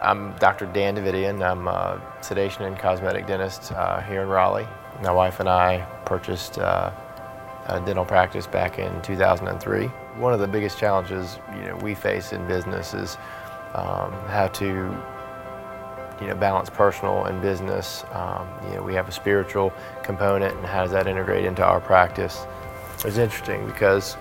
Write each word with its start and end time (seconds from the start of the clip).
I'm 0.00 0.32
Dr. 0.36 0.66
Dan 0.66 0.94
Davidian. 0.94 1.42
I'm 1.42 1.66
a 1.66 2.00
sedation 2.20 2.62
and 2.62 2.78
cosmetic 2.78 3.26
dentist 3.26 3.72
uh, 3.72 4.00
here 4.02 4.22
in 4.22 4.28
Raleigh. 4.28 4.68
My 5.02 5.10
wife 5.10 5.40
and 5.40 5.48
I 5.48 5.80
purchased 6.04 6.58
uh, 6.58 6.92
a 7.66 7.80
dental 7.80 8.04
practice 8.04 8.46
back 8.46 8.78
in 8.78 9.02
2003. 9.02 9.86
One 10.16 10.32
of 10.32 10.38
the 10.38 10.46
biggest 10.46 10.78
challenges 10.78 11.40
you 11.52 11.62
know, 11.62 11.76
we 11.76 11.96
face 11.96 12.32
in 12.32 12.46
business 12.46 12.94
is 12.94 13.16
um, 13.74 14.12
how 14.28 14.48
to 14.54 14.66
you 16.20 16.26
know, 16.28 16.36
balance 16.36 16.70
personal 16.70 17.24
and 17.24 17.42
business. 17.42 18.04
Um, 18.12 18.48
you 18.68 18.76
know, 18.76 18.82
we 18.84 18.94
have 18.94 19.08
a 19.08 19.12
spiritual 19.12 19.72
component 20.04 20.56
and 20.56 20.64
how 20.64 20.82
does 20.82 20.92
that 20.92 21.08
integrate 21.08 21.44
into 21.44 21.64
our 21.64 21.80
practice. 21.80 22.46
It's 23.04 23.18
interesting 23.18 23.66
because 23.66 24.16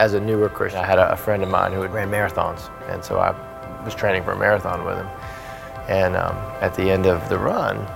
as 0.00 0.14
a 0.14 0.20
newer 0.20 0.48
Christian, 0.48 0.80
I 0.80 0.86
had 0.86 0.98
a, 0.98 1.12
a 1.12 1.16
friend 1.16 1.44
of 1.44 1.50
mine 1.50 1.72
who 1.72 1.82
had 1.82 1.92
ran 1.92 2.10
marathons 2.10 2.68
and 2.88 3.04
so 3.04 3.20
I 3.20 3.32
was 3.84 3.94
training 3.94 4.24
for 4.24 4.32
a 4.32 4.38
marathon 4.38 4.84
with 4.84 4.96
him. 4.96 5.08
And 5.88 6.16
um, 6.16 6.36
at 6.60 6.74
the 6.74 6.90
end 6.90 7.06
of 7.06 7.28
the 7.28 7.38
run, 7.38 7.86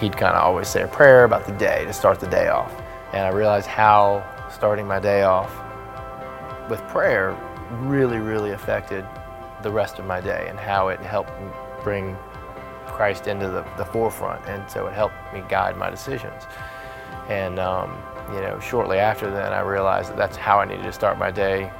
he'd 0.00 0.16
kind 0.16 0.34
of 0.34 0.42
always 0.42 0.68
say 0.68 0.82
a 0.82 0.88
prayer 0.88 1.24
about 1.24 1.46
the 1.46 1.52
day 1.52 1.84
to 1.84 1.92
start 1.92 2.20
the 2.20 2.26
day 2.26 2.48
off. 2.48 2.72
And 3.12 3.26
I 3.26 3.28
realized 3.28 3.66
how 3.66 4.24
starting 4.50 4.86
my 4.86 4.98
day 4.98 5.22
off 5.22 5.52
with 6.68 6.80
prayer 6.88 7.36
really, 7.82 8.18
really 8.18 8.50
affected 8.50 9.06
the 9.62 9.70
rest 9.70 9.98
of 9.98 10.06
my 10.06 10.20
day 10.20 10.46
and 10.48 10.58
how 10.58 10.88
it 10.88 11.00
helped 11.00 11.32
bring 11.84 12.16
Christ 12.86 13.26
into 13.26 13.48
the, 13.48 13.64
the 13.76 13.84
forefront. 13.84 14.44
And 14.46 14.68
so 14.70 14.86
it 14.86 14.92
helped 14.92 15.14
me 15.32 15.42
guide 15.48 15.76
my 15.76 15.90
decisions. 15.90 16.44
And, 17.28 17.58
um, 17.58 17.96
you 18.32 18.40
know, 18.40 18.58
shortly 18.60 18.98
after 18.98 19.30
then, 19.30 19.52
I 19.52 19.60
realized 19.60 20.10
that 20.10 20.16
that's 20.16 20.36
how 20.36 20.58
I 20.58 20.64
needed 20.64 20.82
to 20.82 20.92
start 20.92 21.18
my 21.18 21.30
day, 21.30 21.70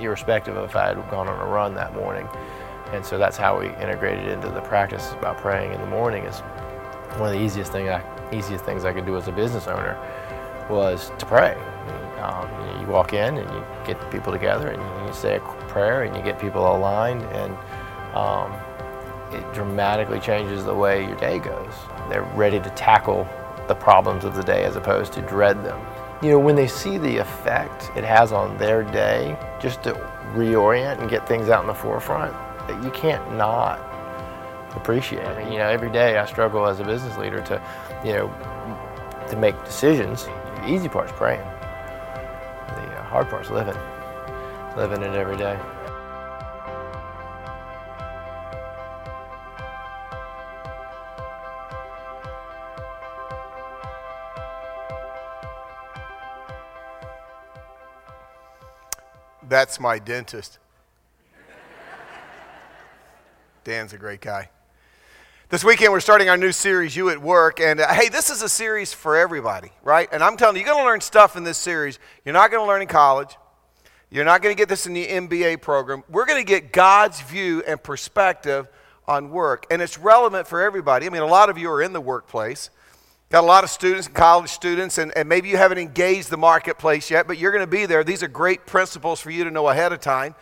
irrespective 0.00 0.56
of 0.56 0.70
if 0.70 0.76
I 0.76 0.88
had 0.88 1.10
gone 1.10 1.28
on 1.28 1.40
a 1.40 1.50
run 1.50 1.74
that 1.74 1.94
morning. 1.94 2.28
And 2.92 3.04
so 3.04 3.18
that's 3.18 3.36
how 3.36 3.58
we 3.58 3.66
integrated 3.76 4.28
into 4.28 4.48
the 4.48 4.60
practice 4.62 5.12
about 5.12 5.38
praying 5.38 5.72
in 5.72 5.80
the 5.80 5.86
morning 5.86 6.24
is 6.24 6.40
one 7.18 7.28
of 7.28 7.38
the 7.38 7.44
easiest, 7.44 7.70
thing 7.70 7.88
I, 7.88 8.02
easiest 8.32 8.64
things 8.64 8.84
I 8.84 8.92
could 8.92 9.04
do 9.06 9.16
as 9.16 9.28
a 9.28 9.32
business 9.32 9.66
owner 9.66 9.96
was 10.70 11.10
to 11.18 11.26
pray. 11.26 11.54
Um, 12.20 12.80
you, 12.80 12.86
walk 12.88 13.12
in 13.12 13.36
and 13.36 13.50
you 13.50 13.64
get 13.86 14.10
people 14.10 14.32
together 14.32 14.68
and 14.68 15.06
you 15.06 15.12
say 15.12 15.36
a 15.36 15.40
prayer 15.68 16.02
and 16.02 16.16
you 16.16 16.22
get 16.22 16.40
people 16.40 16.66
aligned 16.74 17.22
and 17.22 17.54
um, 18.16 18.52
it 19.32 19.54
dramatically 19.54 20.18
changes 20.18 20.64
the 20.64 20.74
way 20.74 21.06
your 21.06 21.16
day 21.16 21.38
goes. 21.38 21.74
They're 22.08 22.30
ready 22.34 22.58
to 22.58 22.70
tackle 22.70 23.28
the 23.68 23.74
problems 23.74 24.24
of 24.24 24.34
the 24.34 24.42
day 24.42 24.64
as 24.64 24.76
opposed 24.76 25.12
to 25.12 25.22
dread 25.22 25.62
them. 25.62 25.78
You 26.20 26.30
know, 26.30 26.38
when 26.40 26.56
they 26.56 26.66
see 26.66 26.98
the 26.98 27.18
effect 27.18 27.90
it 27.96 28.02
has 28.02 28.32
on 28.32 28.58
their 28.58 28.82
day, 28.82 29.38
just 29.60 29.84
to 29.84 29.92
reorient 30.34 31.00
and 31.00 31.08
get 31.08 31.28
things 31.28 31.48
out 31.48 31.60
in 31.60 31.68
the 31.68 31.74
forefront, 31.74 32.32
that 32.66 32.82
you 32.82 32.90
can't 32.90 33.36
not 33.36 33.78
appreciate. 34.74 35.24
I 35.24 35.42
mean, 35.42 35.52
you 35.52 35.58
know, 35.58 35.68
every 35.68 35.90
day 35.90 36.18
I 36.18 36.26
struggle 36.26 36.66
as 36.66 36.80
a 36.80 36.84
business 36.84 37.16
leader 37.18 37.40
to, 37.42 37.62
you 38.04 38.14
know, 38.14 39.26
to 39.28 39.36
make 39.36 39.62
decisions. 39.64 40.24
The 40.24 40.68
easy 40.68 40.88
part's 40.88 41.12
praying. 41.12 41.40
The 41.40 42.98
uh, 42.98 43.02
hard 43.04 43.28
part's 43.28 43.50
living, 43.50 43.76
living 44.76 45.02
it 45.02 45.14
every 45.14 45.36
day. 45.36 45.56
That's 59.48 59.80
my 59.80 59.98
dentist. 59.98 60.58
Dan's 63.64 63.94
a 63.94 63.98
great 63.98 64.20
guy. 64.20 64.50
This 65.48 65.64
weekend, 65.64 65.92
we're 65.92 66.00
starting 66.00 66.28
our 66.28 66.36
new 66.36 66.52
series, 66.52 66.94
You 66.94 67.08
at 67.08 67.22
Work. 67.22 67.58
And 67.58 67.80
uh, 67.80 67.88
hey, 67.88 68.10
this 68.10 68.28
is 68.28 68.42
a 68.42 68.48
series 68.48 68.92
for 68.92 69.16
everybody, 69.16 69.70
right? 69.82 70.06
And 70.12 70.22
I'm 70.22 70.36
telling 70.36 70.56
you, 70.56 70.60
you're 70.60 70.72
going 70.74 70.84
to 70.84 70.86
learn 70.86 71.00
stuff 71.00 71.36
in 71.36 71.44
this 71.44 71.56
series 71.56 71.98
you're 72.26 72.34
not 72.34 72.50
going 72.50 72.62
to 72.62 72.68
learn 72.68 72.82
in 72.82 72.88
college. 72.88 73.36
You're 74.10 74.26
not 74.26 74.42
going 74.42 74.54
to 74.54 74.58
get 74.58 74.68
this 74.68 74.86
in 74.86 74.92
the 74.92 75.06
MBA 75.06 75.62
program. 75.62 76.04
We're 76.10 76.26
going 76.26 76.40
to 76.40 76.46
get 76.46 76.70
God's 76.72 77.20
view 77.22 77.62
and 77.66 77.82
perspective 77.82 78.68
on 79.06 79.30
work. 79.30 79.66
And 79.70 79.80
it's 79.80 79.98
relevant 79.98 80.46
for 80.46 80.60
everybody. 80.60 81.06
I 81.06 81.08
mean, 81.08 81.22
a 81.22 81.26
lot 81.26 81.48
of 81.48 81.56
you 81.56 81.70
are 81.70 81.80
in 81.80 81.94
the 81.94 82.00
workplace. 82.00 82.68
Got 83.30 83.44
a 83.44 83.46
lot 83.46 83.62
of 83.62 83.68
students, 83.68 84.06
and 84.06 84.16
college 84.16 84.48
students, 84.48 84.96
and, 84.96 85.14
and 85.14 85.28
maybe 85.28 85.50
you 85.50 85.58
haven't 85.58 85.76
engaged 85.76 86.30
the 86.30 86.38
marketplace 86.38 87.10
yet, 87.10 87.26
but 87.26 87.36
you're 87.36 87.52
going 87.52 87.62
to 87.62 87.70
be 87.70 87.84
there. 87.84 88.02
These 88.02 88.22
are 88.22 88.28
great 88.28 88.64
principles 88.64 89.20
for 89.20 89.30
you 89.30 89.44
to 89.44 89.50
know 89.50 89.68
ahead 89.68 89.92
of 89.92 90.00
time. 90.00 90.34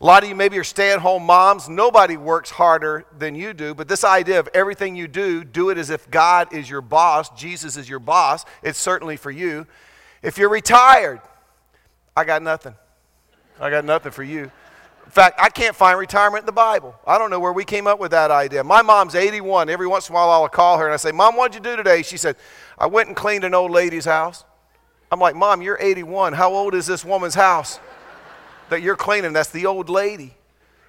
A 0.00 0.06
lot 0.06 0.22
of 0.22 0.28
you 0.28 0.36
maybe 0.36 0.56
are 0.56 0.64
stay 0.64 0.92
at 0.92 1.00
home 1.00 1.24
moms. 1.24 1.68
Nobody 1.68 2.16
works 2.16 2.50
harder 2.50 3.04
than 3.18 3.34
you 3.34 3.52
do, 3.52 3.74
but 3.74 3.88
this 3.88 4.04
idea 4.04 4.38
of 4.38 4.48
everything 4.54 4.94
you 4.94 5.08
do, 5.08 5.42
do 5.42 5.70
it 5.70 5.76
as 5.76 5.90
if 5.90 6.08
God 6.08 6.54
is 6.54 6.70
your 6.70 6.80
boss, 6.80 7.28
Jesus 7.30 7.76
is 7.76 7.88
your 7.88 7.98
boss, 7.98 8.44
it's 8.62 8.78
certainly 8.78 9.16
for 9.16 9.32
you. 9.32 9.66
If 10.22 10.38
you're 10.38 10.48
retired, 10.48 11.20
I 12.16 12.24
got 12.24 12.42
nothing. 12.42 12.74
I 13.60 13.70
got 13.70 13.84
nothing 13.84 14.12
for 14.12 14.22
you. 14.22 14.52
In 15.10 15.12
fact, 15.12 15.40
I 15.40 15.48
can't 15.48 15.74
find 15.74 15.98
retirement 15.98 16.42
in 16.42 16.46
the 16.46 16.52
Bible. 16.52 16.94
I 17.04 17.18
don't 17.18 17.30
know 17.30 17.40
where 17.40 17.52
we 17.52 17.64
came 17.64 17.88
up 17.88 17.98
with 17.98 18.12
that 18.12 18.30
idea. 18.30 18.62
My 18.62 18.80
mom's 18.80 19.16
81. 19.16 19.68
Every 19.68 19.88
once 19.88 20.08
in 20.08 20.12
a 20.12 20.14
while, 20.14 20.30
I'll 20.30 20.48
call 20.48 20.78
her 20.78 20.84
and 20.84 20.94
I 20.94 20.98
say, 20.98 21.10
Mom, 21.10 21.34
what'd 21.34 21.52
you 21.52 21.60
do 21.60 21.74
today? 21.74 22.02
She 22.02 22.16
said, 22.16 22.36
I 22.78 22.86
went 22.86 23.08
and 23.08 23.16
cleaned 23.16 23.42
an 23.42 23.52
old 23.52 23.72
lady's 23.72 24.04
house. 24.04 24.44
I'm 25.10 25.18
like, 25.18 25.34
Mom, 25.34 25.62
you're 25.62 25.78
81. 25.80 26.34
How 26.34 26.54
old 26.54 26.76
is 26.76 26.86
this 26.86 27.04
woman's 27.04 27.34
house? 27.34 27.80
that 28.70 28.82
you're 28.82 28.96
cleaning. 28.96 29.32
That's 29.32 29.50
the 29.50 29.66
old 29.66 29.88
lady. 29.88 30.34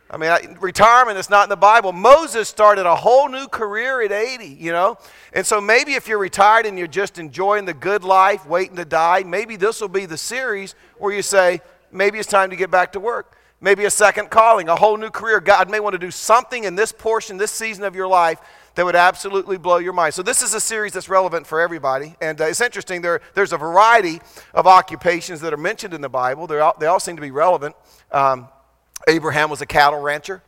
I 0.10 0.18
mean, 0.18 0.30
I, 0.30 0.56
retirement 0.60 1.18
is 1.18 1.30
not 1.30 1.44
in 1.46 1.50
the 1.50 1.56
Bible. 1.56 1.92
Moses 1.92 2.48
started 2.48 2.86
a 2.86 2.96
whole 2.96 3.28
new 3.28 3.48
career 3.48 4.02
at 4.02 4.12
80, 4.12 4.46
you 4.46 4.72
know? 4.72 4.98
And 5.34 5.46
so 5.46 5.60
maybe 5.60 5.94
if 5.94 6.08
you're 6.08 6.20
retired 6.20 6.66
and 6.66 6.78
you're 6.78 6.88
just 6.88 7.18
enjoying 7.18 7.66
the 7.66 7.74
good 7.74 8.04
life, 8.04 8.46
waiting 8.46 8.76
to 8.76 8.86
die, 8.86 9.24
maybe 9.26 9.56
this 9.56 9.82
will 9.82 9.88
be 9.88 10.06
the 10.06 10.18
series 10.18 10.76
where 10.98 11.14
you 11.14 11.22
say, 11.22 11.62
maybe 11.92 12.20
it's 12.20 12.28
time 12.28 12.50
to 12.50 12.56
get 12.56 12.70
back 12.70 12.92
to 12.94 13.00
work. 13.00 13.38
Maybe 13.64 13.86
a 13.86 13.92
second 13.92 14.32
calling, 14.32 14.70
a 14.70 14.76
whole 14.76 14.98
new 14.98 15.12
career. 15.12 15.40
God 15.40 15.70
may 15.70 15.80
want 15.80 15.94
to 15.94 16.00
do 16.00 16.10
something 16.10 16.64
in 16.64 16.74
this 16.74 16.92
portion, 16.92 17.38
this 17.38 17.52
season 17.52 17.84
of 17.84 17.96
your 17.96 18.08
life 18.08 18.40
that 18.74 18.84
would 18.84 18.96
absolutely 18.96 19.58
blow 19.58 19.78
your 19.78 19.94
mind. 19.94 20.16
So, 20.16 20.24
this 20.24 20.42
is 20.42 20.56
a 20.56 20.60
series 20.60 20.94
that's 20.94 21.10
relevant 21.10 21.46
for 21.46 21.62
everybody. 21.62 22.16
And 22.22 22.42
uh, 22.42 22.46
it's 22.46 22.60
interesting, 22.60 23.04
there, 23.04 23.22
there's 23.36 23.54
a 23.54 23.58
variety 23.58 24.20
of 24.56 24.66
occupations 24.66 25.42
that 25.42 25.54
are 25.54 25.58
mentioned 25.58 25.94
in 25.94 26.02
the 26.02 26.10
Bible, 26.10 26.52
all, 26.60 26.76
they 26.80 26.88
all 26.88 27.00
seem 27.00 27.16
to 27.18 27.22
be 27.22 27.30
relevant. 27.30 27.76
Um, 28.12 28.48
Abraham 29.08 29.50
was 29.50 29.62
a 29.62 29.66
cattle 29.66 30.00
rancher, 30.00 30.42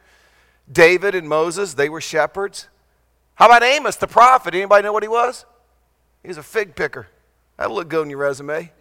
David 0.72 1.14
and 1.14 1.30
Moses, 1.30 1.76
they 1.76 1.90
were 1.90 2.02
shepherds. 2.02 2.68
How 3.36 3.46
about 3.46 3.64
Amos, 3.64 3.96
the 3.96 4.08
prophet? 4.08 4.56
Anybody 4.56 4.84
know 4.84 4.94
what 4.94 5.04
he 5.04 5.10
was? 5.10 5.46
He 6.24 6.30
was 6.30 6.38
a 6.38 6.44
fig 6.44 6.76
picker. 6.76 7.08
That'll 7.58 7.76
look 7.76 7.90
good 7.90 8.02
on 8.02 8.10
your 8.10 8.20
resume. 8.20 8.72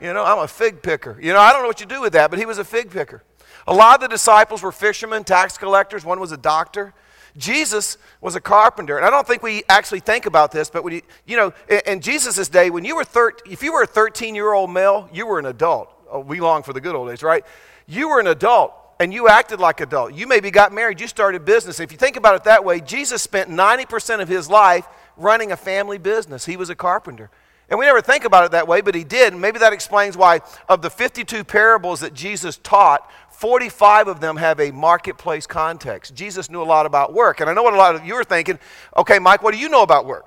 You 0.00 0.12
know, 0.14 0.24
I'm 0.24 0.38
a 0.38 0.48
fig 0.48 0.82
picker. 0.82 1.18
You 1.20 1.32
know, 1.32 1.40
I 1.40 1.52
don't 1.52 1.62
know 1.62 1.68
what 1.68 1.80
you 1.80 1.86
do 1.86 2.00
with 2.00 2.12
that, 2.14 2.30
but 2.30 2.38
he 2.38 2.46
was 2.46 2.58
a 2.58 2.64
fig 2.64 2.90
picker. 2.90 3.22
A 3.66 3.74
lot 3.74 3.96
of 3.96 4.00
the 4.00 4.08
disciples 4.08 4.62
were 4.62 4.72
fishermen, 4.72 5.24
tax 5.24 5.58
collectors. 5.58 6.04
One 6.04 6.20
was 6.20 6.32
a 6.32 6.36
doctor. 6.36 6.94
Jesus 7.36 7.98
was 8.20 8.34
a 8.34 8.40
carpenter. 8.40 8.96
And 8.96 9.06
I 9.06 9.10
don't 9.10 9.26
think 9.26 9.42
we 9.42 9.62
actually 9.68 10.00
think 10.00 10.26
about 10.26 10.50
this, 10.50 10.70
but 10.70 10.82
when 10.82 10.94
you, 10.94 11.02
you 11.26 11.36
know, 11.36 11.52
in, 11.68 11.80
in 11.86 12.00
Jesus' 12.00 12.48
day, 12.48 12.70
when 12.70 12.84
you 12.84 12.96
were 12.96 13.04
13, 13.04 13.52
if 13.52 13.62
you 13.62 13.72
were 13.72 13.82
a 13.82 13.86
13 13.86 14.34
year 14.34 14.52
old 14.52 14.70
male, 14.70 15.08
you 15.12 15.26
were 15.26 15.38
an 15.38 15.46
adult. 15.46 15.90
Oh, 16.10 16.20
we 16.20 16.40
long 16.40 16.62
for 16.62 16.72
the 16.72 16.80
good 16.80 16.94
old 16.94 17.08
days, 17.08 17.22
right? 17.22 17.44
You 17.86 18.08
were 18.08 18.20
an 18.20 18.26
adult 18.26 18.72
and 19.00 19.12
you 19.12 19.28
acted 19.28 19.60
like 19.60 19.80
an 19.80 19.88
adult. 19.88 20.14
You 20.14 20.26
maybe 20.26 20.50
got 20.50 20.72
married, 20.72 21.00
you 21.00 21.06
started 21.06 21.44
business. 21.44 21.80
If 21.80 21.92
you 21.92 21.98
think 21.98 22.16
about 22.16 22.34
it 22.34 22.44
that 22.44 22.64
way, 22.64 22.80
Jesus 22.80 23.22
spent 23.22 23.48
90% 23.48 24.20
of 24.20 24.28
his 24.28 24.50
life 24.50 24.86
running 25.16 25.52
a 25.52 25.56
family 25.56 25.98
business. 25.98 26.44
He 26.44 26.56
was 26.56 26.70
a 26.70 26.74
carpenter. 26.74 27.30
And 27.70 27.78
we 27.78 27.84
never 27.84 28.00
think 28.00 28.24
about 28.24 28.44
it 28.44 28.52
that 28.52 28.66
way, 28.66 28.80
but 28.80 28.94
he 28.94 29.04
did. 29.04 29.34
And 29.34 29.42
maybe 29.42 29.58
that 29.58 29.74
explains 29.74 30.16
why, 30.16 30.40
of 30.68 30.80
the 30.80 30.88
52 30.88 31.44
parables 31.44 32.00
that 32.00 32.14
Jesus 32.14 32.56
taught, 32.56 33.08
45 33.38 34.08
of 34.08 34.18
them 34.18 34.36
have 34.36 34.58
a 34.58 34.72
marketplace 34.72 35.46
context. 35.46 36.12
Jesus 36.16 36.50
knew 36.50 36.60
a 36.60 36.64
lot 36.64 36.86
about 36.86 37.14
work. 37.14 37.38
And 37.38 37.48
I 37.48 37.54
know 37.54 37.62
what 37.62 37.72
a 37.72 37.76
lot 37.76 37.94
of 37.94 38.04
you 38.04 38.14
are 38.14 38.24
thinking 38.24 38.58
okay, 38.96 39.20
Mike, 39.20 39.44
what 39.44 39.54
do 39.54 39.60
you 39.60 39.68
know 39.68 39.84
about 39.84 40.06
work? 40.06 40.26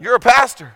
You're 0.00 0.14
a 0.14 0.20
pastor. 0.20 0.72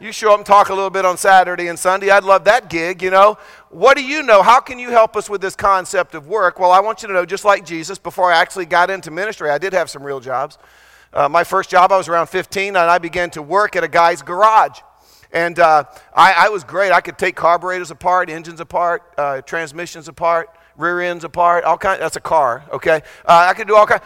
You 0.00 0.10
show 0.10 0.32
up 0.32 0.38
and 0.38 0.46
talk 0.46 0.68
a 0.68 0.74
little 0.74 0.90
bit 0.90 1.04
on 1.04 1.16
Saturday 1.16 1.68
and 1.68 1.78
Sunday. 1.78 2.10
I'd 2.10 2.24
love 2.24 2.42
that 2.46 2.68
gig, 2.68 3.04
you 3.04 3.10
know. 3.10 3.38
What 3.70 3.96
do 3.96 4.02
you 4.02 4.24
know? 4.24 4.42
How 4.42 4.58
can 4.58 4.80
you 4.80 4.90
help 4.90 5.16
us 5.16 5.30
with 5.30 5.40
this 5.40 5.54
concept 5.54 6.16
of 6.16 6.26
work? 6.26 6.58
Well, 6.58 6.72
I 6.72 6.80
want 6.80 7.02
you 7.02 7.08
to 7.08 7.14
know, 7.14 7.24
just 7.24 7.44
like 7.44 7.64
Jesus, 7.64 8.00
before 8.00 8.32
I 8.32 8.40
actually 8.40 8.66
got 8.66 8.90
into 8.90 9.12
ministry, 9.12 9.48
I 9.48 9.58
did 9.58 9.72
have 9.72 9.88
some 9.88 10.02
real 10.02 10.18
jobs. 10.18 10.58
Uh, 11.12 11.28
my 11.28 11.44
first 11.44 11.70
job, 11.70 11.92
I 11.92 11.96
was 11.96 12.08
around 12.08 12.26
15, 12.26 12.70
and 12.70 12.78
I 12.78 12.98
began 12.98 13.30
to 13.30 13.42
work 13.42 13.76
at 13.76 13.84
a 13.84 13.88
guy's 13.88 14.22
garage. 14.22 14.80
And 15.32 15.58
uh, 15.58 15.84
I, 16.14 16.34
I, 16.46 16.48
was 16.50 16.62
great. 16.62 16.92
I 16.92 17.00
could 17.00 17.16
take 17.16 17.36
carburetors 17.36 17.90
apart, 17.90 18.28
engines 18.28 18.60
apart, 18.60 19.02
uh, 19.16 19.40
transmissions 19.40 20.06
apart, 20.08 20.50
rear 20.76 21.00
ends 21.00 21.24
apart, 21.24 21.64
all 21.64 21.78
kind. 21.78 22.00
That's 22.00 22.16
a 22.16 22.20
car, 22.20 22.64
okay? 22.70 23.00
Uh, 23.24 23.46
I 23.48 23.54
could 23.54 23.66
do 23.66 23.74
all 23.74 23.86
kind. 23.86 24.02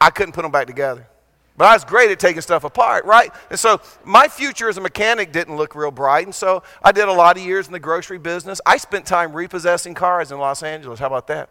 I 0.00 0.10
couldn't 0.10 0.32
put 0.32 0.42
them 0.42 0.52
back 0.52 0.68
together. 0.68 1.06
But 1.56 1.66
I 1.66 1.74
was 1.74 1.84
great 1.84 2.08
at 2.12 2.20
taking 2.20 2.40
stuff 2.40 2.62
apart, 2.62 3.04
right? 3.04 3.32
And 3.50 3.58
so 3.58 3.80
my 4.04 4.28
future 4.28 4.68
as 4.68 4.76
a 4.76 4.80
mechanic 4.80 5.32
didn't 5.32 5.56
look 5.56 5.74
real 5.74 5.90
bright. 5.90 6.24
And 6.24 6.34
so 6.34 6.62
I 6.84 6.92
did 6.92 7.08
a 7.08 7.12
lot 7.12 7.36
of 7.36 7.42
years 7.42 7.66
in 7.66 7.72
the 7.72 7.80
grocery 7.80 8.18
business. 8.18 8.60
I 8.64 8.76
spent 8.76 9.04
time 9.06 9.32
repossessing 9.32 9.94
cars 9.94 10.30
in 10.30 10.38
Los 10.38 10.62
Angeles. 10.62 11.00
How 11.00 11.08
about 11.08 11.26
that? 11.26 11.50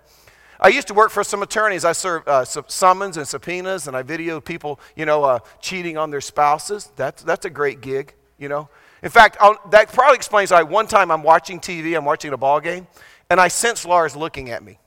I 0.62 0.70
used 0.70 0.88
to 0.88 0.94
work 0.94 1.12
for 1.12 1.26
some 1.26 1.44
attorneys. 1.44 1.84
I 1.84 1.92
served 1.92 2.30
uh, 2.30 2.46
summons 2.46 3.18
and 3.18 3.28
subpoenas, 3.28 3.88
and 3.88 3.98
I 3.98 4.04
videoed 4.04 4.46
people, 4.46 4.80
you 4.96 5.06
know, 5.06 5.26
uh, 5.26 5.40
cheating 5.60 5.98
on 5.98 6.10
their 6.10 6.22
spouses. 6.22 6.90
That's, 6.96 7.22
that's 7.22 7.46
a 7.46 7.50
great 7.50 7.82
gig, 7.82 8.16
you 8.40 8.48
know. 8.48 8.70
In 9.04 9.10
fact, 9.10 9.38
I'll, 9.40 9.60
that 9.70 9.92
probably 9.94 10.16
explains 10.16 10.52
why 10.52 10.64
one 10.64 10.88
time 10.88 11.12
I'm 11.12 11.24
watching 11.24 11.60
TV, 11.60 11.96
I'm 11.96 12.06
watching 12.06 12.34
a 12.34 12.38
ball 12.38 12.60
game, 12.60 12.88
and 13.30 13.40
I 13.40 13.48
sense 13.48 13.86
Lars 13.86 14.16
looking 14.16 14.50
at 14.50 14.64
me. 14.64 14.80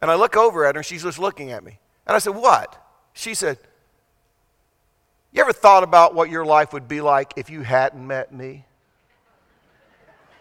And 0.00 0.10
I 0.10 0.14
look 0.14 0.36
over 0.36 0.64
at 0.64 0.74
her, 0.74 0.80
and 0.80 0.86
she's 0.86 1.02
just 1.02 1.18
looking 1.18 1.50
at 1.50 1.64
me. 1.64 1.78
And 2.06 2.14
I 2.14 2.18
said, 2.18 2.34
What? 2.34 2.82
She 3.12 3.34
said, 3.34 3.58
You 5.32 5.42
ever 5.42 5.52
thought 5.52 5.82
about 5.82 6.14
what 6.14 6.30
your 6.30 6.46
life 6.46 6.72
would 6.72 6.88
be 6.88 7.00
like 7.00 7.34
if 7.36 7.50
you 7.50 7.62
hadn't 7.62 8.06
met 8.06 8.32
me? 8.32 8.64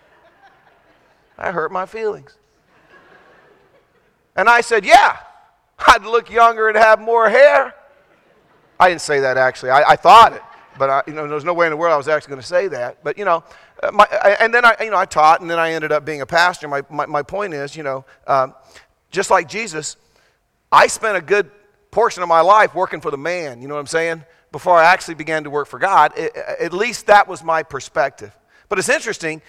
I 1.38 1.52
hurt 1.52 1.72
my 1.72 1.86
feelings. 1.86 2.38
And 4.36 4.48
I 4.48 4.62
said, 4.62 4.86
Yeah, 4.86 5.18
I'd 5.88 6.04
look 6.04 6.30
younger 6.30 6.70
and 6.70 6.78
have 6.78 7.02
more 7.02 7.30
hair. 7.30 7.74
I 8.80 8.90
didn't 8.90 9.02
say 9.02 9.20
that 9.22 9.38
actually. 9.38 9.72
I, 9.72 9.92
I 9.92 9.96
thought 9.96 10.34
it, 10.34 10.44
but 10.78 10.90
I, 10.90 11.04
you 11.08 11.14
know, 11.14 11.28
there's 11.28 11.44
no 11.44 11.54
way 11.54 11.66
in 11.66 11.72
the 11.72 11.78
world 11.78 11.94
I 11.94 11.98
was 11.98 12.08
actually 12.08 12.32
going 12.32 12.42
to 12.42 12.48
say 12.48 12.68
that. 12.70 13.04
But 13.04 13.18
you 13.18 13.26
know, 13.26 13.44
uh, 13.82 13.92
my, 13.92 14.08
I, 14.12 14.38
and 14.40 14.54
then 14.54 14.66
I, 14.66 14.76
you 14.82 14.92
know, 14.92 14.98
I 14.98 15.06
taught, 15.06 15.42
and 15.42 15.50
then 15.50 15.60
I 15.60 15.72
ended 15.72 15.92
up 15.92 16.06
being 16.06 16.22
a 16.22 16.26
pastor. 16.26 16.68
My, 16.68 16.84
my, 16.90 17.06
my 17.06 17.24
point 17.24 17.54
is, 17.54 17.76
you 17.76 17.84
know, 17.84 18.06
um, 18.26 18.54
just 19.12 19.30
like 19.30 19.48
Jesus, 19.48 19.98
I 20.72 20.88
spent 20.88 21.18
a 21.18 21.22
good 21.22 21.50
portion 21.92 22.24
of 22.24 22.30
my 22.30 22.42
life 22.42 22.76
working 22.76 23.02
for 23.02 23.12
the 23.12 23.18
man. 23.18 23.62
You 23.62 23.68
know 23.68 23.76
what 23.76 23.82
I'm 23.82 23.88
saying? 23.88 24.24
Before 24.52 24.78
I 24.78 24.86
actually 24.86 25.16
began 25.16 25.44
to 25.44 25.50
work 25.50 25.68
for 25.68 25.80
God, 25.80 26.14
it, 26.18 26.36
at 26.36 26.74
least 26.74 27.08
that 27.08 27.28
was 27.28 27.44
my 27.44 27.64
perspective. 27.64 28.36
But 28.70 28.80
it's 28.80 28.90
interesting 28.90 29.42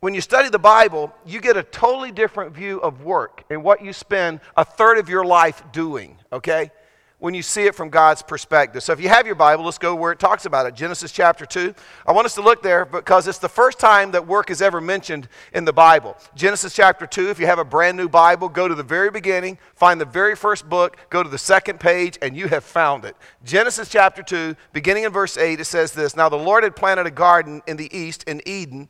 when 0.00 0.14
you 0.14 0.22
study 0.22 0.48
the 0.48 0.58
Bible, 0.58 1.12
you 1.26 1.40
get 1.40 1.56
a 1.56 1.62
totally 1.62 2.10
different 2.10 2.54
view 2.54 2.80
of 2.80 3.04
work 3.04 3.44
and 3.50 3.62
what 3.62 3.84
you 3.84 3.92
spend 3.92 4.40
a 4.56 4.64
third 4.64 4.98
of 4.98 5.08
your 5.10 5.24
life 5.24 5.62
doing, 5.72 6.16
okay? 6.32 6.70
When 7.20 7.34
you 7.34 7.42
see 7.42 7.66
it 7.66 7.74
from 7.74 7.90
God's 7.90 8.22
perspective. 8.22 8.82
So 8.82 8.92
if 8.92 9.00
you 9.00 9.08
have 9.08 9.26
your 9.26 9.36
Bible, 9.36 9.64
let's 9.64 9.78
go 9.78 9.94
where 9.94 10.10
it 10.10 10.18
talks 10.18 10.46
about 10.46 10.66
it. 10.66 10.74
Genesis 10.74 11.12
chapter 11.12 11.46
2. 11.46 11.74
I 12.06 12.12
want 12.12 12.24
us 12.24 12.34
to 12.34 12.42
look 12.42 12.62
there 12.62 12.84
because 12.84 13.28
it's 13.28 13.38
the 13.38 13.48
first 13.48 13.78
time 13.78 14.10
that 14.10 14.26
work 14.26 14.50
is 14.50 14.60
ever 14.60 14.80
mentioned 14.80 15.28
in 15.52 15.64
the 15.64 15.72
Bible. 15.72 16.16
Genesis 16.34 16.74
chapter 16.74 17.06
2, 17.06 17.28
if 17.28 17.38
you 17.38 17.46
have 17.46 17.58
a 17.58 17.64
brand 17.64 17.96
new 17.96 18.08
Bible, 18.08 18.48
go 18.48 18.66
to 18.66 18.74
the 18.74 18.82
very 18.82 19.10
beginning, 19.10 19.58
find 19.74 20.00
the 20.00 20.06
very 20.06 20.34
first 20.34 20.68
book, 20.68 20.96
go 21.10 21.22
to 21.22 21.28
the 21.28 21.38
second 21.38 21.78
page, 21.78 22.18
and 22.20 22.36
you 22.36 22.48
have 22.48 22.64
found 22.64 23.04
it. 23.04 23.14
Genesis 23.44 23.88
chapter 23.88 24.22
2, 24.22 24.56
beginning 24.72 25.04
in 25.04 25.12
verse 25.12 25.36
8, 25.36 25.60
it 25.60 25.66
says 25.66 25.92
this 25.92 26.16
Now 26.16 26.28
the 26.28 26.36
Lord 26.36 26.64
had 26.64 26.74
planted 26.74 27.06
a 27.06 27.10
garden 27.10 27.62
in 27.66 27.76
the 27.76 27.96
east 27.96 28.24
in 28.24 28.42
Eden 28.46 28.88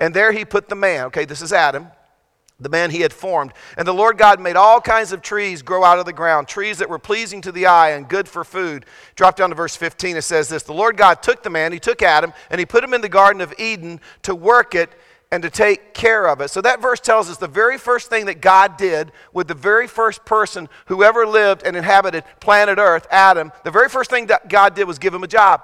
and 0.00 0.14
there 0.14 0.32
he 0.32 0.44
put 0.44 0.68
the 0.68 0.74
man. 0.74 1.06
Okay, 1.06 1.24
this 1.24 1.42
is 1.42 1.52
Adam, 1.52 1.88
the 2.60 2.68
man 2.68 2.90
he 2.90 3.02
had 3.02 3.12
formed. 3.12 3.52
And 3.76 3.86
the 3.86 3.94
Lord 3.94 4.18
God 4.18 4.40
made 4.40 4.56
all 4.56 4.80
kinds 4.80 5.12
of 5.12 5.22
trees 5.22 5.62
grow 5.62 5.84
out 5.84 6.00
of 6.00 6.06
the 6.06 6.12
ground, 6.12 6.48
trees 6.48 6.78
that 6.78 6.90
were 6.90 6.98
pleasing 6.98 7.40
to 7.42 7.52
the 7.52 7.66
eye 7.66 7.90
and 7.90 8.08
good 8.08 8.28
for 8.28 8.42
food. 8.42 8.84
Drop 9.14 9.36
down 9.36 9.50
to 9.50 9.54
verse 9.54 9.76
15. 9.76 10.16
It 10.16 10.22
says 10.22 10.48
this 10.48 10.64
The 10.64 10.72
Lord 10.72 10.96
God 10.96 11.22
took 11.22 11.44
the 11.44 11.50
man, 11.50 11.72
he 11.72 11.78
took 11.78 12.02
Adam, 12.02 12.32
and 12.50 12.58
he 12.58 12.66
put 12.66 12.82
him 12.82 12.94
in 12.94 13.00
the 13.00 13.08
Garden 13.08 13.40
of 13.40 13.54
Eden 13.58 14.00
to 14.22 14.34
work 14.34 14.74
it 14.74 14.90
and 15.30 15.42
to 15.42 15.50
take 15.50 15.94
care 15.94 16.26
of 16.26 16.40
it. 16.40 16.48
So 16.48 16.60
that 16.62 16.80
verse 16.80 17.00
tells 17.00 17.30
us 17.30 17.36
the 17.36 17.46
very 17.46 17.78
first 17.78 18.08
thing 18.08 18.26
that 18.26 18.40
God 18.40 18.76
did 18.76 19.12
with 19.32 19.46
the 19.46 19.54
very 19.54 19.86
first 19.86 20.24
person 20.24 20.68
who 20.86 21.04
ever 21.04 21.26
lived 21.26 21.62
and 21.64 21.76
inhabited 21.76 22.24
planet 22.40 22.78
Earth, 22.78 23.06
Adam, 23.10 23.52
the 23.62 23.70
very 23.70 23.88
first 23.88 24.10
thing 24.10 24.26
that 24.26 24.48
God 24.48 24.74
did 24.74 24.84
was 24.84 24.98
give 24.98 25.14
him 25.14 25.22
a 25.22 25.28
job. 25.28 25.62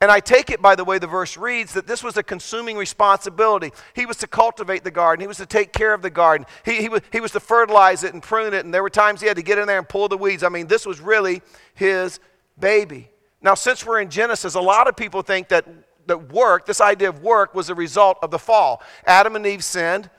And 0.00 0.12
I 0.12 0.20
take 0.20 0.50
it 0.50 0.62
by 0.62 0.76
the 0.76 0.84
way 0.84 1.00
the 1.00 1.08
verse 1.08 1.36
reads 1.36 1.74
that 1.74 1.88
this 1.88 2.04
was 2.04 2.16
a 2.16 2.22
consuming 2.22 2.76
responsibility. 2.76 3.72
He 3.94 4.06
was 4.06 4.16
to 4.18 4.28
cultivate 4.28 4.84
the 4.84 4.92
garden, 4.92 5.20
he 5.20 5.26
was 5.26 5.38
to 5.38 5.46
take 5.46 5.72
care 5.72 5.92
of 5.92 6.02
the 6.02 6.10
garden, 6.10 6.46
he, 6.64 6.82
he, 6.82 6.88
was, 6.88 7.02
he 7.10 7.20
was 7.20 7.32
to 7.32 7.40
fertilize 7.40 8.04
it 8.04 8.14
and 8.14 8.22
prune 8.22 8.54
it. 8.54 8.64
And 8.64 8.72
there 8.72 8.82
were 8.82 8.90
times 8.90 9.20
he 9.20 9.26
had 9.26 9.36
to 9.36 9.42
get 9.42 9.58
in 9.58 9.66
there 9.66 9.78
and 9.78 9.88
pull 9.88 10.08
the 10.08 10.16
weeds. 10.16 10.44
I 10.44 10.50
mean, 10.50 10.68
this 10.68 10.86
was 10.86 11.00
really 11.00 11.42
his 11.74 12.20
baby. 12.58 13.10
Now, 13.42 13.54
since 13.54 13.84
we're 13.84 14.00
in 14.00 14.10
Genesis, 14.10 14.54
a 14.54 14.60
lot 14.60 14.88
of 14.88 14.96
people 14.96 15.22
think 15.22 15.48
that, 15.48 15.66
that 16.06 16.32
work, 16.32 16.64
this 16.64 16.80
idea 16.80 17.08
of 17.08 17.22
work, 17.22 17.54
was 17.54 17.68
a 17.68 17.74
result 17.74 18.18
of 18.22 18.30
the 18.30 18.38
fall. 18.38 18.82
Adam 19.04 19.34
and 19.34 19.46
Eve 19.46 19.64
sinned 19.64 20.10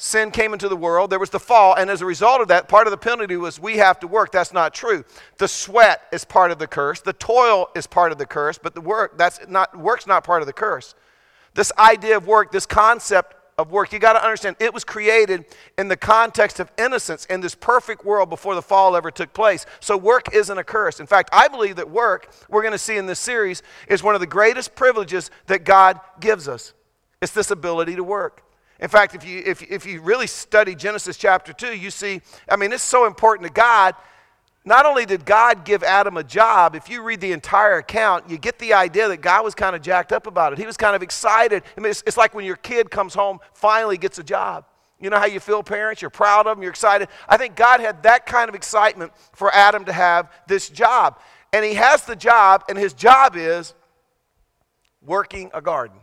sin 0.00 0.30
came 0.30 0.54
into 0.54 0.66
the 0.66 0.76
world, 0.76 1.10
there 1.10 1.18
was 1.18 1.28
the 1.28 1.38
fall, 1.38 1.74
and 1.74 1.90
as 1.90 2.00
a 2.00 2.06
result 2.06 2.40
of 2.40 2.48
that, 2.48 2.68
part 2.68 2.86
of 2.86 2.90
the 2.90 2.96
penalty 2.96 3.36
was 3.36 3.60
we 3.60 3.76
have 3.76 4.00
to 4.00 4.06
work. 4.06 4.32
That's 4.32 4.52
not 4.52 4.72
true. 4.72 5.04
The 5.36 5.46
sweat 5.46 6.00
is 6.10 6.24
part 6.24 6.50
of 6.50 6.58
the 6.58 6.66
curse, 6.66 7.02
the 7.02 7.12
toil 7.12 7.68
is 7.76 7.86
part 7.86 8.10
of 8.10 8.16
the 8.16 8.24
curse, 8.24 8.56
but 8.56 8.74
the 8.74 8.80
work, 8.80 9.18
that's 9.18 9.40
not 9.46 9.78
work's 9.78 10.06
not 10.06 10.24
part 10.24 10.40
of 10.40 10.46
the 10.46 10.54
curse. 10.54 10.94
This 11.52 11.70
idea 11.78 12.16
of 12.16 12.26
work, 12.26 12.50
this 12.50 12.64
concept 12.64 13.34
of 13.58 13.70
work, 13.72 13.92
you 13.92 13.98
got 13.98 14.14
to 14.14 14.24
understand 14.24 14.56
it 14.58 14.72
was 14.72 14.84
created 14.84 15.44
in 15.76 15.88
the 15.88 15.98
context 15.98 16.60
of 16.60 16.72
innocence 16.78 17.26
in 17.26 17.42
this 17.42 17.54
perfect 17.54 18.02
world 18.02 18.30
before 18.30 18.54
the 18.54 18.62
fall 18.62 18.96
ever 18.96 19.10
took 19.10 19.34
place. 19.34 19.66
So 19.80 19.98
work 19.98 20.34
isn't 20.34 20.56
a 20.56 20.64
curse. 20.64 21.00
In 21.00 21.06
fact, 21.06 21.28
I 21.30 21.48
believe 21.48 21.76
that 21.76 21.90
work, 21.90 22.32
we're 22.48 22.62
going 22.62 22.72
to 22.72 22.78
see 22.78 22.96
in 22.96 23.04
this 23.04 23.18
series, 23.18 23.62
is 23.86 24.02
one 24.02 24.14
of 24.14 24.22
the 24.22 24.26
greatest 24.26 24.74
privileges 24.74 25.30
that 25.46 25.64
God 25.64 26.00
gives 26.20 26.48
us. 26.48 26.72
It's 27.20 27.32
this 27.32 27.50
ability 27.50 27.96
to 27.96 28.04
work. 28.04 28.44
In 28.80 28.88
fact, 28.88 29.14
if 29.14 29.26
you, 29.26 29.42
if, 29.44 29.62
if 29.62 29.84
you 29.84 30.00
really 30.00 30.26
study 30.26 30.74
Genesis 30.74 31.16
chapter 31.16 31.52
2, 31.52 31.76
you 31.76 31.90
see, 31.90 32.22
I 32.48 32.56
mean, 32.56 32.72
it's 32.72 32.82
so 32.82 33.06
important 33.06 33.46
to 33.46 33.52
God. 33.52 33.94
Not 34.64 34.86
only 34.86 35.04
did 35.06 35.24
God 35.24 35.64
give 35.64 35.82
Adam 35.82 36.16
a 36.16 36.24
job, 36.24 36.74
if 36.74 36.88
you 36.88 37.02
read 37.02 37.20
the 37.20 37.32
entire 37.32 37.76
account, 37.76 38.28
you 38.28 38.38
get 38.38 38.58
the 38.58 38.72
idea 38.72 39.08
that 39.08 39.20
God 39.20 39.44
was 39.44 39.54
kind 39.54 39.76
of 39.76 39.82
jacked 39.82 40.12
up 40.12 40.26
about 40.26 40.52
it. 40.52 40.58
He 40.58 40.66
was 40.66 40.76
kind 40.76 40.96
of 40.96 41.02
excited. 41.02 41.62
I 41.76 41.80
mean, 41.80 41.90
it's, 41.90 42.02
it's 42.06 42.16
like 42.16 42.34
when 42.34 42.44
your 42.44 42.56
kid 42.56 42.90
comes 42.90 43.12
home, 43.12 43.38
finally 43.52 43.98
gets 43.98 44.18
a 44.18 44.24
job. 44.24 44.64
You 44.98 45.08
know 45.08 45.18
how 45.18 45.26
you 45.26 45.40
feel, 45.40 45.62
parents? 45.62 46.02
You're 46.02 46.10
proud 46.10 46.46
of 46.46 46.56
them, 46.56 46.62
you're 46.62 46.70
excited. 46.70 47.08
I 47.28 47.36
think 47.36 47.56
God 47.56 47.80
had 47.80 48.02
that 48.02 48.26
kind 48.26 48.48
of 48.48 48.54
excitement 48.54 49.12
for 49.34 49.52
Adam 49.54 49.86
to 49.86 49.92
have 49.92 50.30
this 50.46 50.68
job. 50.68 51.18
And 51.52 51.64
he 51.64 51.74
has 51.74 52.04
the 52.04 52.16
job, 52.16 52.64
and 52.68 52.78
his 52.78 52.92
job 52.92 53.34
is 53.36 53.74
working 55.02 55.50
a 55.54 55.62
garden. 55.62 55.98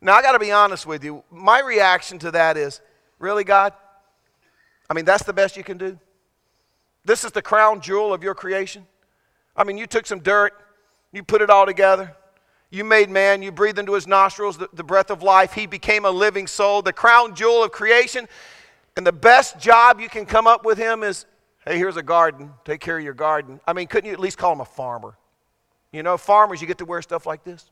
Now, 0.00 0.14
I 0.14 0.22
got 0.22 0.32
to 0.32 0.38
be 0.38 0.52
honest 0.52 0.86
with 0.86 1.02
you. 1.04 1.24
My 1.30 1.60
reaction 1.60 2.18
to 2.20 2.30
that 2.30 2.56
is, 2.56 2.80
really, 3.18 3.44
God? 3.44 3.72
I 4.88 4.94
mean, 4.94 5.04
that's 5.04 5.24
the 5.24 5.32
best 5.32 5.56
you 5.56 5.64
can 5.64 5.78
do? 5.78 5.98
This 7.04 7.24
is 7.24 7.32
the 7.32 7.42
crown 7.42 7.80
jewel 7.80 8.12
of 8.12 8.22
your 8.22 8.34
creation? 8.34 8.86
I 9.56 9.64
mean, 9.64 9.76
you 9.76 9.86
took 9.86 10.06
some 10.06 10.20
dirt, 10.20 10.52
you 11.12 11.22
put 11.22 11.42
it 11.42 11.50
all 11.50 11.66
together. 11.66 12.14
You 12.70 12.84
made 12.84 13.08
man, 13.08 13.42
you 13.42 13.50
breathed 13.50 13.78
into 13.78 13.94
his 13.94 14.06
nostrils 14.06 14.58
the, 14.58 14.68
the 14.74 14.84
breath 14.84 15.10
of 15.10 15.22
life. 15.22 15.54
He 15.54 15.66
became 15.66 16.04
a 16.04 16.10
living 16.10 16.46
soul, 16.46 16.82
the 16.82 16.92
crown 16.92 17.34
jewel 17.34 17.64
of 17.64 17.72
creation. 17.72 18.28
And 18.96 19.06
the 19.06 19.12
best 19.12 19.58
job 19.58 20.00
you 20.00 20.08
can 20.08 20.26
come 20.26 20.46
up 20.46 20.64
with 20.64 20.76
him 20.76 21.02
is 21.02 21.24
hey, 21.66 21.76
here's 21.76 21.96
a 21.96 22.02
garden, 22.02 22.50
take 22.64 22.80
care 22.80 22.96
of 22.96 23.04
your 23.04 23.14
garden. 23.14 23.60
I 23.66 23.74
mean, 23.74 23.88
couldn't 23.88 24.08
you 24.08 24.14
at 24.14 24.20
least 24.20 24.38
call 24.38 24.52
him 24.52 24.60
a 24.60 24.64
farmer? 24.64 25.16
You 25.92 26.02
know, 26.02 26.16
farmers, 26.16 26.60
you 26.60 26.66
get 26.66 26.78
to 26.78 26.84
wear 26.84 27.02
stuff 27.02 27.26
like 27.26 27.44
this. 27.44 27.70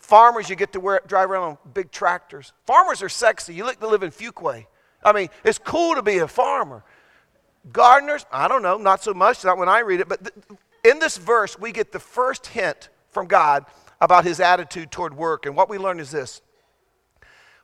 Farmers, 0.00 0.50
you 0.50 0.56
get 0.56 0.72
to 0.72 0.80
wear, 0.80 1.00
drive 1.06 1.30
around 1.30 1.42
on 1.42 1.58
big 1.72 1.92
tractors. 1.92 2.52
Farmers 2.66 3.02
are 3.02 3.08
sexy. 3.08 3.54
You 3.54 3.64
look 3.64 3.78
to 3.80 3.86
live 3.86 4.02
in 4.02 4.10
Fuquay. 4.10 4.66
I 5.04 5.12
mean, 5.12 5.28
it's 5.44 5.58
cool 5.58 5.94
to 5.94 6.02
be 6.02 6.18
a 6.18 6.28
farmer. 6.28 6.82
Gardeners, 7.72 8.26
I 8.32 8.48
don't 8.48 8.62
know, 8.62 8.78
not 8.78 9.02
so 9.02 9.14
much, 9.14 9.44
not 9.44 9.58
when 9.58 9.68
I 9.68 9.80
read 9.80 10.00
it, 10.00 10.08
but 10.08 10.24
th- 10.24 10.58
in 10.84 10.98
this 10.98 11.18
verse, 11.18 11.58
we 11.58 11.72
get 11.72 11.92
the 11.92 12.00
first 12.00 12.48
hint 12.48 12.88
from 13.10 13.26
God 13.26 13.66
about 14.00 14.24
his 14.24 14.40
attitude 14.40 14.90
toward 14.90 15.14
work. 15.14 15.44
And 15.44 15.54
what 15.54 15.68
we 15.68 15.78
learn 15.78 16.00
is 16.00 16.10
this 16.10 16.40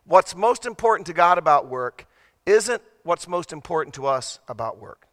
what's 0.05 0.37
most 0.37 0.67
important 0.67 1.07
to 1.07 1.13
God 1.13 1.39
about 1.39 1.67
work 1.67 2.07
isn't 2.45 2.83
what's 3.03 3.27
most 3.27 3.53
important 3.53 3.95
to 3.95 4.07
us 4.07 4.39
about 4.49 4.79
work. 4.79 5.09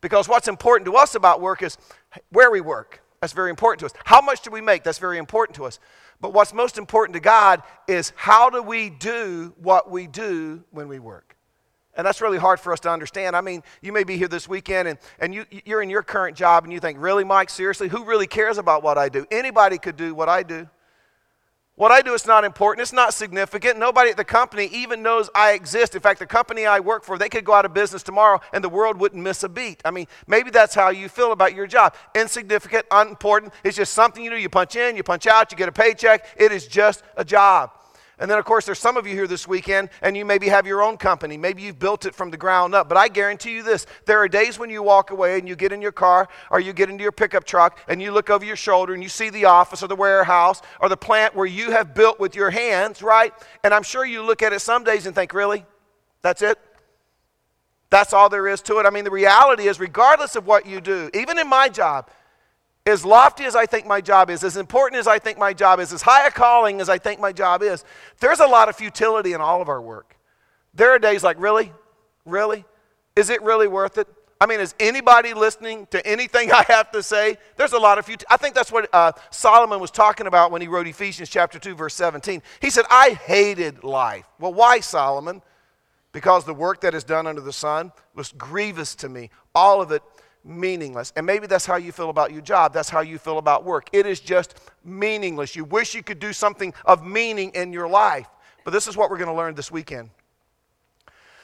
Because 0.00 0.28
what's 0.28 0.48
important 0.48 0.86
to 0.86 0.96
us 0.96 1.14
about 1.14 1.40
work 1.40 1.62
is 1.62 1.78
where 2.30 2.50
we 2.50 2.60
work. 2.60 3.02
That's 3.20 3.34
very 3.34 3.50
important 3.50 3.80
to 3.80 3.86
us. 3.86 3.92
How 4.04 4.22
much 4.22 4.40
do 4.40 4.50
we 4.50 4.62
make? 4.62 4.82
That's 4.82 4.96
very 4.96 5.18
important 5.18 5.54
to 5.56 5.66
us. 5.66 5.78
But 6.22 6.32
what's 6.32 6.54
most 6.54 6.78
important 6.78 7.14
to 7.14 7.20
God 7.20 7.62
is 7.86 8.14
how 8.16 8.48
do 8.48 8.62
we 8.62 8.88
do 8.88 9.52
what 9.60 9.90
we 9.90 10.06
do 10.06 10.64
when 10.70 10.88
we 10.88 10.98
work? 10.98 11.36
And 11.94 12.06
that's 12.06 12.22
really 12.22 12.38
hard 12.38 12.60
for 12.60 12.72
us 12.72 12.80
to 12.80 12.90
understand. 12.90 13.36
I 13.36 13.42
mean, 13.42 13.62
you 13.82 13.92
may 13.92 14.04
be 14.04 14.16
here 14.16 14.28
this 14.28 14.48
weekend 14.48 14.88
and, 14.88 14.98
and 15.18 15.34
you, 15.34 15.44
you're 15.66 15.82
in 15.82 15.90
your 15.90 16.02
current 16.02 16.34
job 16.34 16.64
and 16.64 16.72
you 16.72 16.80
think, 16.80 16.98
really, 16.98 17.24
Mike, 17.24 17.50
seriously? 17.50 17.88
Who 17.88 18.04
really 18.04 18.26
cares 18.26 18.56
about 18.56 18.82
what 18.82 18.96
I 18.96 19.10
do? 19.10 19.26
Anybody 19.30 19.76
could 19.76 19.96
do 19.96 20.14
what 20.14 20.30
I 20.30 20.42
do. 20.42 20.66
What 21.80 21.90
I 21.90 22.02
do 22.02 22.12
is 22.12 22.26
not 22.26 22.44
important. 22.44 22.82
It's 22.82 22.92
not 22.92 23.14
significant. 23.14 23.78
Nobody 23.78 24.10
at 24.10 24.18
the 24.18 24.22
company 24.22 24.66
even 24.66 25.02
knows 25.02 25.30
I 25.34 25.52
exist. 25.52 25.94
In 25.94 26.02
fact, 26.02 26.18
the 26.18 26.26
company 26.26 26.66
I 26.66 26.78
work 26.78 27.04
for, 27.04 27.16
they 27.16 27.30
could 27.30 27.42
go 27.42 27.54
out 27.54 27.64
of 27.64 27.72
business 27.72 28.02
tomorrow 28.02 28.38
and 28.52 28.62
the 28.62 28.68
world 28.68 29.00
wouldn't 29.00 29.22
miss 29.22 29.44
a 29.44 29.48
beat. 29.48 29.80
I 29.82 29.90
mean, 29.90 30.06
maybe 30.26 30.50
that's 30.50 30.74
how 30.74 30.90
you 30.90 31.08
feel 31.08 31.32
about 31.32 31.54
your 31.54 31.66
job. 31.66 31.94
Insignificant, 32.14 32.84
unimportant. 32.90 33.54
It's 33.64 33.78
just 33.78 33.94
something 33.94 34.22
you 34.22 34.28
do. 34.28 34.36
You 34.36 34.50
punch 34.50 34.76
in, 34.76 34.94
you 34.94 35.02
punch 35.02 35.26
out, 35.26 35.50
you 35.52 35.56
get 35.56 35.70
a 35.70 35.72
paycheck. 35.72 36.26
It 36.36 36.52
is 36.52 36.66
just 36.66 37.02
a 37.16 37.24
job. 37.24 37.70
And 38.20 38.30
then, 38.30 38.38
of 38.38 38.44
course, 38.44 38.66
there's 38.66 38.78
some 38.78 38.98
of 38.98 39.06
you 39.06 39.14
here 39.14 39.26
this 39.26 39.48
weekend, 39.48 39.88
and 40.02 40.14
you 40.14 40.26
maybe 40.26 40.48
have 40.48 40.66
your 40.66 40.82
own 40.82 40.98
company. 40.98 41.38
Maybe 41.38 41.62
you've 41.62 41.78
built 41.78 42.04
it 42.04 42.14
from 42.14 42.30
the 42.30 42.36
ground 42.36 42.74
up. 42.74 42.86
But 42.86 42.98
I 42.98 43.08
guarantee 43.08 43.52
you 43.52 43.62
this 43.62 43.86
there 44.04 44.18
are 44.18 44.28
days 44.28 44.58
when 44.58 44.68
you 44.68 44.82
walk 44.82 45.10
away 45.10 45.38
and 45.38 45.48
you 45.48 45.56
get 45.56 45.72
in 45.72 45.80
your 45.80 45.90
car 45.90 46.28
or 46.50 46.60
you 46.60 46.74
get 46.74 46.90
into 46.90 47.02
your 47.02 47.12
pickup 47.12 47.44
truck 47.44 47.80
and 47.88 48.00
you 48.00 48.12
look 48.12 48.28
over 48.28 48.44
your 48.44 48.56
shoulder 48.56 48.92
and 48.92 49.02
you 49.02 49.08
see 49.08 49.30
the 49.30 49.46
office 49.46 49.82
or 49.82 49.88
the 49.88 49.96
warehouse 49.96 50.60
or 50.80 50.90
the 50.90 50.96
plant 50.98 51.34
where 51.34 51.46
you 51.46 51.70
have 51.70 51.94
built 51.94 52.20
with 52.20 52.36
your 52.36 52.50
hands, 52.50 53.02
right? 53.02 53.32
And 53.64 53.72
I'm 53.72 53.82
sure 53.82 54.04
you 54.04 54.22
look 54.22 54.42
at 54.42 54.52
it 54.52 54.60
some 54.60 54.84
days 54.84 55.06
and 55.06 55.14
think, 55.14 55.32
really? 55.32 55.64
That's 56.20 56.42
it? 56.42 56.58
That's 57.88 58.12
all 58.12 58.28
there 58.28 58.46
is 58.46 58.60
to 58.62 58.78
it. 58.78 58.86
I 58.86 58.90
mean, 58.90 59.04
the 59.04 59.10
reality 59.10 59.66
is, 59.66 59.80
regardless 59.80 60.36
of 60.36 60.46
what 60.46 60.66
you 60.66 60.80
do, 60.80 61.10
even 61.14 61.38
in 61.38 61.48
my 61.48 61.68
job, 61.68 62.08
as 62.86 63.04
lofty 63.04 63.44
as 63.44 63.54
I 63.54 63.66
think 63.66 63.86
my 63.86 64.00
job 64.00 64.30
is, 64.30 64.42
as 64.42 64.56
important 64.56 64.98
as 64.98 65.06
I 65.06 65.18
think 65.18 65.38
my 65.38 65.52
job 65.52 65.80
is, 65.80 65.92
as 65.92 66.02
high 66.02 66.26
a 66.26 66.30
calling 66.30 66.80
as 66.80 66.88
I 66.88 66.98
think 66.98 67.20
my 67.20 67.32
job 67.32 67.62
is, 67.62 67.84
there's 68.20 68.40
a 68.40 68.46
lot 68.46 68.68
of 68.68 68.76
futility 68.76 69.32
in 69.32 69.40
all 69.40 69.60
of 69.60 69.68
our 69.68 69.80
work. 69.80 70.16
There 70.74 70.90
are 70.90 70.98
days 70.98 71.22
like, 71.22 71.38
really? 71.40 71.72
Really? 72.24 72.64
Is 73.16 73.30
it 73.30 73.42
really 73.42 73.68
worth 73.68 73.98
it? 73.98 74.08
I 74.40 74.46
mean, 74.46 74.60
is 74.60 74.74
anybody 74.80 75.34
listening 75.34 75.86
to 75.90 76.04
anything 76.06 76.50
I 76.52 76.64
have 76.68 76.90
to 76.92 77.02
say? 77.02 77.36
There's 77.56 77.72
a 77.72 77.78
lot 77.78 77.98
of 77.98 78.06
futility. 78.06 78.26
I 78.30 78.36
think 78.38 78.54
that's 78.54 78.72
what 78.72 78.88
uh, 78.92 79.12
Solomon 79.30 79.80
was 79.80 79.90
talking 79.90 80.26
about 80.26 80.50
when 80.50 80.62
he 80.62 80.68
wrote 80.68 80.86
Ephesians 80.86 81.28
chapter 81.28 81.58
2, 81.58 81.74
verse 81.74 81.94
17. 81.94 82.42
He 82.60 82.70
said, 82.70 82.86
I 82.90 83.10
hated 83.10 83.84
life. 83.84 84.26
Well, 84.38 84.54
why, 84.54 84.80
Solomon? 84.80 85.42
Because 86.12 86.44
the 86.44 86.54
work 86.54 86.80
that 86.80 86.94
is 86.94 87.04
done 87.04 87.26
under 87.26 87.42
the 87.42 87.52
sun 87.52 87.92
was 88.14 88.32
grievous 88.32 88.94
to 88.96 89.08
me. 89.08 89.30
All 89.54 89.82
of 89.82 89.92
it 89.92 90.02
meaningless. 90.44 91.12
And 91.16 91.26
maybe 91.26 91.46
that's 91.46 91.66
how 91.66 91.76
you 91.76 91.92
feel 91.92 92.10
about 92.10 92.32
your 92.32 92.42
job. 92.42 92.72
That's 92.72 92.88
how 92.88 93.00
you 93.00 93.18
feel 93.18 93.38
about 93.38 93.64
work. 93.64 93.88
It 93.92 94.06
is 94.06 94.20
just 94.20 94.54
meaningless. 94.84 95.54
You 95.54 95.64
wish 95.64 95.94
you 95.94 96.02
could 96.02 96.18
do 96.18 96.32
something 96.32 96.72
of 96.84 97.04
meaning 97.04 97.50
in 97.54 97.72
your 97.72 97.88
life. 97.88 98.28
But 98.64 98.72
this 98.72 98.86
is 98.86 98.96
what 98.96 99.10
we're 99.10 99.18
going 99.18 99.28
to 99.28 99.34
learn 99.34 99.54
this 99.54 99.70
weekend. 99.70 100.10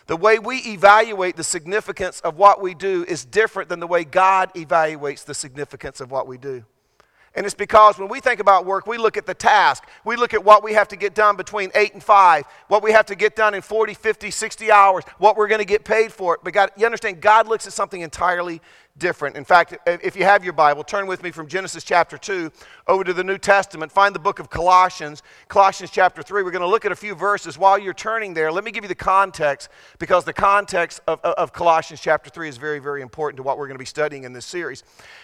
The 0.06 0.16
way 0.16 0.38
we 0.38 0.58
evaluate 0.58 1.36
the 1.36 1.44
significance 1.44 2.20
of 2.20 2.36
what 2.36 2.62
we 2.62 2.74
do 2.74 3.04
is 3.08 3.24
different 3.24 3.68
than 3.68 3.80
the 3.80 3.86
way 3.86 4.04
God 4.04 4.54
evaluates 4.54 5.24
the 5.24 5.34
significance 5.34 6.00
of 6.00 6.10
what 6.10 6.28
we 6.28 6.38
do. 6.38 6.64
And 7.36 7.44
it's 7.44 7.54
because 7.54 7.98
when 7.98 8.08
we 8.08 8.20
think 8.20 8.40
about 8.40 8.64
work, 8.64 8.86
we 8.86 8.96
look 8.96 9.18
at 9.18 9.26
the 9.26 9.34
task. 9.34 9.84
We 10.04 10.16
look 10.16 10.32
at 10.32 10.42
what 10.42 10.64
we 10.64 10.72
have 10.72 10.88
to 10.88 10.96
get 10.96 11.14
done 11.14 11.36
between 11.36 11.70
8 11.74 11.92
and 11.92 12.02
5, 12.02 12.44
what 12.68 12.82
we 12.82 12.92
have 12.92 13.04
to 13.06 13.14
get 13.14 13.36
done 13.36 13.52
in 13.52 13.60
40, 13.60 13.92
50, 13.92 14.30
60 14.30 14.70
hours, 14.70 15.04
what 15.18 15.36
we're 15.36 15.46
going 15.46 15.58
to 15.58 15.66
get 15.66 15.84
paid 15.84 16.12
for 16.12 16.34
it. 16.34 16.40
But 16.42 16.54
God, 16.54 16.70
you 16.78 16.86
understand, 16.86 17.20
God 17.20 17.46
looks 17.46 17.66
at 17.66 17.74
something 17.74 18.00
entirely 18.00 18.62
different. 18.98 19.36
In 19.36 19.44
fact, 19.44 19.76
if 19.86 20.16
you 20.16 20.24
have 20.24 20.42
your 20.42 20.52
Bible, 20.52 20.82
turn 20.82 21.06
with 21.06 21.22
me 21.22 21.30
from 21.30 21.48
Genesis 21.48 21.84
chapter 21.84 22.16
2 22.16 22.50
over 22.86 23.04
to 23.04 23.12
the 23.12 23.24
New 23.24 23.38
Testament. 23.38 23.92
Find 23.92 24.14
the 24.14 24.20
book 24.20 24.38
of 24.38 24.48
Colossians, 24.48 25.22
Colossians 25.48 25.90
chapter 25.90 26.22
3. 26.22 26.42
We're 26.42 26.50
going 26.50 26.60
to 26.62 26.68
look 26.68 26.84
at 26.84 26.92
a 26.92 26.96
few 26.96 27.14
verses. 27.14 27.58
While 27.58 27.78
you're 27.78 27.94
turning 27.94 28.34
there, 28.34 28.50
let 28.50 28.64
me 28.64 28.70
give 28.70 28.84
you 28.84 28.88
the 28.88 28.94
context 28.94 29.68
because 29.98 30.24
the 30.24 30.32
context 30.32 31.00
of, 31.06 31.20
of 31.20 31.52
Colossians 31.52 32.00
chapter 32.00 32.30
3 32.30 32.48
is 32.48 32.56
very, 32.56 32.78
very 32.78 33.02
important 33.02 33.36
to 33.38 33.42
what 33.42 33.58
we're 33.58 33.66
going 33.66 33.76
to 33.76 33.78
be 33.78 33.84
studying 33.84 34.24
in 34.24 34.32
this 34.32 34.46
series. 34.46 34.82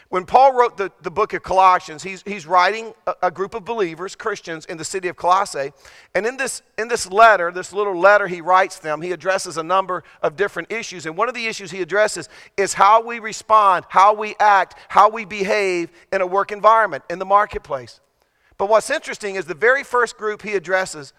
When 0.09 0.27
Paul 0.27 0.53
wrote 0.53 0.77
the, 0.77 0.93
the 1.01 1.11
book 1.11 1.33
of 1.33 1.43
Colossians, 1.43 2.03
he's, 2.03 2.23
he's 2.27 2.47
writing 2.47 2.93
a, 3.07 3.15
a 3.23 3.31
group 3.31 3.55
of 3.55 3.65
believers, 3.65 4.15
Christians, 4.15 4.67
in 4.67 4.77
the 4.77 4.85
city 4.85 5.09
of 5.09 5.17
Colossae. 5.17 5.73
And 6.15 6.27
in 6.27 6.37
this, 6.37 6.63
in 6.77 6.89
this 6.89 7.11
letter, 7.11 7.51
this 7.51 7.73
little 7.73 7.99
letter 7.99 8.27
he 8.27 8.43
writes 8.43 8.79
them, 8.79 9.01
he 9.01 9.13
addresses 9.13 9.57
a 9.57 9.63
number 9.63 10.05
of 10.21 10.37
different 10.37 10.71
issues. 10.71 11.07
And 11.07 11.17
one 11.17 11.29
of 11.29 11.35
the 11.35 11.47
issues 11.47 11.71
he 11.71 11.81
addresses 11.81 12.29
is 12.59 12.75
how 12.75 13.03
we 13.03 13.19
respond 13.19 13.62
respond, 13.63 13.85
how 13.89 14.15
we 14.15 14.35
act, 14.41 14.75
how 14.89 15.09
we 15.09 15.25
behave 15.25 15.91
in 16.13 16.21
a 16.21 16.27
work 16.27 16.53
environment, 16.53 17.05
in 17.09 17.19
the 17.19 17.25
marketplace. 17.25 18.01
But 18.59 18.69
what's 18.69 18.91
interesting 18.91 19.37
is 19.37 19.47
the 19.47 19.55
very 19.55 19.85
first 19.85 20.17
group 20.17 20.43
he 20.43 20.55
addresses, 20.55 21.13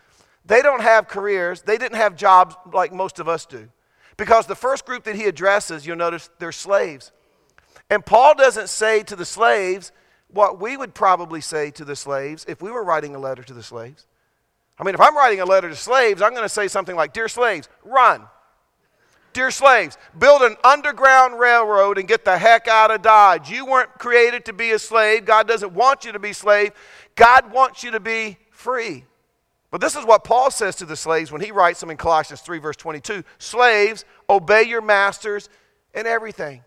they 0.46 0.62
don't 0.62 0.82
have 0.82 1.08
careers, 1.08 1.62
they 1.62 1.78
didn't 1.78 1.98
have 1.98 2.16
jobs 2.16 2.56
like 2.74 2.92
most 2.92 3.20
of 3.20 3.28
us 3.28 3.46
do. 3.46 3.70
Because 4.18 4.46
the 4.46 4.56
first 4.56 4.86
group 4.86 5.06
that 5.06 5.16
he 5.16 5.26
addresses, 5.26 5.88
you'll 5.88 5.98
notice 5.98 6.30
they're 6.40 6.52
slaves. 6.52 7.12
And 7.90 8.06
Paul 8.06 8.36
doesn't 8.36 8.70
say 8.70 9.04
to 9.04 9.16
the 9.16 9.26
slaves 9.26 9.92
what 10.28 10.60
we 10.60 10.78
would 10.78 10.94
probably 10.94 11.42
say 11.42 11.72
to 11.72 11.86
the 11.86 11.96
slaves 11.96 12.46
if 12.48 12.62
we 12.62 12.72
were 12.72 12.84
writing 12.84 13.16
a 13.16 13.20
letter 13.20 13.44
to 13.44 13.54
the 13.54 13.64
slaves. 13.64 14.06
I 14.78 14.84
mean, 14.84 14.96
if 14.96 15.02
I'm 15.02 15.16
writing 15.16 15.40
a 15.40 15.46
letter 15.46 15.70
to 15.70 15.76
slaves, 15.76 16.22
I'm 16.22 16.32
going 16.32 16.44
to 16.44 16.50
say 16.50 16.68
something 16.68 16.96
like, 16.96 17.14
Dear 17.14 17.28
slaves, 17.28 17.70
run. 17.84 18.28
Dear 19.34 19.52
slaves, 19.52 19.98
build 20.18 20.44
an 20.44 20.56
underground 20.64 21.40
railroad 21.40 21.98
and 21.98 22.08
get 22.08 22.24
the 22.24 22.38
heck 22.38 22.68
out 22.68 22.92
of 22.92 23.02
Dodge. 23.02 23.50
You 23.50 23.66
weren't 23.66 23.94
created 23.98 24.46
to 24.46 24.54
be 24.54 24.72
a 24.72 24.80
slave. 24.80 25.26
God 25.26 25.48
doesn't 25.48 25.74
want 25.74 26.06
you 26.06 26.12
to 26.12 26.20
be 26.20 26.34
slave. 26.34 26.72
God 27.16 27.52
wants 27.52 27.84
you 27.84 27.92
to 27.92 28.00
be 28.00 28.38
free. 28.52 29.06
But 29.72 29.82
this 29.82 29.96
is 29.96 30.06
what 30.06 30.24
Paul 30.24 30.52
says 30.52 30.76
to 30.78 30.86
the 30.86 30.96
slaves 30.96 31.32
when 31.32 31.42
he 31.42 31.52
writes 31.52 31.80
them 31.80 31.90
in 31.90 31.98
Colossians 31.98 32.42
3, 32.42 32.60
verse 32.60 32.78
22 32.78 33.24
Slaves, 33.40 34.06
obey 34.30 34.64
your 34.64 34.82
masters 34.82 35.50
in 35.96 36.06
everything. 36.06 36.64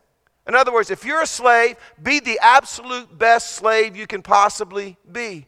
In 0.49 0.55
other 0.55 0.73
words, 0.73 0.91
if 0.91 1.05
you're 1.05 1.23
a 1.23 1.27
slave, 1.27 1.77
be 2.03 2.19
the 2.19 2.39
absolute 2.41 3.17
best 3.17 3.53
slave 3.53 3.97
you 3.97 4.09
can 4.09 4.23
possibly 4.23 4.97
be. 5.11 5.47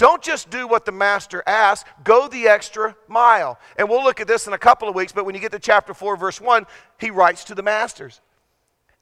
Don't 0.00 0.22
just 0.22 0.48
do 0.48 0.66
what 0.66 0.86
the 0.86 0.92
master 0.92 1.42
asks, 1.46 1.86
go 2.04 2.26
the 2.26 2.48
extra 2.48 2.96
mile. 3.06 3.58
And 3.76 3.86
we'll 3.86 4.02
look 4.02 4.18
at 4.18 4.26
this 4.26 4.46
in 4.46 4.54
a 4.54 4.58
couple 4.58 4.88
of 4.88 4.94
weeks, 4.94 5.12
but 5.12 5.26
when 5.26 5.34
you 5.34 5.42
get 5.42 5.52
to 5.52 5.58
chapter 5.58 5.92
4, 5.92 6.16
verse 6.16 6.40
1, 6.40 6.64
he 6.98 7.10
writes 7.10 7.44
to 7.44 7.54
the 7.54 7.62
masters 7.62 8.22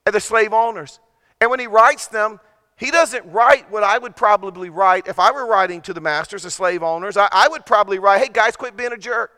and 0.05 0.13
the 0.13 0.19
slave 0.19 0.53
owners. 0.53 0.99
And 1.41 1.51
when 1.51 1.61
he 1.61 1.69
writes 1.69 2.09
them, 2.09 2.41
he 2.77 2.91
doesn't 2.91 3.25
write 3.31 3.71
what 3.71 3.85
I 3.85 3.97
would 3.97 4.17
probably 4.17 4.71
write 4.71 5.07
if 5.07 5.21
I 5.21 5.31
were 5.31 5.47
writing 5.47 5.83
to 5.83 5.93
the 5.93 6.01
masters, 6.01 6.43
the 6.43 6.51
slave 6.51 6.83
owners. 6.83 7.17
I, 7.17 7.29
I 7.31 7.47
would 7.47 7.65
probably 7.65 8.01
write, 8.01 8.21
hey, 8.21 8.31
guys, 8.33 8.57
quit 8.57 8.77
being 8.77 8.93
a 8.93 8.99
jerk. 8.99 9.31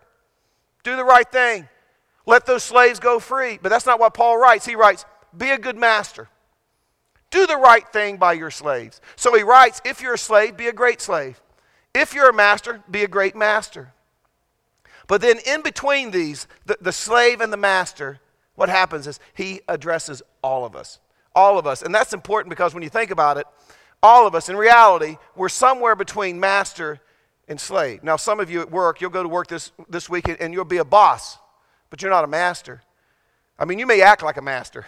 Do 0.83 0.97
the 0.97 1.05
right 1.05 1.31
thing. 1.31 1.69
Let 2.25 2.47
those 2.47 2.63
slaves 2.63 3.01
go 3.01 3.19
free. 3.19 3.59
But 3.61 3.69
that's 3.69 3.85
not 3.85 4.01
what 4.01 4.15
Paul 4.15 4.39
writes. 4.39 4.65
He 4.65 4.77
writes, 4.77 5.05
be 5.37 5.51
a 5.51 5.59
good 5.59 5.77
master. 5.77 6.31
Do 7.31 7.47
the 7.47 7.59
right 7.59 7.87
thing 7.93 8.17
by 8.17 8.33
your 8.33 8.51
slaves. 8.51 9.03
So 9.17 9.37
he 9.37 9.43
writes, 9.43 9.83
if 9.85 10.01
you're 10.01 10.15
a 10.15 10.19
slave, 10.19 10.57
be 10.57 10.69
a 10.69 10.73
great 10.73 11.03
slave. 11.03 11.39
If 11.95 12.15
you're 12.15 12.31
a 12.31 12.35
master, 12.35 12.83
be 12.91 13.03
a 13.03 13.09
great 13.09 13.35
master. 13.35 13.93
But 15.07 15.21
then 15.21 15.39
in 15.45 15.63
between 15.63 16.13
these, 16.13 16.47
the, 16.67 16.79
the 16.81 16.93
slave 16.93 17.41
and 17.41 17.53
the 17.53 17.57
master, 17.57 18.21
what 18.55 18.69
happens 18.69 19.07
is 19.07 19.19
he 19.35 19.61
addresses 19.69 20.23
all 20.43 20.65
of 20.65 20.77
us. 20.77 21.01
All 21.35 21.59
of 21.59 21.67
us. 21.67 21.83
And 21.83 21.95
that's 21.95 22.13
important 22.13 22.51
because 22.51 22.75
when 22.75 22.83
you 22.83 22.89
think 22.89 23.11
about 23.11 23.37
it, 23.37 23.47
all 24.03 24.27
of 24.27 24.35
us, 24.35 24.49
in 24.49 24.57
reality, 24.57 25.17
we're 25.35 25.49
somewhere 25.49 25.97
between 25.97 26.39
master 26.39 27.01
and 27.49 27.61
slave. 27.61 28.05
Now, 28.05 28.17
some 28.17 28.39
of 28.41 28.51
you 28.51 28.61
at 28.61 28.71
work, 28.71 29.01
you'll 29.01 29.11
go 29.11 29.23
to 29.23 29.29
work 29.29 29.49
this, 29.49 29.73
this 29.89 30.09
week 30.09 30.29
and 30.29 30.55
you'll 30.55 30.65
be 30.65 30.79
a 30.79 30.85
boss, 30.85 31.39
but 31.91 32.01
you're 32.01 32.11
not 32.11 32.25
a 32.25 32.29
master. 32.29 32.83
I 33.59 33.65
mean, 33.65 33.79
you 33.79 33.87
may 33.87 34.01
act 34.01 34.23
like 34.23 34.37
a 34.37 34.43
master. 34.43 34.87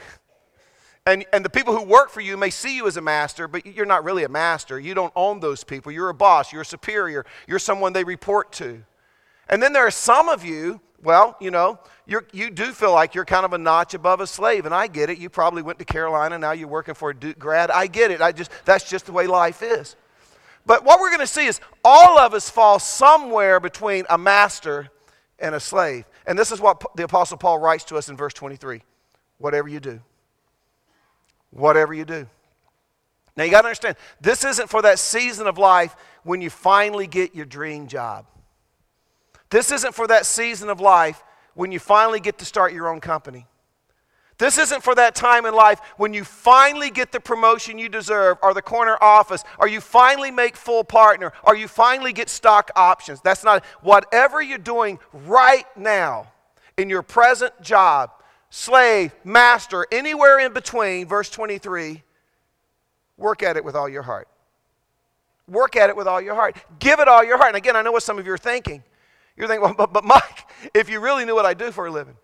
And, 1.04 1.24
and 1.32 1.44
the 1.44 1.50
people 1.50 1.76
who 1.76 1.84
work 1.84 2.10
for 2.10 2.20
you 2.20 2.36
may 2.36 2.50
see 2.50 2.76
you 2.76 2.86
as 2.86 2.96
a 2.96 3.00
master, 3.00 3.48
but 3.48 3.66
you're 3.66 3.86
not 3.86 4.04
really 4.04 4.22
a 4.22 4.28
master. 4.28 4.78
You 4.78 4.94
don't 4.94 5.12
own 5.16 5.40
those 5.40 5.64
people. 5.64 5.90
You're 5.90 6.10
a 6.10 6.14
boss, 6.14 6.52
you're 6.52 6.62
a 6.62 6.66
superior, 6.66 7.26
you're 7.48 7.58
someone 7.58 7.92
they 7.92 8.04
report 8.04 8.52
to. 8.52 8.84
And 9.48 9.60
then 9.60 9.72
there 9.72 9.84
are 9.84 9.90
some 9.90 10.28
of 10.28 10.44
you, 10.44 10.80
well, 11.02 11.36
you 11.40 11.50
know, 11.50 11.80
you 12.06 12.20
you 12.32 12.50
do 12.50 12.72
feel 12.72 12.92
like 12.92 13.16
you're 13.16 13.24
kind 13.24 13.44
of 13.44 13.52
a 13.52 13.58
notch 13.58 13.94
above 13.94 14.20
a 14.20 14.26
slave, 14.26 14.64
and 14.64 14.74
I 14.74 14.86
get 14.86 15.10
it. 15.10 15.18
You 15.18 15.28
probably 15.28 15.62
went 15.62 15.80
to 15.80 15.84
Carolina, 15.84 16.38
now 16.38 16.52
you're 16.52 16.68
working 16.68 16.94
for 16.94 17.10
a 17.10 17.14
Duke 17.14 17.38
grad. 17.38 17.72
I 17.72 17.88
get 17.88 18.12
it. 18.12 18.20
I 18.20 18.30
just, 18.30 18.52
that's 18.64 18.88
just 18.88 19.06
the 19.06 19.12
way 19.12 19.26
life 19.26 19.62
is. 19.62 19.96
But 20.64 20.84
what 20.84 21.00
we're 21.00 21.10
going 21.10 21.20
to 21.20 21.26
see 21.26 21.46
is 21.46 21.60
all 21.84 22.20
of 22.20 22.34
us 22.34 22.48
fall 22.48 22.78
somewhere 22.78 23.58
between 23.58 24.04
a 24.08 24.16
master 24.16 24.88
and 25.40 25.56
a 25.56 25.60
slave. 25.60 26.04
And 26.24 26.38
this 26.38 26.52
is 26.52 26.60
what 26.60 26.80
the 26.94 27.02
Apostle 27.02 27.36
Paul 27.36 27.58
writes 27.58 27.82
to 27.86 27.96
us 27.96 28.08
in 28.08 28.16
verse 28.16 28.34
23 28.34 28.82
whatever 29.38 29.68
you 29.68 29.80
do 29.80 30.00
whatever 31.52 31.94
you 31.94 32.04
do. 32.04 32.26
Now, 33.36 33.44
you 33.44 33.50
got 33.50 33.62
to 33.62 33.68
understand, 33.68 33.96
this 34.20 34.44
isn't 34.44 34.68
for 34.68 34.82
that 34.82 34.98
season 34.98 35.46
of 35.46 35.56
life 35.56 35.96
when 36.22 36.42
you 36.42 36.50
finally 36.50 37.06
get 37.06 37.34
your 37.34 37.46
dream 37.46 37.86
job. 37.86 38.26
This 39.48 39.70
isn't 39.70 39.94
for 39.94 40.06
that 40.06 40.26
season 40.26 40.68
of 40.68 40.80
life 40.80 41.22
when 41.54 41.72
you 41.72 41.78
finally 41.78 42.20
get 42.20 42.38
to 42.38 42.44
start 42.44 42.72
your 42.72 42.88
own 42.88 43.00
company. 43.00 43.46
This 44.38 44.58
isn't 44.58 44.82
for 44.82 44.94
that 44.94 45.14
time 45.14 45.46
in 45.46 45.54
life 45.54 45.80
when 45.98 46.12
you 46.14 46.24
finally 46.24 46.90
get 46.90 47.12
the 47.12 47.20
promotion 47.20 47.78
you 47.78 47.88
deserve, 47.88 48.38
or 48.42 48.54
the 48.54 48.62
corner 48.62 48.96
office, 49.00 49.44
or 49.58 49.68
you 49.68 49.80
finally 49.80 50.30
make 50.30 50.56
full 50.56 50.84
partner, 50.84 51.32
or 51.44 51.54
you 51.54 51.68
finally 51.68 52.12
get 52.12 52.28
stock 52.28 52.70
options. 52.74 53.20
That's 53.20 53.44
not 53.44 53.64
whatever 53.82 54.42
you're 54.42 54.58
doing 54.58 54.98
right 55.12 55.64
now 55.76 56.32
in 56.76 56.90
your 56.90 57.02
present 57.02 57.60
job 57.62 58.10
slave, 58.52 59.14
master, 59.24 59.86
anywhere 59.90 60.38
in 60.38 60.52
between, 60.52 61.08
verse 61.08 61.30
23, 61.30 62.02
work 63.16 63.42
at 63.42 63.56
it 63.56 63.64
with 63.64 63.74
all 63.74 63.88
your 63.88 64.02
heart. 64.02 64.28
Work 65.48 65.74
at 65.74 65.88
it 65.88 65.96
with 65.96 66.06
all 66.06 66.20
your 66.20 66.34
heart. 66.34 66.56
Give 66.78 67.00
it 67.00 67.08
all 67.08 67.24
your 67.24 67.38
heart. 67.38 67.48
And 67.48 67.56
again, 67.56 67.76
I 67.76 67.82
know 67.82 67.92
what 67.92 68.02
some 68.02 68.18
of 68.18 68.26
you 68.26 68.32
are 68.32 68.38
thinking. 68.38 68.84
You're 69.38 69.48
thinking, 69.48 69.64
well, 69.64 69.74
but, 69.74 69.94
but 69.94 70.04
Mike, 70.04 70.46
if 70.74 70.90
you 70.90 71.00
really 71.00 71.24
knew 71.24 71.34
what 71.34 71.46
I 71.46 71.54
do 71.54 71.72
for 71.72 71.86
a 71.86 71.90
living, 71.90 72.14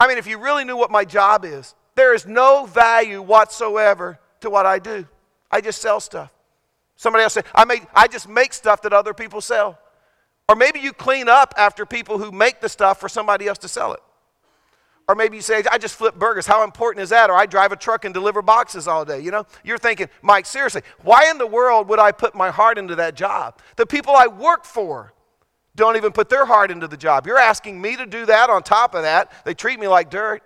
I 0.00 0.08
mean, 0.08 0.16
if 0.16 0.26
you 0.26 0.38
really 0.38 0.64
knew 0.64 0.78
what 0.78 0.90
my 0.90 1.04
job 1.04 1.44
is, 1.44 1.74
there 1.94 2.14
is 2.14 2.26
no 2.26 2.64
value 2.64 3.20
whatsoever 3.20 4.18
to 4.40 4.48
what 4.48 4.64
I 4.64 4.78
do. 4.78 5.06
I 5.50 5.60
just 5.60 5.82
sell 5.82 6.00
stuff. 6.00 6.32
Somebody 6.96 7.24
else 7.24 7.34
say, 7.34 7.42
I, 7.54 7.66
make, 7.66 7.86
I 7.94 8.08
just 8.08 8.30
make 8.30 8.54
stuff 8.54 8.80
that 8.82 8.94
other 8.94 9.12
people 9.12 9.42
sell. 9.42 9.78
Or 10.48 10.56
maybe 10.56 10.80
you 10.80 10.94
clean 10.94 11.28
up 11.28 11.52
after 11.58 11.84
people 11.84 12.16
who 12.16 12.32
make 12.32 12.62
the 12.62 12.68
stuff 12.70 12.98
for 12.98 13.10
somebody 13.10 13.46
else 13.46 13.58
to 13.58 13.68
sell 13.68 13.92
it. 13.92 14.00
Or 15.08 15.14
maybe 15.14 15.36
you 15.36 15.42
say, 15.42 15.62
I 15.70 15.78
just 15.78 15.94
flip 15.94 16.16
burgers. 16.16 16.46
How 16.46 16.64
important 16.64 17.02
is 17.02 17.10
that? 17.10 17.30
Or 17.30 17.34
I 17.34 17.46
drive 17.46 17.70
a 17.70 17.76
truck 17.76 18.04
and 18.04 18.12
deliver 18.12 18.42
boxes 18.42 18.88
all 18.88 19.04
day. 19.04 19.20
You 19.20 19.30
know, 19.30 19.46
you're 19.62 19.78
thinking, 19.78 20.08
Mike, 20.20 20.46
seriously, 20.46 20.82
why 21.02 21.30
in 21.30 21.38
the 21.38 21.46
world 21.46 21.88
would 21.88 22.00
I 22.00 22.10
put 22.10 22.34
my 22.34 22.50
heart 22.50 22.76
into 22.76 22.96
that 22.96 23.14
job? 23.14 23.60
The 23.76 23.86
people 23.86 24.16
I 24.16 24.26
work 24.26 24.64
for 24.64 25.12
don't 25.76 25.96
even 25.96 26.10
put 26.10 26.28
their 26.28 26.44
heart 26.44 26.70
into 26.72 26.88
the 26.88 26.96
job. 26.96 27.26
You're 27.26 27.38
asking 27.38 27.80
me 27.80 27.96
to 27.96 28.06
do 28.06 28.26
that 28.26 28.50
on 28.50 28.62
top 28.62 28.94
of 28.94 29.02
that. 29.02 29.30
They 29.44 29.54
treat 29.54 29.78
me 29.78 29.86
like 29.86 30.10
dirt. 30.10 30.42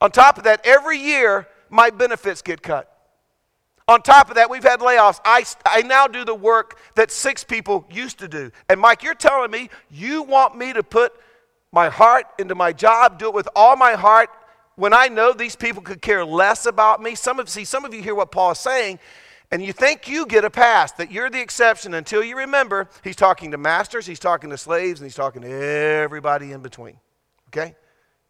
On 0.00 0.10
top 0.10 0.38
of 0.38 0.44
that, 0.44 0.60
every 0.64 0.98
year 0.98 1.48
my 1.68 1.90
benefits 1.90 2.42
get 2.42 2.62
cut. 2.62 2.88
On 3.88 4.00
top 4.00 4.28
of 4.28 4.36
that, 4.36 4.48
we've 4.48 4.62
had 4.62 4.80
layoffs. 4.80 5.20
I, 5.24 5.44
I 5.66 5.82
now 5.82 6.06
do 6.06 6.24
the 6.24 6.34
work 6.34 6.78
that 6.94 7.10
six 7.10 7.42
people 7.42 7.86
used 7.90 8.18
to 8.18 8.28
do. 8.28 8.52
And 8.68 8.80
Mike, 8.80 9.02
you're 9.02 9.14
telling 9.14 9.50
me 9.50 9.70
you 9.90 10.22
want 10.22 10.56
me 10.56 10.72
to 10.72 10.84
put 10.84 11.12
my 11.72 11.88
heart 11.88 12.26
into 12.38 12.54
my 12.54 12.72
job, 12.72 13.18
do 13.18 13.26
it 13.26 13.34
with 13.34 13.48
all 13.56 13.76
my 13.76 13.94
heart, 13.94 14.30
when 14.76 14.92
I 14.92 15.08
know 15.08 15.32
these 15.32 15.56
people 15.56 15.82
could 15.82 16.02
care 16.02 16.24
less 16.24 16.66
about 16.66 17.02
me? 17.02 17.14
Some 17.14 17.40
of 17.40 17.48
see, 17.48 17.64
some 17.64 17.84
of 17.84 17.94
you 17.94 18.02
hear 18.02 18.14
what 18.14 18.30
Paul 18.30 18.52
is 18.52 18.58
saying, 18.58 18.98
and 19.50 19.62
you 19.62 19.72
think 19.72 20.08
you 20.08 20.26
get 20.26 20.44
a 20.44 20.50
pass, 20.50 20.92
that 20.92 21.10
you're 21.10 21.28
the 21.28 21.40
exception 21.40 21.94
until 21.94 22.22
you 22.22 22.38
remember 22.38 22.88
he's 23.02 23.16
talking 23.16 23.50
to 23.50 23.58
masters, 23.58 24.06
he's 24.06 24.18
talking 24.18 24.50
to 24.50 24.58
slaves, 24.58 25.00
and 25.00 25.06
he's 25.06 25.14
talking 25.14 25.42
to 25.42 25.50
everybody 25.50 26.52
in 26.52 26.62
between. 26.62 26.98
Okay? 27.48 27.74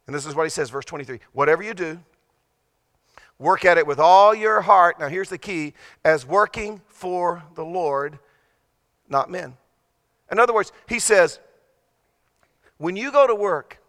And 0.05 0.15
this 0.15 0.25
is 0.25 0.35
what 0.35 0.43
he 0.43 0.49
says, 0.49 0.69
verse 0.69 0.85
23 0.85 1.19
Whatever 1.31 1.63
you 1.63 1.73
do, 1.73 1.99
work 3.39 3.65
at 3.65 3.77
it 3.77 3.87
with 3.87 3.99
all 3.99 4.33
your 4.35 4.61
heart. 4.61 4.99
Now, 4.99 5.07
here's 5.07 5.29
the 5.29 5.37
key 5.37 5.73
as 6.03 6.25
working 6.25 6.81
for 6.87 7.43
the 7.55 7.65
Lord, 7.65 8.19
not 9.07 9.29
men. 9.29 9.55
In 10.31 10.39
other 10.39 10.53
words, 10.53 10.71
he 10.87 10.99
says, 10.99 11.39
when 12.77 12.95
you 12.95 13.11
go 13.11 13.27
to 13.27 13.35
work, 13.35 13.79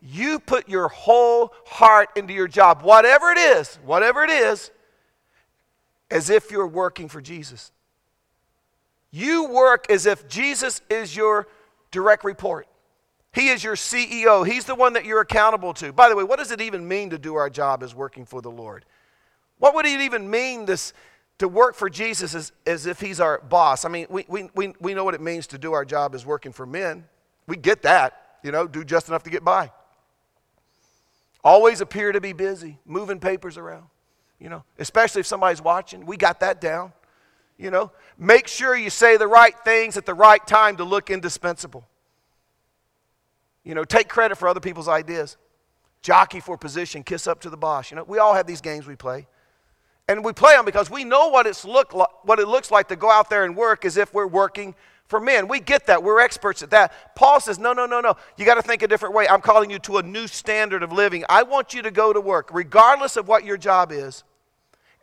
you 0.00 0.38
put 0.38 0.68
your 0.68 0.88
whole 0.88 1.52
heart 1.66 2.10
into 2.16 2.32
your 2.32 2.48
job, 2.48 2.82
whatever 2.82 3.30
it 3.30 3.38
is, 3.38 3.78
whatever 3.84 4.22
it 4.22 4.30
is, 4.30 4.70
as 6.10 6.30
if 6.30 6.50
you're 6.50 6.66
working 6.66 7.08
for 7.08 7.20
Jesus. 7.20 7.72
You 9.10 9.48
work 9.48 9.90
as 9.90 10.06
if 10.06 10.28
Jesus 10.28 10.80
is 10.90 11.16
your 11.16 11.48
direct 11.90 12.24
report. 12.24 12.68
He 13.32 13.48
is 13.48 13.62
your 13.62 13.74
CEO. 13.74 14.46
He's 14.46 14.64
the 14.64 14.74
one 14.74 14.94
that 14.94 15.04
you're 15.04 15.20
accountable 15.20 15.74
to. 15.74 15.92
By 15.92 16.08
the 16.08 16.16
way, 16.16 16.24
what 16.24 16.38
does 16.38 16.50
it 16.50 16.60
even 16.60 16.86
mean 16.86 17.10
to 17.10 17.18
do 17.18 17.34
our 17.34 17.50
job 17.50 17.82
as 17.82 17.94
working 17.94 18.24
for 18.24 18.40
the 18.40 18.50
Lord? 18.50 18.84
What 19.58 19.74
would 19.74 19.86
it 19.86 20.00
even 20.00 20.30
mean 20.30 20.66
this, 20.66 20.92
to 21.38 21.48
work 21.48 21.74
for 21.74 21.90
Jesus 21.90 22.34
as, 22.34 22.52
as 22.66 22.86
if 22.86 23.00
he's 23.00 23.20
our 23.20 23.40
boss? 23.40 23.84
I 23.84 23.88
mean, 23.88 24.06
we, 24.08 24.24
we, 24.28 24.50
we, 24.54 24.74
we 24.80 24.94
know 24.94 25.04
what 25.04 25.14
it 25.14 25.20
means 25.20 25.46
to 25.48 25.58
do 25.58 25.72
our 25.72 25.84
job 25.84 26.14
as 26.14 26.24
working 26.24 26.52
for 26.52 26.66
men. 26.66 27.04
We 27.46 27.56
get 27.56 27.82
that, 27.82 28.38
you 28.42 28.52
know, 28.52 28.66
do 28.66 28.84
just 28.84 29.08
enough 29.08 29.22
to 29.24 29.30
get 29.30 29.44
by. 29.44 29.70
Always 31.44 31.80
appear 31.80 32.12
to 32.12 32.20
be 32.20 32.32
busy, 32.32 32.78
moving 32.84 33.20
papers 33.20 33.56
around 33.56 33.86
you 34.38 34.48
know, 34.48 34.64
especially 34.78 35.20
if 35.20 35.26
somebody's 35.26 35.62
watching. 35.62 36.04
We 36.04 36.16
got 36.16 36.40
that 36.40 36.60
down. 36.60 36.92
You 37.58 37.70
know, 37.70 37.90
make 38.18 38.48
sure 38.48 38.76
you 38.76 38.90
say 38.90 39.16
the 39.16 39.26
right 39.26 39.54
things 39.64 39.96
at 39.96 40.04
the 40.04 40.12
right 40.12 40.46
time 40.46 40.76
to 40.76 40.84
look 40.84 41.10
indispensable. 41.10 41.88
You 43.64 43.74
know, 43.74 43.84
take 43.84 44.08
credit 44.08 44.36
for 44.36 44.46
other 44.46 44.60
people's 44.60 44.88
ideas. 44.88 45.38
Jockey 46.02 46.40
for 46.40 46.58
position, 46.58 47.02
kiss 47.02 47.26
up 47.26 47.40
to 47.40 47.50
the 47.50 47.56
boss. 47.56 47.90
You 47.90 47.96
know, 47.96 48.04
we 48.04 48.18
all 48.18 48.34
have 48.34 48.46
these 48.46 48.60
games 48.60 48.86
we 48.86 48.94
play. 48.94 49.26
And 50.06 50.22
we 50.22 50.32
play 50.32 50.54
them 50.54 50.66
because 50.66 50.90
we 50.90 51.02
know 51.02 51.28
what, 51.28 51.46
it's 51.46 51.64
look 51.64 51.92
like, 51.94 52.24
what 52.24 52.38
it 52.38 52.46
looks 52.46 52.70
like 52.70 52.88
to 52.88 52.96
go 52.96 53.10
out 53.10 53.30
there 53.30 53.44
and 53.44 53.56
work 53.56 53.84
as 53.84 53.96
if 53.96 54.12
we're 54.12 54.26
working 54.26 54.74
for 55.08 55.20
men. 55.20 55.48
We 55.48 55.60
get 55.60 55.86
that. 55.86 56.02
We're 56.02 56.20
experts 56.20 56.62
at 56.62 56.70
that. 56.70 57.14
Paul 57.14 57.40
says, 57.40 57.58
no, 57.58 57.72
no, 57.72 57.86
no, 57.86 58.00
no. 58.00 58.16
You 58.36 58.44
got 58.44 58.54
to 58.54 58.62
think 58.62 58.82
a 58.82 58.88
different 58.88 59.14
way. 59.14 59.28
I'm 59.28 59.40
calling 59.40 59.70
you 59.70 59.78
to 59.80 59.98
a 59.98 60.02
new 60.02 60.26
standard 60.26 60.82
of 60.82 60.92
living. 60.92 61.24
I 61.28 61.42
want 61.42 61.74
you 61.74 61.82
to 61.82 61.90
go 61.90 62.12
to 62.12 62.20
work, 62.20 62.50
regardless 62.52 63.16
of 63.16 63.28
what 63.28 63.44
your 63.44 63.56
job 63.56 63.92
is. 63.92 64.24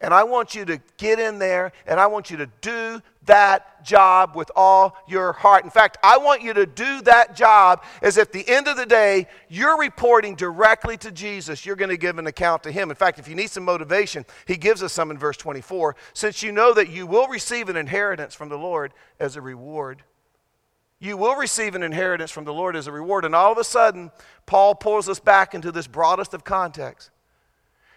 And 0.04 0.14
I 0.14 0.26
want 0.26 0.54
you 0.54 0.66
to 0.66 0.82
get 0.98 1.18
in 1.18 1.40
there 1.40 1.72
and 1.88 1.98
I 1.98 2.08
want 2.08 2.30
you 2.30 2.36
to 2.38 2.50
do 2.60 3.02
that 3.26 3.86
job 3.86 4.36
with 4.36 4.52
all 4.54 4.98
your 5.08 5.32
heart. 5.32 5.64
In 5.64 5.70
fact, 5.70 5.98
I 6.04 6.18
want 6.18 6.42
you 6.42 6.54
to 6.54 6.66
do 6.66 7.02
that 7.04 7.38
job 7.38 7.82
as 8.02 8.18
at 8.18 8.34
the 8.34 8.46
end 8.50 8.68
of 8.68 8.76
the 8.76 8.86
day, 8.86 9.28
you're 9.48 9.80
reporting 9.80 10.36
directly 10.36 10.98
to 10.98 11.12
Jesus. 11.12 11.66
You're 11.66 11.78
going 11.78 11.90
to 11.90 11.96
give 11.96 12.20
an 12.20 12.28
account 12.28 12.64
to 12.64 12.72
Him. 12.72 12.90
In 12.90 12.98
fact, 12.98 13.18
if 13.18 13.30
you 13.30 13.36
need 13.36 13.50
some 13.50 13.64
motivation, 13.64 14.26
He 14.46 14.58
gives 14.58 14.84
us 14.84 14.92
some 14.92 15.10
in 15.10 15.18
verse 15.18 15.38
24. 15.38 15.96
Since 16.14 16.44
you 16.44 16.52
know 16.52 16.74
that 16.74 16.90
you 16.90 17.08
will 17.08 17.30
receive 17.30 17.70
an 17.70 17.78
inheritance 17.78 18.36
from 18.36 18.50
the 18.50 18.58
Lord 18.58 18.94
as 19.22 19.38
a 19.38 19.42
reward. 19.42 20.04
You 21.00 21.16
will 21.16 21.36
receive 21.38 21.76
an 21.76 21.84
inheritance 21.84 22.30
from 22.30 22.44
the 22.44 22.54
Lord 22.54 22.76
as 22.76 22.88
a 22.88 22.92
reward. 22.92 23.24
And 23.24 23.34
all 23.34 23.54
of 23.54 23.58
a 23.58 23.64
sudden, 23.64 24.12
Paul 24.46 24.76
pulls 24.76 25.08
us 25.08 25.22
back 25.22 25.54
into 25.54 25.72
this 25.72 25.88
broadest 25.88 26.34
of 26.34 26.44
context. 26.44 27.10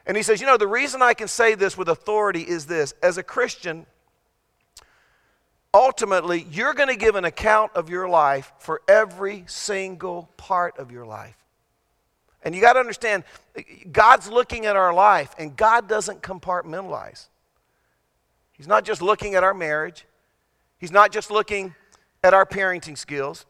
And 0.07 0.17
he 0.17 0.23
says, 0.23 0.41
You 0.41 0.47
know, 0.47 0.57
the 0.57 0.69
reason 0.69 1.03
I 1.03 1.15
can 1.15 1.29
say 1.29 1.55
this 1.55 1.77
with 1.77 1.89
authority 1.89 2.43
is 2.43 2.67
this 2.67 2.95
as 3.03 3.19
a 3.19 3.23
Christian, 3.23 3.87
ultimately, 5.75 6.47
you're 6.51 6.75
going 6.75 6.89
to 6.89 6.97
give 6.97 7.17
an 7.17 7.25
account 7.25 7.73
of 7.75 7.91
your 7.91 8.09
life 8.09 8.53
for 8.59 8.83
every 8.89 9.45
single 9.47 10.31
part 10.37 10.79
of 10.79 10.91
your 10.91 11.05
life. 11.05 11.37
And 12.43 12.55
you 12.55 12.61
got 12.61 12.75
to 12.75 12.79
understand, 12.79 13.25
God's 13.91 14.29
looking 14.29 14.67
at 14.67 14.77
our 14.77 14.95
life, 14.95 15.35
and 15.37 15.57
God 15.57 15.89
doesn't 15.89 16.23
compartmentalize. 16.23 17.27
He's 18.53 18.69
not 18.69 18.85
just 18.85 19.03
looking 19.03 19.35
at 19.35 19.43
our 19.43 19.55
marriage, 19.55 20.07
He's 20.79 20.93
not 20.93 21.11
just 21.11 21.31
looking 21.31 21.75
at 22.23 22.35
our 22.35 22.47
parenting 22.47 22.97
skills. 22.97 23.47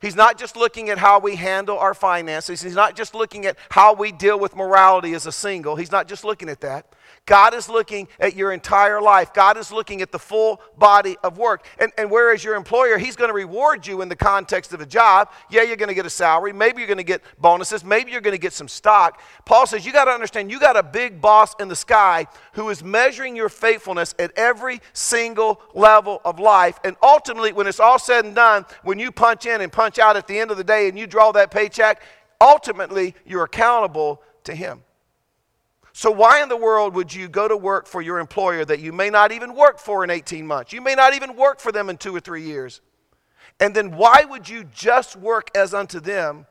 He's 0.00 0.16
not 0.16 0.38
just 0.38 0.56
looking 0.56 0.88
at 0.88 0.96
how 0.96 1.18
we 1.18 1.36
handle 1.36 1.78
our 1.78 1.92
finances. 1.92 2.62
He's 2.62 2.74
not 2.74 2.96
just 2.96 3.14
looking 3.14 3.44
at 3.44 3.58
how 3.68 3.94
we 3.94 4.12
deal 4.12 4.38
with 4.38 4.56
morality 4.56 5.12
as 5.12 5.26
a 5.26 5.32
single. 5.32 5.76
He's 5.76 5.92
not 5.92 6.08
just 6.08 6.24
looking 6.24 6.48
at 6.48 6.62
that. 6.62 6.86
God 7.26 7.54
is 7.54 7.68
looking 7.68 8.08
at 8.18 8.34
your 8.34 8.52
entire 8.52 9.00
life. 9.00 9.34
God 9.34 9.56
is 9.56 9.70
looking 9.70 10.00
at 10.00 10.10
the 10.10 10.18
full 10.18 10.60
body 10.78 11.16
of 11.22 11.36
work. 11.36 11.66
And, 11.78 11.92
and 11.98 12.10
whereas 12.10 12.42
your 12.42 12.54
employer, 12.54 12.98
he's 12.98 13.14
going 13.14 13.28
to 13.28 13.34
reward 13.34 13.86
you 13.86 14.00
in 14.00 14.08
the 14.08 14.16
context 14.16 14.72
of 14.72 14.80
a 14.80 14.86
job. 14.86 15.30
Yeah, 15.50 15.62
you're 15.62 15.76
going 15.76 15.88
to 15.88 15.94
get 15.94 16.06
a 16.06 16.10
salary. 16.10 16.52
Maybe 16.52 16.80
you're 16.80 16.88
going 16.88 16.98
to 16.98 17.04
get 17.04 17.22
bonuses. 17.38 17.84
Maybe 17.84 18.10
you're 18.10 18.20
going 18.20 18.34
to 18.34 18.40
get 18.40 18.52
some 18.52 18.68
stock. 18.68 19.20
Paul 19.44 19.66
says 19.66 19.84
you 19.84 19.92
got 19.92 20.06
to 20.06 20.12
understand 20.12 20.50
you 20.50 20.58
got 20.58 20.76
a 20.76 20.82
big 20.82 21.20
boss 21.20 21.54
in 21.60 21.68
the 21.68 21.76
sky 21.76 22.26
who 22.54 22.70
is 22.70 22.82
measuring 22.82 23.36
your 23.36 23.48
faithfulness 23.48 24.14
at 24.18 24.32
every 24.36 24.80
single 24.92 25.60
level 25.74 26.20
of 26.24 26.38
life. 26.38 26.80
And 26.84 26.96
ultimately, 27.02 27.52
when 27.52 27.66
it's 27.66 27.80
all 27.80 27.98
said 27.98 28.24
and 28.24 28.34
done, 28.34 28.64
when 28.82 28.98
you 28.98 29.12
punch 29.12 29.46
in 29.46 29.60
and 29.60 29.70
punch 29.70 29.89
out 29.98 30.16
at 30.16 30.26
the 30.26 30.38
end 30.38 30.50
of 30.50 30.56
the 30.56 30.64
day 30.64 30.88
and 30.88 30.98
you 30.98 31.06
draw 31.06 31.32
that 31.32 31.50
paycheck, 31.50 32.02
ultimately 32.40 33.14
you're 33.24 33.44
accountable 33.44 34.22
to 34.44 34.54
him. 34.54 34.82
So, 35.92 36.10
why 36.10 36.42
in 36.42 36.48
the 36.48 36.56
world 36.56 36.94
would 36.94 37.12
you 37.12 37.28
go 37.28 37.48
to 37.48 37.56
work 37.56 37.86
for 37.86 38.00
your 38.00 38.20
employer 38.20 38.64
that 38.64 38.80
you 38.80 38.92
may 38.92 39.10
not 39.10 39.32
even 39.32 39.54
work 39.54 39.78
for 39.78 40.04
in 40.04 40.10
18 40.10 40.46
months? 40.46 40.72
You 40.72 40.80
may 40.80 40.94
not 40.94 41.14
even 41.14 41.36
work 41.36 41.60
for 41.60 41.72
them 41.72 41.90
in 41.90 41.96
two 41.96 42.14
or 42.14 42.20
three 42.20 42.42
years. 42.42 42.80
And 43.58 43.74
then, 43.74 43.96
why 43.96 44.24
would 44.24 44.48
you 44.48 44.64
just 44.64 45.16
work 45.16 45.50
as 45.54 45.74
unto 45.74 46.00
them 46.00 46.46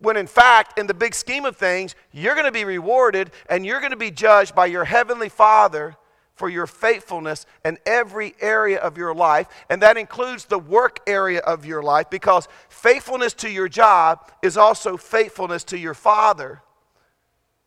when, 0.00 0.16
in 0.16 0.26
fact, 0.26 0.78
in 0.78 0.86
the 0.86 0.94
big 0.94 1.14
scheme 1.14 1.44
of 1.44 1.56
things, 1.56 1.96
you're 2.12 2.34
going 2.34 2.46
to 2.46 2.52
be 2.52 2.64
rewarded 2.64 3.30
and 3.48 3.66
you're 3.66 3.80
going 3.80 3.90
to 3.90 3.96
be 3.96 4.10
judged 4.10 4.54
by 4.54 4.66
your 4.66 4.84
heavenly 4.84 5.28
Father 5.28 5.96
for 6.38 6.48
your 6.48 6.66
faithfulness 6.66 7.44
in 7.64 7.78
every 7.84 8.34
area 8.40 8.78
of 8.78 8.96
your 8.96 9.14
life, 9.14 9.48
and 9.68 9.82
that 9.82 9.96
includes 9.96 10.44
the 10.44 10.58
work 10.58 11.00
area 11.06 11.40
of 11.40 11.66
your 11.66 11.82
life 11.82 12.08
because 12.08 12.48
faithfulness 12.68 13.34
to 13.34 13.50
your 13.50 13.68
job 13.68 14.30
is 14.42 14.56
also 14.56 14.96
faithfulness 14.96 15.64
to 15.64 15.78
your 15.78 15.94
Father 15.94 16.62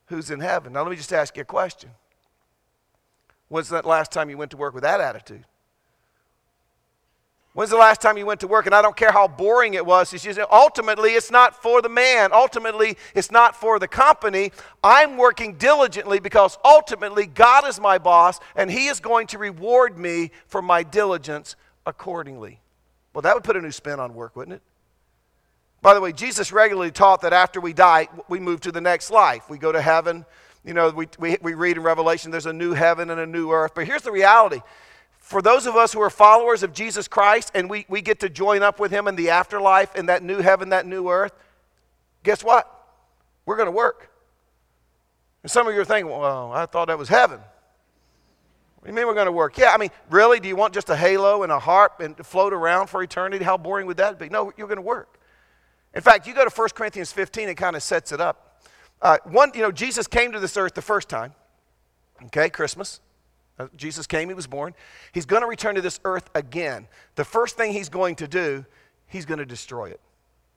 who's 0.05 0.31
in 0.31 0.39
heaven. 0.39 0.73
Now, 0.73 0.83
let 0.83 0.91
me 0.91 0.95
just 0.95 1.13
ask 1.13 1.35
you 1.35 1.41
a 1.41 1.45
question. 1.45 1.91
When's 3.49 3.69
that 3.69 3.85
last 3.85 4.11
time 4.11 4.29
you 4.29 4.37
went 4.37 4.51
to 4.51 4.57
work 4.57 4.73
with 4.73 4.83
that 4.83 5.01
attitude? 5.01 5.45
When's 7.53 7.69
the 7.69 7.77
last 7.77 7.99
time 7.99 8.17
you 8.17 8.25
went 8.25 8.39
to 8.41 8.47
work? 8.47 8.65
And 8.65 8.73
I 8.73 8.81
don't 8.81 8.95
care 8.95 9.11
how 9.11 9.27
boring 9.27 9.73
it 9.73 9.85
was. 9.85 10.13
It's 10.13 10.23
just, 10.23 10.39
ultimately, 10.51 11.11
it's 11.11 11.31
not 11.31 11.61
for 11.61 11.81
the 11.81 11.89
man. 11.89 12.31
Ultimately, 12.31 12.97
it's 13.13 13.29
not 13.29 13.57
for 13.57 13.77
the 13.77 13.89
company. 13.89 14.53
I'm 14.81 15.17
working 15.17 15.55
diligently 15.55 16.21
because 16.21 16.57
ultimately, 16.63 17.27
God 17.27 17.67
is 17.67 17.79
my 17.79 17.97
boss 17.97 18.39
and 18.55 18.71
He 18.71 18.87
is 18.87 19.01
going 19.01 19.27
to 19.27 19.37
reward 19.37 19.97
me 19.97 20.31
for 20.47 20.61
my 20.61 20.83
diligence 20.83 21.57
accordingly. 21.85 22.61
Well, 23.13 23.23
that 23.23 23.35
would 23.35 23.43
put 23.43 23.57
a 23.57 23.61
new 23.61 23.71
spin 23.71 23.99
on 23.99 24.13
work, 24.13 24.37
wouldn't 24.37 24.55
it? 24.55 24.61
By 25.81 25.93
the 25.93 25.99
way, 25.99 26.13
Jesus 26.13 26.53
regularly 26.53 26.91
taught 26.91 27.21
that 27.21 27.33
after 27.33 27.59
we 27.59 27.73
die, 27.73 28.07
we 28.29 28.39
move 28.39 28.61
to 28.61 28.71
the 28.71 28.81
next 28.81 29.11
life. 29.11 29.49
We 29.49 29.57
go 29.57 29.73
to 29.73 29.81
heaven. 29.81 30.25
You 30.63 30.73
know, 30.73 30.91
we, 30.91 31.07
we, 31.19 31.37
we 31.41 31.53
read 31.55 31.75
in 31.75 31.83
Revelation 31.83 32.31
there's 32.31 32.45
a 32.45 32.53
new 32.53 32.73
heaven 32.73 33.09
and 33.09 33.19
a 33.19 33.25
new 33.25 33.51
earth. 33.51 33.73
But 33.75 33.87
here's 33.87 34.03
the 34.03 34.11
reality 34.11 34.61
for 35.31 35.41
those 35.41 35.65
of 35.65 35.75
us 35.75 35.93
who 35.93 36.01
are 36.01 36.09
followers 36.09 36.61
of 36.61 36.73
Jesus 36.73 37.07
Christ 37.07 37.51
and 37.55 37.69
we, 37.69 37.85
we 37.87 38.01
get 38.01 38.19
to 38.19 38.29
join 38.29 38.61
up 38.61 38.79
with 38.79 38.91
him 38.91 39.07
in 39.07 39.15
the 39.15 39.29
afterlife, 39.29 39.95
in 39.95 40.07
that 40.07 40.21
new 40.21 40.39
heaven, 40.39 40.69
that 40.69 40.85
new 40.85 41.09
earth, 41.09 41.31
guess 42.23 42.43
what? 42.43 42.69
We're 43.45 43.55
going 43.55 43.67
to 43.67 43.71
work. 43.71 44.11
And 45.41 45.49
some 45.49 45.67
of 45.67 45.73
you 45.73 45.79
are 45.79 45.85
thinking, 45.85 46.11
well, 46.11 46.51
I 46.51 46.65
thought 46.65 46.89
that 46.89 46.97
was 46.97 47.09
heaven. 47.09 47.39
What 47.39 48.85
do 48.85 48.89
you 48.89 48.93
mean 48.93 49.07
we're 49.07 49.13
going 49.13 49.27
to 49.27 49.31
work? 49.31 49.57
Yeah, 49.57 49.71
I 49.73 49.77
mean, 49.77 49.89
really? 50.09 50.39
Do 50.39 50.49
you 50.49 50.55
want 50.55 50.73
just 50.73 50.89
a 50.89 50.95
halo 50.95 51.43
and 51.43 51.51
a 51.51 51.59
harp 51.59 52.01
and 52.01 52.17
to 52.17 52.23
float 52.23 52.51
around 52.51 52.87
for 52.87 53.01
eternity? 53.01 53.43
How 53.43 53.57
boring 53.57 53.87
would 53.87 53.97
that 53.97 54.19
be? 54.19 54.27
No, 54.27 54.51
you're 54.57 54.67
going 54.67 54.77
to 54.77 54.83
work. 54.83 55.17
In 55.93 56.01
fact, 56.01 56.27
you 56.27 56.33
go 56.33 56.43
to 56.43 56.51
1 56.53 56.69
Corinthians 56.75 57.11
15, 57.11 57.49
it 57.49 57.55
kind 57.55 57.75
of 57.75 57.83
sets 57.83 58.11
it 58.11 58.19
up. 58.19 58.61
Uh, 59.01 59.17
one, 59.25 59.51
you 59.55 59.61
know, 59.61 59.71
Jesus 59.71 60.07
came 60.07 60.31
to 60.33 60.39
this 60.39 60.57
earth 60.57 60.73
the 60.73 60.81
first 60.81 61.09
time, 61.09 61.33
okay, 62.25 62.49
Christmas. 62.49 62.99
Uh, 63.59 63.67
Jesus 63.75 64.07
came, 64.07 64.29
he 64.29 64.33
was 64.33 64.47
born. 64.47 64.73
He's 65.11 65.25
going 65.25 65.41
to 65.41 65.47
return 65.47 65.75
to 65.75 65.81
this 65.81 65.99
earth 66.03 66.29
again. 66.33 66.87
The 67.15 67.25
first 67.25 67.57
thing 67.57 67.73
he's 67.73 67.89
going 67.89 68.15
to 68.15 68.27
do, 68.27 68.65
he's 69.07 69.25
going 69.25 69.39
to 69.39 69.45
destroy 69.45 69.89
it. 69.89 69.99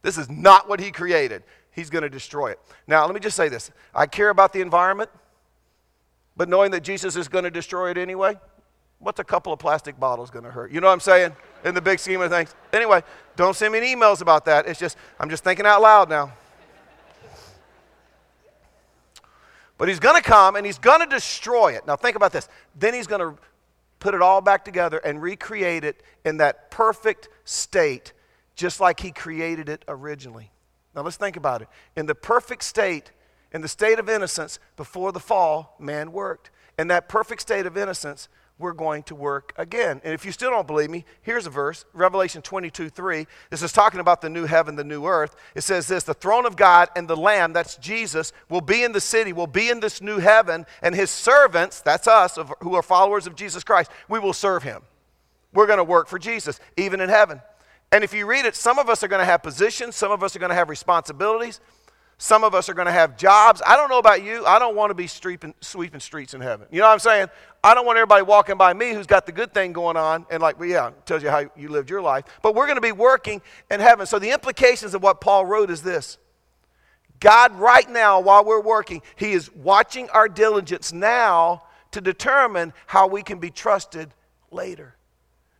This 0.02 0.18
is 0.18 0.30
not 0.30 0.68
what 0.68 0.80
he 0.80 0.90
created. 0.90 1.42
he's 1.72 1.90
going 1.90 2.02
to 2.02 2.10
destroy 2.10 2.50
it. 2.52 2.60
Now, 2.86 3.04
let 3.04 3.14
me 3.14 3.20
just 3.20 3.36
say 3.36 3.48
this 3.48 3.70
I 3.94 4.06
care 4.06 4.30
about 4.30 4.52
the 4.52 4.60
environment, 4.60 5.10
but 6.36 6.48
knowing 6.48 6.70
that 6.72 6.82
Jesus 6.82 7.16
is 7.16 7.28
going 7.28 7.44
to 7.44 7.50
destroy 7.50 7.90
it 7.90 7.98
anyway, 7.98 8.38
what's 8.98 9.20
a 9.20 9.24
couple 9.24 9.52
of 9.52 9.58
plastic 9.58 9.98
bottles 9.98 10.30
going 10.30 10.44
to 10.44 10.50
hurt? 10.50 10.72
You 10.72 10.80
know 10.80 10.86
what 10.86 10.94
I'm 10.94 11.00
saying? 11.00 11.34
In 11.64 11.74
the 11.74 11.82
big 11.82 11.98
scheme 11.98 12.20
of 12.20 12.30
things. 12.30 12.54
Anyway, 12.72 13.02
don't 13.36 13.56
send 13.56 13.72
me 13.72 13.78
any 13.78 13.94
emails 13.94 14.20
about 14.20 14.44
that. 14.46 14.66
It's 14.66 14.78
just, 14.80 14.96
I'm 15.18 15.30
just 15.30 15.44
thinking 15.44 15.66
out 15.66 15.82
loud 15.82 16.08
now. 16.08 16.32
But 19.76 19.88
he's 19.88 20.00
going 20.00 20.20
to 20.20 20.22
come 20.22 20.56
and 20.56 20.64
he's 20.64 20.78
going 20.78 21.00
to 21.00 21.06
destroy 21.06 21.72
it. 21.72 21.86
Now, 21.86 21.96
think 21.96 22.16
about 22.16 22.32
this. 22.32 22.48
Then 22.78 22.94
he's 22.94 23.06
going 23.06 23.20
to 23.20 23.40
put 23.98 24.14
it 24.14 24.22
all 24.22 24.40
back 24.40 24.64
together 24.64 24.98
and 24.98 25.20
recreate 25.20 25.84
it 25.84 26.02
in 26.24 26.36
that 26.36 26.70
perfect 26.70 27.28
state, 27.44 28.12
just 28.54 28.80
like 28.80 29.00
he 29.00 29.10
created 29.10 29.68
it 29.68 29.84
originally. 29.88 30.50
Now, 30.94 31.02
let's 31.02 31.16
think 31.16 31.36
about 31.36 31.62
it. 31.62 31.68
In 31.96 32.06
the 32.06 32.14
perfect 32.14 32.62
state, 32.62 33.10
in 33.52 33.62
the 33.62 33.68
state 33.68 33.98
of 33.98 34.08
innocence 34.08 34.58
before 34.76 35.10
the 35.10 35.20
fall, 35.20 35.74
man 35.78 36.12
worked. 36.12 36.50
In 36.78 36.88
that 36.88 37.08
perfect 37.08 37.40
state 37.40 37.66
of 37.66 37.76
innocence, 37.76 38.28
we're 38.64 38.72
going 38.72 39.02
to 39.02 39.14
work 39.14 39.52
again. 39.58 40.00
And 40.02 40.14
if 40.14 40.24
you 40.24 40.32
still 40.32 40.48
don't 40.48 40.66
believe 40.66 40.88
me, 40.88 41.04
here's 41.20 41.46
a 41.46 41.50
verse 41.50 41.84
Revelation 41.92 42.40
22 42.40 42.88
3. 42.88 43.26
This 43.50 43.62
is 43.62 43.72
talking 43.72 44.00
about 44.00 44.22
the 44.22 44.30
new 44.30 44.46
heaven, 44.46 44.74
the 44.74 44.82
new 44.82 45.04
earth. 45.04 45.36
It 45.54 45.60
says 45.60 45.86
this 45.86 46.02
The 46.02 46.14
throne 46.14 46.46
of 46.46 46.56
God 46.56 46.88
and 46.96 47.06
the 47.06 47.16
Lamb, 47.16 47.52
that's 47.52 47.76
Jesus, 47.76 48.32
will 48.48 48.62
be 48.62 48.82
in 48.82 48.92
the 48.92 49.02
city, 49.02 49.34
will 49.34 49.46
be 49.46 49.68
in 49.68 49.80
this 49.80 50.00
new 50.00 50.18
heaven, 50.18 50.64
and 50.80 50.94
his 50.94 51.10
servants, 51.10 51.82
that's 51.82 52.08
us 52.08 52.38
who 52.60 52.74
are 52.74 52.82
followers 52.82 53.26
of 53.26 53.36
Jesus 53.36 53.62
Christ, 53.62 53.90
we 54.08 54.18
will 54.18 54.32
serve 54.32 54.62
him. 54.62 54.80
We're 55.52 55.66
going 55.66 55.76
to 55.76 55.84
work 55.84 56.08
for 56.08 56.18
Jesus, 56.18 56.58
even 56.78 57.02
in 57.02 57.10
heaven. 57.10 57.42
And 57.92 58.02
if 58.02 58.14
you 58.14 58.24
read 58.24 58.46
it, 58.46 58.56
some 58.56 58.78
of 58.78 58.88
us 58.88 59.04
are 59.04 59.08
going 59.08 59.20
to 59.20 59.26
have 59.26 59.42
positions, 59.42 59.94
some 59.94 60.10
of 60.10 60.22
us 60.22 60.34
are 60.34 60.38
going 60.38 60.48
to 60.48 60.56
have 60.56 60.70
responsibilities. 60.70 61.60
Some 62.18 62.44
of 62.44 62.54
us 62.54 62.68
are 62.68 62.74
going 62.74 62.86
to 62.86 62.92
have 62.92 63.16
jobs. 63.16 63.60
I 63.66 63.76
don't 63.76 63.90
know 63.90 63.98
about 63.98 64.22
you. 64.22 64.46
I 64.46 64.58
don't 64.58 64.76
want 64.76 64.90
to 64.90 64.94
be 64.94 65.06
sweeping, 65.06 65.54
sweeping 65.60 66.00
streets 66.00 66.34
in 66.34 66.40
heaven. 66.40 66.66
You 66.70 66.80
know 66.80 66.86
what 66.86 66.92
I'm 66.92 66.98
saying? 67.00 67.28
I 67.62 67.74
don't 67.74 67.86
want 67.86 67.98
everybody 67.98 68.22
walking 68.22 68.56
by 68.56 68.72
me 68.72 68.92
who's 68.92 69.06
got 69.06 69.26
the 69.26 69.32
good 69.32 69.52
thing 69.52 69.72
going 69.72 69.96
on 69.96 70.26
and 70.30 70.42
like, 70.42 70.58
well, 70.58 70.68
yeah, 70.68 70.90
tells 71.06 71.22
you 71.22 71.30
how 71.30 71.50
you 71.56 71.68
lived 71.68 71.90
your 71.90 72.02
life. 72.02 72.24
But 72.42 72.54
we're 72.54 72.66
going 72.66 72.76
to 72.76 72.82
be 72.82 72.92
working 72.92 73.42
in 73.70 73.80
heaven. 73.80 74.06
So 74.06 74.18
the 74.18 74.30
implications 74.30 74.94
of 74.94 75.02
what 75.02 75.20
Paul 75.20 75.44
wrote 75.44 75.70
is 75.70 75.82
this. 75.82 76.18
God, 77.20 77.54
right 77.58 77.88
now, 77.88 78.20
while 78.20 78.44
we're 78.44 78.60
working, 78.60 79.02
He 79.16 79.32
is 79.32 79.50
watching 79.54 80.10
our 80.10 80.28
diligence 80.28 80.92
now 80.92 81.62
to 81.92 82.00
determine 82.00 82.72
how 82.86 83.06
we 83.06 83.22
can 83.22 83.38
be 83.38 83.50
trusted 83.50 84.10
later. 84.50 84.94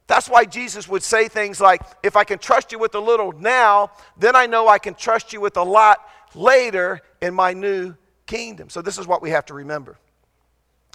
That's 0.07 0.29
why 0.29 0.45
Jesus 0.45 0.87
would 0.89 1.03
say 1.03 1.29
things 1.29 1.61
like, 1.61 1.81
If 2.03 2.17
I 2.17 2.25
can 2.25 2.39
trust 2.39 2.71
you 2.73 2.79
with 2.79 2.95
a 2.95 3.01
little 3.01 3.33
now, 3.33 3.91
then 4.19 4.37
I 4.37 4.47
know 4.47 4.69
I 4.69 4.79
can 4.79 4.95
trust 4.95 5.33
you 5.33 5.41
with 5.41 5.57
a 5.57 5.63
lot 5.63 6.07
later 6.35 7.01
in 7.21 7.35
my 7.35 7.53
new 7.53 7.95
kingdom. 8.27 8.69
So, 8.71 8.83
this 8.83 8.99
is 8.99 9.07
what 9.07 9.23
we 9.23 9.31
have 9.31 9.47
to 9.47 9.55
remember. 9.55 9.99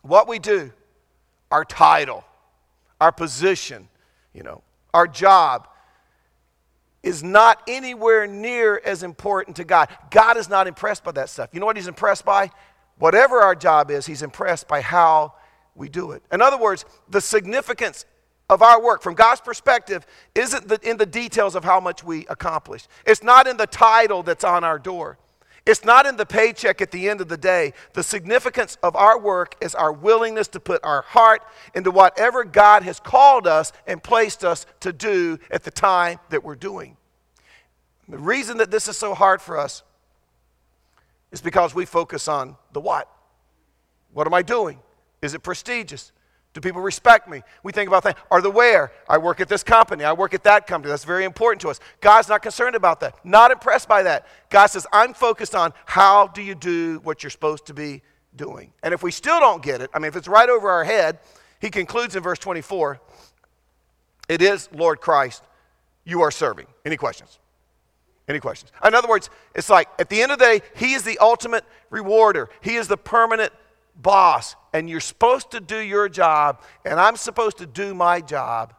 What 0.01 0.27
we 0.27 0.39
do, 0.39 0.71
our 1.51 1.65
title, 1.65 2.23
our 3.01 3.11
position, 3.11 3.89
you 4.33 4.43
know, 4.43 4.61
our 4.93 5.07
job, 5.07 5.67
is 7.03 7.23
not 7.23 7.61
anywhere 7.67 8.27
near 8.27 8.81
as 8.83 9.03
important 9.03 9.57
to 9.57 9.63
God. 9.63 9.89
God 10.11 10.37
is 10.37 10.49
not 10.49 10.67
impressed 10.67 11.03
by 11.03 11.11
that 11.13 11.29
stuff. 11.29 11.49
You 11.53 11.59
know 11.59 11.65
what 11.65 11.77
He's 11.77 11.87
impressed 11.87 12.25
by? 12.25 12.51
Whatever 12.97 13.41
our 13.41 13.55
job 13.55 13.91
is, 13.91 14.05
He's 14.05 14.21
impressed 14.21 14.67
by 14.67 14.81
how 14.81 15.33
we 15.75 15.89
do 15.89 16.11
it. 16.11 16.23
In 16.31 16.41
other 16.41 16.57
words, 16.57 16.85
the 17.09 17.21
significance 17.21 18.05
of 18.49 18.61
our 18.61 18.81
work 18.81 19.01
from 19.01 19.13
God's 19.13 19.41
perspective 19.41 20.05
isn't 20.35 20.71
in 20.83 20.97
the 20.97 21.05
details 21.05 21.55
of 21.55 21.63
how 21.63 21.79
much 21.79 22.03
we 22.03 22.25
accomplish. 22.27 22.87
It's 23.05 23.23
not 23.23 23.47
in 23.47 23.57
the 23.57 23.67
title 23.67 24.23
that's 24.23 24.43
on 24.43 24.63
our 24.63 24.79
door. 24.79 25.17
It's 25.69 25.85
not 25.85 26.07
in 26.07 26.17
the 26.17 26.25
paycheck 26.25 26.81
at 26.81 26.89
the 26.89 27.07
end 27.07 27.21
of 27.21 27.27
the 27.27 27.37
day. 27.37 27.73
The 27.93 28.01
significance 28.01 28.75
of 28.81 28.95
our 28.95 29.19
work 29.19 29.53
is 29.61 29.75
our 29.75 29.93
willingness 29.93 30.47
to 30.47 30.59
put 30.59 30.83
our 30.83 31.03
heart 31.03 31.43
into 31.75 31.91
whatever 31.91 32.43
God 32.43 32.81
has 32.81 32.99
called 32.99 33.45
us 33.45 33.71
and 33.85 34.01
placed 34.01 34.43
us 34.43 34.65
to 34.79 34.91
do 34.91 35.37
at 35.51 35.63
the 35.63 35.69
time 35.69 36.17
that 36.31 36.43
we're 36.43 36.55
doing. 36.55 36.97
The 38.07 38.17
reason 38.17 38.57
that 38.57 38.71
this 38.71 38.87
is 38.87 38.97
so 38.97 39.13
hard 39.13 39.43
for 39.43 39.59
us 39.59 39.83
is 41.31 41.39
because 41.39 41.75
we 41.75 41.85
focus 41.85 42.27
on 42.27 42.55
the 42.73 42.79
what. 42.79 43.07
What 44.11 44.25
am 44.25 44.33
I 44.33 44.41
doing? 44.41 44.79
Is 45.21 45.35
it 45.35 45.43
prestigious? 45.43 46.11
Do 46.53 46.61
people 46.61 46.81
respect 46.81 47.29
me? 47.29 47.41
We 47.61 47.71
think 47.71 47.87
about 47.87 48.03
things. 48.03 48.15
Are 48.31 48.41
the 48.41 48.49
where? 48.49 48.91
I 49.07 49.19
work 49.19 49.39
at 49.39 49.47
this 49.47 49.63
company. 49.63 50.03
I 50.03 50.13
work 50.13 50.33
at 50.33 50.43
that 50.43 50.65
company. 50.65 50.89
That's 50.89 51.03
very 51.03 51.23
important 51.23 51.61
to 51.61 51.69
us. 51.69 51.79
God's 52.01 52.27
not 52.27 52.41
concerned 52.41 52.75
about 52.75 52.99
that. 53.01 53.23
Not 53.23 53.51
impressed 53.51 53.87
by 53.87 54.03
that. 54.03 54.25
God 54.49 54.67
says, 54.67 54.87
I'm 54.91 55.13
focused 55.13 55.53
on 55.53 55.73
how 55.85 56.27
do 56.27 56.41
you 56.41 56.55
do 56.55 56.99
what 57.03 57.21
you're 57.21 57.29
supposed 57.29 57.67
to 57.67 57.73
be 57.73 58.01
doing. 58.35 58.73
And 58.81 58.93
if 58.93 59.03
we 59.03 59.11
still 59.11 59.39
don't 59.39 59.61
get 59.61 59.81
it, 59.81 59.91
I 59.93 59.99
mean, 59.99 60.07
if 60.07 60.15
it's 60.15 60.27
right 60.27 60.49
over 60.49 60.69
our 60.69 60.83
head, 60.83 61.19
he 61.59 61.69
concludes 61.69 62.15
in 62.15 62.23
verse 62.23 62.39
24 62.39 62.99
it 64.27 64.41
is 64.41 64.69
Lord 64.71 65.01
Christ 65.01 65.43
you 66.05 66.21
are 66.21 66.31
serving. 66.31 66.67
Any 66.85 66.97
questions? 66.97 67.39
Any 68.27 68.39
questions? 68.39 68.71
In 68.83 68.93
other 68.93 69.07
words, 69.07 69.29
it's 69.55 69.69
like 69.69 69.89
at 69.99 70.09
the 70.09 70.21
end 70.21 70.31
of 70.31 70.39
the 70.39 70.45
day, 70.45 70.61
He 70.75 70.93
is 70.93 71.03
the 71.03 71.17
ultimate 71.19 71.65
rewarder, 71.89 72.49
He 72.61 72.75
is 72.75 72.87
the 72.87 72.97
permanent 72.97 73.51
boss 74.01 74.55
and 74.73 74.89
you're 74.89 74.99
supposed 74.99 75.51
to 75.51 75.59
do 75.59 75.77
your 75.77 76.09
job, 76.09 76.61
and 76.85 76.99
I'm 76.99 77.15
supposed 77.15 77.57
to 77.57 77.65
do 77.65 77.93
my 77.93 78.21
job 78.21 78.73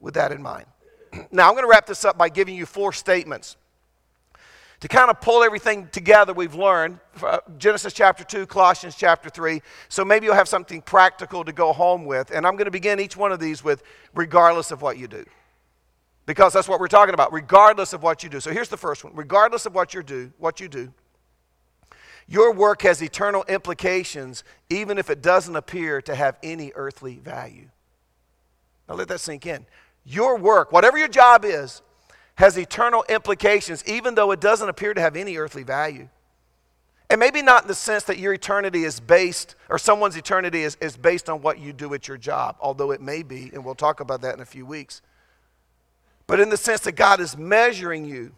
with 0.00 0.14
that 0.14 0.32
in 0.32 0.42
mind. 0.42 0.66
now, 1.30 1.48
I'm 1.48 1.54
going 1.54 1.64
to 1.64 1.70
wrap 1.70 1.86
this 1.86 2.04
up 2.04 2.16
by 2.16 2.28
giving 2.28 2.54
you 2.54 2.66
four 2.66 2.92
statements 2.92 3.56
to 4.80 4.88
kind 4.88 5.10
of 5.10 5.20
pull 5.20 5.42
everything 5.42 5.88
together 5.92 6.32
we've 6.32 6.54
learned 6.54 6.98
uh, 7.22 7.38
Genesis 7.58 7.92
chapter 7.92 8.24
2, 8.24 8.46
Colossians 8.46 8.96
chapter 8.96 9.28
3. 9.28 9.60
So 9.90 10.04
maybe 10.04 10.24
you'll 10.24 10.34
have 10.34 10.48
something 10.48 10.80
practical 10.80 11.44
to 11.44 11.52
go 11.52 11.72
home 11.72 12.06
with. 12.06 12.30
And 12.30 12.46
I'm 12.46 12.54
going 12.54 12.64
to 12.64 12.70
begin 12.70 12.98
each 12.98 13.16
one 13.16 13.30
of 13.30 13.40
these 13.40 13.62
with 13.62 13.82
regardless 14.14 14.70
of 14.70 14.80
what 14.80 14.96
you 14.96 15.06
do. 15.06 15.24
Because 16.24 16.52
that's 16.52 16.68
what 16.68 16.80
we're 16.80 16.88
talking 16.88 17.12
about, 17.12 17.32
regardless 17.32 17.92
of 17.92 18.02
what 18.02 18.22
you 18.22 18.30
do. 18.30 18.40
So 18.40 18.52
here's 18.52 18.68
the 18.68 18.76
first 18.76 19.04
one 19.04 19.14
regardless 19.14 19.66
of 19.66 19.74
what 19.74 19.92
you 19.92 20.02
do, 20.02 20.32
what 20.38 20.60
you 20.60 20.68
do, 20.68 20.92
your 22.30 22.52
work 22.52 22.82
has 22.82 23.02
eternal 23.02 23.44
implications, 23.48 24.44
even 24.70 24.98
if 24.98 25.10
it 25.10 25.20
doesn't 25.20 25.56
appear 25.56 26.00
to 26.02 26.14
have 26.14 26.38
any 26.44 26.70
earthly 26.76 27.16
value. 27.16 27.68
Now 28.88 28.94
let 28.94 29.08
that 29.08 29.18
sink 29.18 29.46
in. 29.46 29.66
Your 30.04 30.38
work, 30.38 30.70
whatever 30.70 30.96
your 30.96 31.08
job 31.08 31.44
is, 31.44 31.82
has 32.36 32.56
eternal 32.56 33.04
implications, 33.08 33.82
even 33.84 34.14
though 34.14 34.30
it 34.30 34.40
doesn't 34.40 34.68
appear 34.68 34.94
to 34.94 35.00
have 35.00 35.16
any 35.16 35.38
earthly 35.38 35.64
value. 35.64 36.08
And 37.10 37.18
maybe 37.18 37.42
not 37.42 37.62
in 37.62 37.68
the 37.68 37.74
sense 37.74 38.04
that 38.04 38.18
your 38.18 38.32
eternity 38.32 38.84
is 38.84 39.00
based, 39.00 39.56
or 39.68 39.76
someone's 39.76 40.16
eternity 40.16 40.62
is, 40.62 40.76
is 40.80 40.96
based 40.96 41.28
on 41.28 41.42
what 41.42 41.58
you 41.58 41.72
do 41.72 41.92
at 41.94 42.06
your 42.06 42.16
job, 42.16 42.54
although 42.60 42.92
it 42.92 43.00
may 43.00 43.24
be, 43.24 43.50
and 43.52 43.64
we'll 43.64 43.74
talk 43.74 43.98
about 43.98 44.20
that 44.20 44.36
in 44.36 44.40
a 44.40 44.46
few 44.46 44.64
weeks. 44.64 45.02
But 46.28 46.38
in 46.38 46.48
the 46.48 46.56
sense 46.56 46.82
that 46.82 46.92
God 46.92 47.18
is 47.18 47.36
measuring 47.36 48.04
you, 48.04 48.30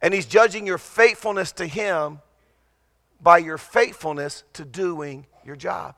and 0.00 0.14
He's 0.14 0.24
judging 0.24 0.66
your 0.66 0.78
faithfulness 0.78 1.52
to 1.52 1.66
Him 1.66 2.20
by 3.22 3.38
your 3.38 3.58
faithfulness 3.58 4.44
to 4.54 4.64
doing 4.64 5.26
your 5.44 5.56
job. 5.56 5.94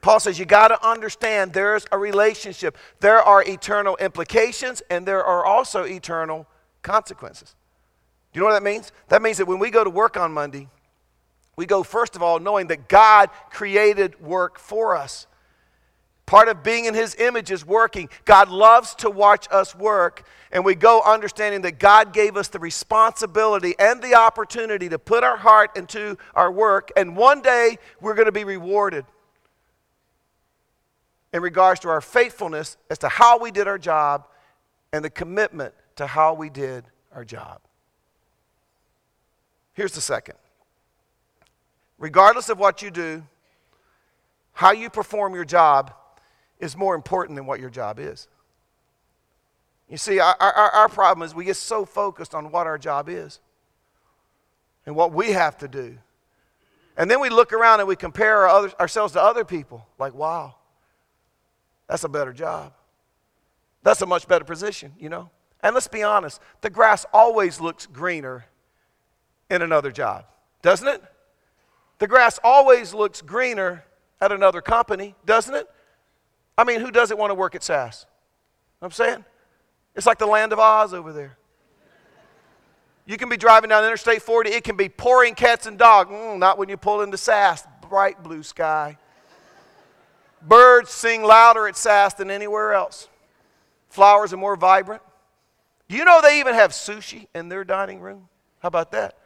Paul 0.00 0.20
says 0.20 0.38
you 0.38 0.44
got 0.44 0.68
to 0.68 0.86
understand 0.86 1.54
there's 1.54 1.86
a 1.90 1.98
relationship. 1.98 2.76
There 3.00 3.22
are 3.22 3.42
eternal 3.42 3.96
implications 3.96 4.82
and 4.90 5.06
there 5.06 5.24
are 5.24 5.44
also 5.44 5.84
eternal 5.84 6.46
consequences. 6.82 7.54
Do 8.32 8.38
you 8.38 8.42
know 8.42 8.52
what 8.52 8.60
that 8.60 8.62
means? 8.62 8.92
That 9.08 9.22
means 9.22 9.38
that 9.38 9.46
when 9.46 9.58
we 9.58 9.70
go 9.70 9.82
to 9.82 9.88
work 9.88 10.18
on 10.18 10.32
Monday, 10.32 10.68
we 11.56 11.66
go 11.66 11.82
first 11.82 12.16
of 12.16 12.22
all 12.22 12.38
knowing 12.38 12.66
that 12.66 12.88
God 12.88 13.30
created 13.50 14.20
work 14.20 14.58
for 14.58 14.94
us. 14.96 15.26
Part 16.26 16.48
of 16.48 16.62
being 16.62 16.86
in 16.86 16.94
His 16.94 17.14
image 17.16 17.50
is 17.50 17.66
working. 17.66 18.08
God 18.24 18.48
loves 18.48 18.94
to 18.96 19.10
watch 19.10 19.46
us 19.50 19.74
work, 19.74 20.26
and 20.50 20.64
we 20.64 20.74
go 20.74 21.02
understanding 21.02 21.62
that 21.62 21.78
God 21.78 22.12
gave 22.12 22.36
us 22.36 22.48
the 22.48 22.58
responsibility 22.58 23.74
and 23.78 24.02
the 24.02 24.14
opportunity 24.14 24.88
to 24.88 24.98
put 24.98 25.22
our 25.22 25.36
heart 25.36 25.76
into 25.76 26.16
our 26.34 26.50
work, 26.50 26.90
and 26.96 27.16
one 27.16 27.42
day 27.42 27.78
we're 28.00 28.14
going 28.14 28.26
to 28.26 28.32
be 28.32 28.44
rewarded 28.44 29.04
in 31.34 31.42
regards 31.42 31.80
to 31.80 31.88
our 31.88 32.00
faithfulness 32.00 32.78
as 32.88 32.98
to 32.98 33.08
how 33.08 33.38
we 33.38 33.50
did 33.50 33.68
our 33.68 33.78
job 33.78 34.26
and 34.92 35.04
the 35.04 35.10
commitment 35.10 35.74
to 35.96 36.06
how 36.06 36.32
we 36.32 36.48
did 36.48 36.84
our 37.12 37.24
job. 37.24 37.60
Here's 39.74 39.92
the 39.92 40.00
second 40.00 40.36
regardless 41.98 42.48
of 42.48 42.58
what 42.58 42.80
you 42.80 42.90
do, 42.90 43.24
how 44.52 44.72
you 44.72 44.88
perform 44.88 45.34
your 45.34 45.44
job 45.44 45.92
is 46.58 46.76
more 46.76 46.94
important 46.94 47.36
than 47.36 47.46
what 47.46 47.60
your 47.60 47.70
job 47.70 47.98
is. 47.98 48.28
You 49.88 49.96
see, 49.96 50.18
our, 50.18 50.36
our, 50.40 50.70
our 50.70 50.88
problem 50.88 51.26
is 51.26 51.34
we 51.34 51.44
get 51.44 51.56
so 51.56 51.84
focused 51.84 52.34
on 52.34 52.50
what 52.50 52.66
our 52.66 52.78
job 52.78 53.08
is 53.08 53.40
and 54.86 54.96
what 54.96 55.12
we 55.12 55.32
have 55.32 55.58
to 55.58 55.68
do. 55.68 55.98
And 56.96 57.10
then 57.10 57.20
we 57.20 57.28
look 57.28 57.52
around 57.52 57.80
and 57.80 57.88
we 57.88 57.96
compare 57.96 58.38
our 58.38 58.48
other, 58.48 58.72
ourselves 58.80 59.12
to 59.14 59.22
other 59.22 59.44
people. 59.44 59.86
Like, 59.98 60.14
wow, 60.14 60.54
that's 61.88 62.04
a 62.04 62.08
better 62.08 62.32
job. 62.32 62.72
That's 63.82 64.00
a 64.00 64.06
much 64.06 64.26
better 64.26 64.44
position, 64.44 64.92
you 64.98 65.08
know? 65.08 65.30
And 65.62 65.74
let's 65.74 65.88
be 65.88 66.02
honest, 66.02 66.40
the 66.60 66.70
grass 66.70 67.04
always 67.12 67.60
looks 67.60 67.86
greener 67.86 68.46
in 69.50 69.62
another 69.62 69.90
job, 69.90 70.26
doesn't 70.62 70.88
it? 70.88 71.02
The 71.98 72.06
grass 72.06 72.38
always 72.42 72.94
looks 72.94 73.22
greener 73.22 73.84
at 74.20 74.32
another 74.32 74.60
company, 74.60 75.14
doesn't 75.24 75.54
it? 75.54 75.68
I 76.56 76.64
mean, 76.64 76.80
who 76.80 76.90
doesn't 76.90 77.18
want 77.18 77.30
to 77.30 77.34
work 77.34 77.54
at 77.54 77.62
SAS? 77.62 78.06
I'm 78.80 78.90
saying? 78.90 79.24
It's 79.94 80.06
like 80.06 80.18
the 80.18 80.26
land 80.26 80.52
of 80.52 80.58
Oz 80.58 80.92
over 80.92 81.12
there. 81.12 81.36
You 83.06 83.16
can 83.16 83.28
be 83.28 83.36
driving 83.36 83.70
down 83.70 83.84
Interstate 83.84 84.22
40, 84.22 84.50
it 84.50 84.64
can 84.64 84.76
be 84.76 84.88
pouring 84.88 85.34
cats 85.34 85.66
and 85.66 85.78
dogs. 85.78 86.10
Mm, 86.10 86.38
not 86.38 86.58
when 86.58 86.68
you 86.68 86.76
pull 86.76 87.02
into 87.02 87.16
SAS, 87.16 87.66
bright 87.88 88.22
blue 88.22 88.42
sky. 88.42 88.96
Birds 90.40 90.90
sing 90.90 91.22
louder 91.22 91.66
at 91.66 91.76
SAS 91.76 92.14
than 92.14 92.30
anywhere 92.30 92.72
else. 92.72 93.08
Flowers 93.88 94.32
are 94.32 94.36
more 94.36 94.56
vibrant. 94.56 95.02
Do 95.88 95.96
you 95.96 96.04
know 96.04 96.20
they 96.20 96.40
even 96.40 96.54
have 96.54 96.72
sushi 96.72 97.26
in 97.34 97.48
their 97.48 97.64
dining 97.64 98.00
room? 98.00 98.28
How 98.60 98.68
about 98.68 98.92
that? 98.92 99.16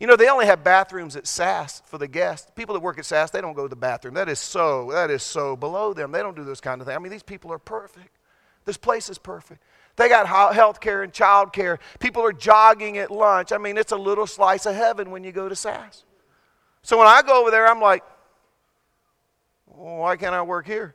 You 0.00 0.06
know, 0.06 0.16
they 0.16 0.28
only 0.28 0.46
have 0.46 0.64
bathrooms 0.64 1.16
at 1.16 1.26
SAS 1.26 1.82
for 1.86 1.98
the 1.98 2.08
guests. 2.08 2.50
People 2.54 2.74
that 2.74 2.80
work 2.80 2.98
at 2.98 3.04
SAS, 3.04 3.30
they 3.30 3.40
don't 3.40 3.54
go 3.54 3.62
to 3.62 3.68
the 3.68 3.76
bathroom. 3.76 4.14
That 4.14 4.28
is 4.28 4.40
so, 4.40 4.90
that 4.92 5.10
is 5.10 5.22
so 5.22 5.56
below 5.56 5.92
them. 5.92 6.12
They 6.12 6.20
don't 6.20 6.36
do 6.36 6.44
those 6.44 6.60
kind 6.60 6.80
of 6.80 6.86
things. 6.86 6.96
I 6.96 6.98
mean, 6.98 7.12
these 7.12 7.22
people 7.22 7.52
are 7.52 7.58
perfect. 7.58 8.18
This 8.64 8.76
place 8.76 9.08
is 9.08 9.18
perfect. 9.18 9.62
They 9.96 10.08
got 10.08 10.26
health 10.26 10.80
care 10.80 11.02
and 11.02 11.12
child 11.12 11.52
care. 11.52 11.78
People 12.00 12.22
are 12.22 12.32
jogging 12.32 12.98
at 12.98 13.10
lunch. 13.10 13.52
I 13.52 13.58
mean, 13.58 13.78
it's 13.78 13.92
a 13.92 13.96
little 13.96 14.26
slice 14.26 14.66
of 14.66 14.74
heaven 14.74 15.10
when 15.10 15.22
you 15.22 15.30
go 15.30 15.48
to 15.48 15.54
SAS. 15.54 16.04
So 16.82 16.98
when 16.98 17.06
I 17.06 17.22
go 17.22 17.40
over 17.40 17.50
there, 17.50 17.68
I'm 17.68 17.80
like, 17.80 18.02
why 19.66 20.16
can't 20.16 20.34
I 20.34 20.42
work 20.42 20.66
here? 20.66 20.94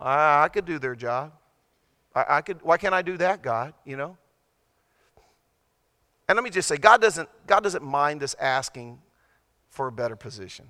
I, 0.00 0.44
I 0.44 0.48
could 0.48 0.64
do 0.64 0.78
their 0.78 0.94
job. 0.96 1.32
I, 2.14 2.24
I 2.28 2.40
could, 2.40 2.60
why 2.62 2.76
can't 2.76 2.94
I 2.94 3.02
do 3.02 3.16
that, 3.18 3.42
God? 3.42 3.74
You 3.84 3.96
know? 3.96 4.16
And 6.30 6.36
let 6.36 6.44
me 6.44 6.50
just 6.50 6.68
say, 6.68 6.76
God 6.76 7.00
doesn't, 7.00 7.28
God 7.48 7.64
doesn't 7.64 7.82
mind 7.82 8.22
us 8.22 8.36
asking 8.38 9.00
for 9.68 9.88
a 9.88 9.92
better 9.92 10.14
position. 10.14 10.66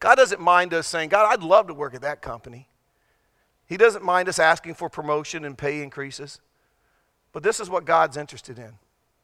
God 0.00 0.14
doesn't 0.14 0.40
mind 0.40 0.72
us 0.72 0.86
saying, 0.86 1.10
God, 1.10 1.30
I'd 1.30 1.42
love 1.42 1.66
to 1.66 1.74
work 1.74 1.94
at 1.94 2.00
that 2.00 2.22
company. 2.22 2.66
He 3.66 3.76
doesn't 3.76 4.02
mind 4.02 4.30
us 4.30 4.38
asking 4.38 4.72
for 4.72 4.88
promotion 4.88 5.44
and 5.44 5.58
pay 5.58 5.82
increases. 5.82 6.40
But 7.32 7.42
this 7.42 7.60
is 7.60 7.68
what 7.68 7.84
God's 7.84 8.16
interested 8.16 8.58
in. 8.58 8.78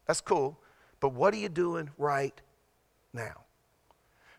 That's 0.07 0.20
cool. 0.20 0.59
But 1.00 1.14
what 1.14 1.33
are 1.33 1.38
you 1.38 1.48
doing 1.48 1.88
right 1.96 2.38
now? 3.14 3.44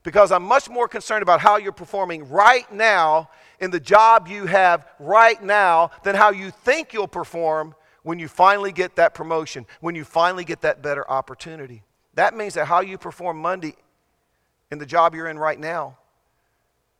Because 0.03 0.31
I'm 0.31 0.43
much 0.43 0.69
more 0.69 0.87
concerned 0.87 1.23
about 1.23 1.39
how 1.39 1.57
you're 1.57 1.71
performing 1.71 2.29
right 2.29 2.71
now 2.71 3.31
in 3.59 3.71
the 3.71 3.79
job 3.79 4.27
you 4.27 4.45
have 4.45 4.85
right 4.99 5.41
now 5.41 5.89
than 6.03 6.13
how 6.13 6.29
you 6.29 6.51
think 6.51 6.93
you'll 6.93 7.07
perform 7.07 7.73
when 8.03 8.19
you 8.19 8.27
finally 8.27 8.71
get 8.71 8.95
that 8.97 9.13
promotion, 9.13 9.65
when 9.81 9.95
you 9.95 10.03
finally 10.03 10.45
get 10.45 10.61
that 10.61 10.81
better 10.81 11.09
opportunity. 11.09 11.83
That 12.13 12.35
means 12.35 12.53
that 12.53 12.65
how 12.65 12.81
you 12.81 12.97
perform 12.97 13.39
Monday 13.39 13.75
in 14.71 14.77
the 14.77 14.85
job 14.85 15.15
you're 15.15 15.27
in 15.27 15.39
right 15.39 15.59
now 15.59 15.97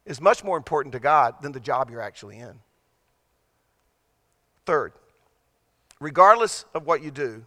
is 0.06 0.20
much 0.20 0.44
more 0.44 0.58
important 0.58 0.94
to 0.94 1.00
God 1.00 1.36
than 1.42 1.52
the 1.52 1.60
job 1.60 1.90
you're 1.90 2.02
actually 2.02 2.38
in. 2.38 2.60
Third, 4.66 4.94
regardless 6.00 6.66
of 6.74 6.86
what 6.86 7.04
you 7.04 7.12
do, 7.12 7.46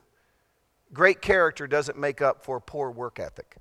great 0.92 1.20
character 1.20 1.66
doesn't 1.66 1.98
make 1.98 2.22
up 2.22 2.44
for 2.44 2.60
poor 2.60 2.90
work 2.90 3.18
ethic. 3.18 3.56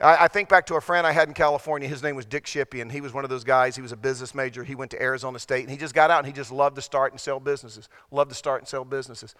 I, 0.00 0.24
I, 0.24 0.28
think 0.28 0.48
back 0.48 0.66
to 0.66 0.74
a 0.74 0.80
friend 0.80 1.06
I 1.06 1.12
had 1.12 1.28
in 1.28 1.34
California. 1.34 1.88
His 1.88 2.02
name 2.02 2.16
was 2.16 2.24
Dick 2.24 2.44
Shippey, 2.46 2.82
and 2.82 2.90
he 2.90 3.00
was 3.00 3.12
one 3.12 3.24
of 3.24 3.30
those 3.30 3.44
guys. 3.44 3.76
He 3.76 3.82
was 3.82 3.92
a 3.92 3.96
business 3.96 4.34
major. 4.34 4.64
He 4.64 4.74
went 4.74 4.90
to 4.90 5.00
Arizona 5.00 5.38
State, 5.38 5.62
and 5.62 5.70
he 5.70 5.76
just 5.76 5.94
got 5.94 6.10
out 6.10 6.18
and 6.18 6.26
he 6.26 6.32
just 6.32 6.50
loved 6.50 6.76
to 6.76 6.82
start 6.82 7.12
and 7.12 7.20
sell 7.20 7.38
businesses. 7.38 7.88
Loved 8.10 8.30
to 8.30 8.36
start 8.36 8.60
and 8.60 8.68
sell 8.68 8.84
businesses. 8.84 9.34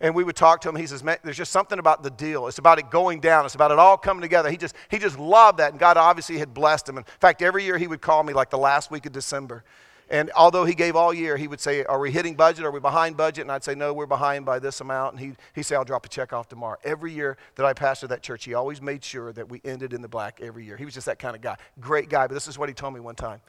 And 0.00 0.14
we 0.14 0.22
would 0.22 0.36
talk 0.36 0.60
to 0.60 0.68
him. 0.68 0.76
He 0.76 0.86
says, 0.86 1.02
Man, 1.02 1.18
there's 1.24 1.36
just 1.36 1.52
something 1.52 1.78
about 1.78 2.02
the 2.02 2.10
deal. 2.10 2.46
It's 2.46 2.58
about 2.58 2.78
it 2.78 2.88
going 2.88 3.20
down. 3.20 3.44
It's 3.44 3.56
about 3.56 3.72
it 3.72 3.78
all 3.78 3.96
coming 3.96 4.22
together. 4.22 4.48
He 4.48 4.56
just, 4.56 4.76
he 4.90 4.98
just 4.98 5.18
loved 5.18 5.58
that. 5.58 5.72
And 5.72 5.80
God 5.80 5.96
obviously 5.96 6.38
had 6.38 6.54
blessed 6.54 6.88
him. 6.88 6.98
In 6.98 7.04
fact, 7.20 7.42
every 7.42 7.64
year 7.64 7.78
he 7.78 7.88
would 7.88 8.00
call 8.00 8.22
me 8.22 8.32
like 8.32 8.50
the 8.50 8.58
last 8.58 8.90
week 8.90 9.06
of 9.06 9.12
December. 9.12 9.64
And 10.10 10.30
although 10.34 10.64
he 10.64 10.74
gave 10.74 10.96
all 10.96 11.12
year, 11.12 11.36
he 11.36 11.46
would 11.48 11.60
say, 11.60 11.84
Are 11.84 11.98
we 11.98 12.10
hitting 12.10 12.34
budget? 12.34 12.64
Are 12.64 12.70
we 12.70 12.80
behind 12.80 13.16
budget? 13.16 13.42
And 13.42 13.52
I'd 13.52 13.62
say, 13.62 13.74
No, 13.74 13.92
we're 13.92 14.06
behind 14.06 14.46
by 14.46 14.58
this 14.58 14.80
amount. 14.80 15.14
And 15.14 15.20
he'd, 15.20 15.36
he'd 15.54 15.64
say, 15.64 15.76
I'll 15.76 15.84
drop 15.84 16.06
a 16.06 16.08
check 16.08 16.32
off 16.32 16.48
tomorrow. 16.48 16.78
Every 16.82 17.12
year 17.12 17.36
that 17.56 17.66
I 17.66 17.74
pastored 17.74 18.08
that 18.08 18.22
church, 18.22 18.44
he 18.44 18.54
always 18.54 18.80
made 18.80 19.04
sure 19.04 19.32
that 19.34 19.48
we 19.48 19.60
ended 19.64 19.92
in 19.92 20.00
the 20.00 20.08
black 20.08 20.40
every 20.42 20.64
year. 20.64 20.76
He 20.76 20.86
was 20.86 20.94
just 20.94 21.06
that 21.06 21.18
kind 21.18 21.36
of 21.36 21.42
guy. 21.42 21.56
Great 21.78 22.08
guy. 22.08 22.26
But 22.26 22.34
this 22.34 22.48
is 22.48 22.58
what 22.58 22.70
he 22.70 22.74
told 22.74 22.94
me 22.94 23.00
one 23.00 23.16
time 23.16 23.40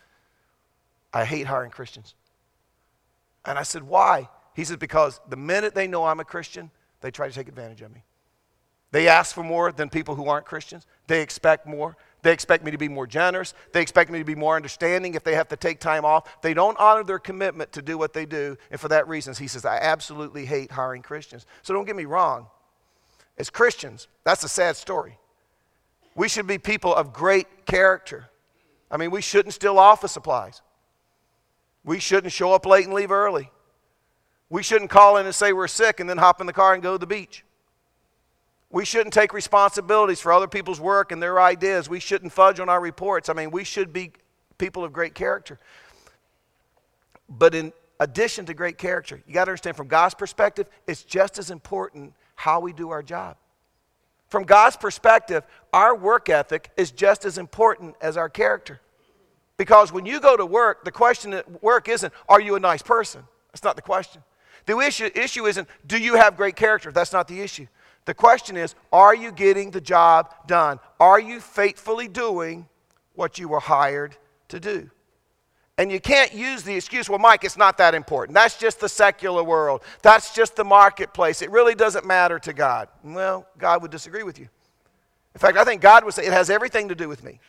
I 1.14 1.24
hate 1.24 1.48
hiring 1.48 1.72
Christians. 1.72 2.14
And 3.46 3.58
I 3.58 3.64
said, 3.64 3.84
Why? 3.84 4.28
He 4.54 4.66
said, 4.66 4.80
Because 4.80 5.22
the 5.30 5.38
minute 5.38 5.74
they 5.74 5.88
know 5.88 6.06
I'm 6.06 6.20
a 6.20 6.26
Christian, 6.26 6.72
they 7.00 7.12
try 7.12 7.30
to 7.30 7.34
take 7.34 7.48
advantage 7.48 7.82
of 7.82 7.94
me. 7.94 8.04
They 8.92 9.08
ask 9.08 9.34
for 9.34 9.44
more 9.44 9.72
than 9.72 9.90
people 9.90 10.16
who 10.16 10.28
aren't 10.28 10.46
Christians, 10.46 10.86
they 11.08 11.22
expect 11.22 11.66
more. 11.66 11.96
They 12.22 12.34
expect 12.34 12.66
me 12.66 12.72
to 12.72 12.78
be 12.78 12.90
more 12.90 13.08
generous. 13.08 13.54
They 13.72 13.82
expect 13.82 14.12
me 14.12 14.20
to 14.20 14.26
be 14.26 14.36
more 14.36 14.56
understanding 14.56 15.14
if 15.14 15.24
they 15.24 15.36
have 15.36 15.48
to 15.50 15.56
take 15.56 15.80
time 15.80 16.04
off. 16.04 16.42
They 16.42 16.54
don't 16.54 16.78
honor 16.78 17.04
their 17.04 17.20
commitment 17.20 17.72
to 17.74 17.82
do 17.82 17.98
what 17.98 18.14
they 18.14 18.26
do. 18.26 18.58
And 18.72 18.80
for 18.80 18.90
that 18.90 19.08
reason, 19.08 19.34
he 19.36 19.48
says, 19.48 19.66
I 19.66 19.78
absolutely 19.78 20.46
hate 20.46 20.72
hiring 20.72 21.02
Christians. 21.02 21.46
So 21.62 21.74
don't 21.74 21.86
get 21.86 21.96
me 21.96 22.06
wrong. 22.06 22.48
As 23.38 23.50
Christians, 23.50 24.10
that's 24.26 24.44
a 24.44 24.50
sad 24.50 24.76
story. 24.76 25.18
We 26.14 26.28
should 26.28 26.48
be 26.48 26.58
people 26.58 26.94
of 26.94 27.14
great 27.14 27.66
character. 27.66 28.30
I 28.92 28.98
mean, 28.98 29.12
we 29.12 29.22
shouldn't 29.22 29.54
steal 29.54 29.80
office 29.80 30.12
supplies. 30.12 30.62
We 31.86 32.00
shouldn't 32.00 32.34
show 32.34 32.54
up 32.54 32.66
late 32.66 32.86
and 32.86 32.94
leave 32.94 33.12
early. 33.12 33.50
We 34.50 34.64
shouldn't 34.64 34.90
call 34.90 35.18
in 35.18 35.26
and 35.26 35.34
say 35.34 35.54
we're 35.54 35.68
sick 35.68 36.02
and 36.02 36.10
then 36.10 36.18
hop 36.18 36.42
in 36.42 36.48
the 36.48 36.54
car 36.54 36.74
and 36.74 36.84
go 36.84 36.94
to 36.94 36.98
the 36.98 37.08
beach. 37.08 37.46
We 38.72 38.86
shouldn't 38.86 39.14
take 39.14 39.34
responsibilities 39.34 40.22
for 40.22 40.32
other 40.32 40.48
people's 40.48 40.80
work 40.80 41.12
and 41.12 41.22
their 41.22 41.40
ideas. 41.42 41.90
We 41.90 42.00
shouldn't 42.00 42.32
fudge 42.32 42.60
on 42.60 42.70
our 42.70 42.80
reports. 42.80 43.30
I 43.30 43.34
mean, 43.34 43.50
we 43.50 43.64
should 43.64 43.92
be 43.92 44.12
people 44.58 44.84
of 44.84 44.94
great 44.94 45.16
character. 45.16 45.60
But 47.28 47.56
in 47.56 47.74
addition 48.00 48.46
to 48.46 48.54
great 48.54 48.78
character, 48.78 49.22
you 49.28 49.34
got 49.34 49.46
to 49.46 49.52
understand 49.52 49.76
from 49.76 49.88
God's 49.88 50.14
perspective, 50.14 50.68
it's 50.88 51.04
just 51.04 51.40
as 51.40 51.50
important 51.50 52.14
how 52.36 52.60
we 52.60 52.72
do 52.72 52.92
our 52.92 53.02
job. 53.02 53.38
From 54.28 54.44
God's 54.44 54.78
perspective, 54.78 55.44
our 55.74 55.96
work 55.96 56.30
ethic 56.30 56.70
is 56.78 56.92
just 56.92 57.26
as 57.26 57.40
important 57.40 57.96
as 58.02 58.18
our 58.18 58.30
character. 58.30 58.80
Because 59.58 59.92
when 59.92 60.06
you 60.06 60.22
go 60.22 60.38
to 60.38 60.46
work, 60.46 60.86
the 60.86 60.92
question 60.92 61.34
at 61.34 61.64
work 61.64 61.90
isn't, 61.90 62.14
are 62.30 62.40
you 62.40 62.56
a 62.56 62.60
nice 62.60 62.84
person? 62.84 63.24
That's 63.52 63.64
not 63.64 63.76
the 63.76 63.82
question. 63.82 64.24
The 64.68 64.78
issue, 64.78 65.10
issue 65.16 65.48
isn't, 65.48 65.68
do 65.88 65.98
you 65.98 66.16
have 66.16 66.38
great 66.38 66.56
character? 66.56 66.92
That's 66.92 67.12
not 67.12 67.28
the 67.28 67.42
issue. 67.42 67.68
The 68.06 68.14
question 68.14 68.58
is 68.58 68.76
are 68.92 69.16
you 69.16 69.32
getting 69.32 69.72
the 69.72 69.82
job 69.82 70.34
done? 70.48 70.80
Are 71.00 71.20
you 71.20 71.40
faithfully 71.40 72.08
doing 72.08 72.68
what 73.16 73.38
you 73.38 73.48
were 73.48 73.60
hired 73.60 74.16
to 74.50 74.60
do? 74.60 74.90
And 75.78 75.90
you 75.90 76.02
can't 76.02 76.34
use 76.34 76.64
the 76.64 76.76
excuse, 76.76 77.08
well, 77.08 77.20
Mike, 77.20 77.46
it's 77.46 77.56
not 77.56 77.78
that 77.78 77.96
important. 77.96 78.36
That's 78.36 78.58
just 78.58 78.82
the 78.82 78.90
secular 78.90 79.42
world. 79.44 79.82
That's 80.02 80.34
just 80.34 80.58
the 80.58 80.66
marketplace. 80.66 81.42
It 81.42 81.52
really 81.52 81.74
doesn't 81.74 82.06
matter 82.06 82.38
to 82.40 82.52
God. 82.52 82.90
Well, 83.02 83.48
God 83.58 83.82
would 83.82 83.90
disagree 83.90 84.24
with 84.24 84.38
you. 84.38 84.50
In 85.34 85.40
fact, 85.40 85.58
I 85.58 85.64
think 85.64 85.82
God 85.82 86.04
would 86.04 86.14
say 86.14 86.26
it 86.26 86.34
has 86.34 86.50
everything 86.50 86.90
to 86.90 86.96
do 86.96 87.08
with 87.08 87.24
me. 87.24 87.40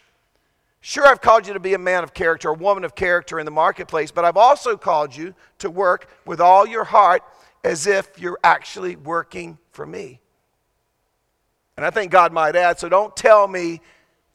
Sure, 0.80 1.06
I've 1.06 1.20
called 1.20 1.46
you 1.46 1.54
to 1.54 1.60
be 1.60 1.74
a 1.74 1.78
man 1.78 2.04
of 2.04 2.14
character, 2.14 2.50
a 2.50 2.54
woman 2.54 2.84
of 2.84 2.94
character 2.94 3.40
in 3.40 3.44
the 3.44 3.50
marketplace, 3.50 4.12
but 4.12 4.24
I've 4.24 4.36
also 4.36 4.76
called 4.76 5.14
you 5.14 5.34
to 5.58 5.68
work 5.68 6.08
with 6.24 6.40
all 6.40 6.66
your 6.66 6.84
heart 6.84 7.22
as 7.64 7.88
if 7.88 8.16
you're 8.16 8.38
actually 8.44 8.94
working 8.94 9.58
for 9.72 9.84
me. 9.84 10.20
And 11.76 11.86
I 11.86 11.90
think 11.90 12.10
God 12.10 12.32
might 12.32 12.56
add, 12.56 12.78
so 12.78 12.88
don't 12.88 13.16
tell 13.16 13.48
me 13.48 13.80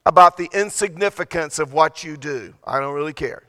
about 0.06 0.38
the 0.38 0.50
insignificance 0.54 1.60
of 1.60 1.74
what 1.74 2.04
you 2.04 2.18
do. 2.18 2.54
I 2.64 2.80
don't 2.80 2.94
really 2.94 3.14
care. 3.14 3.44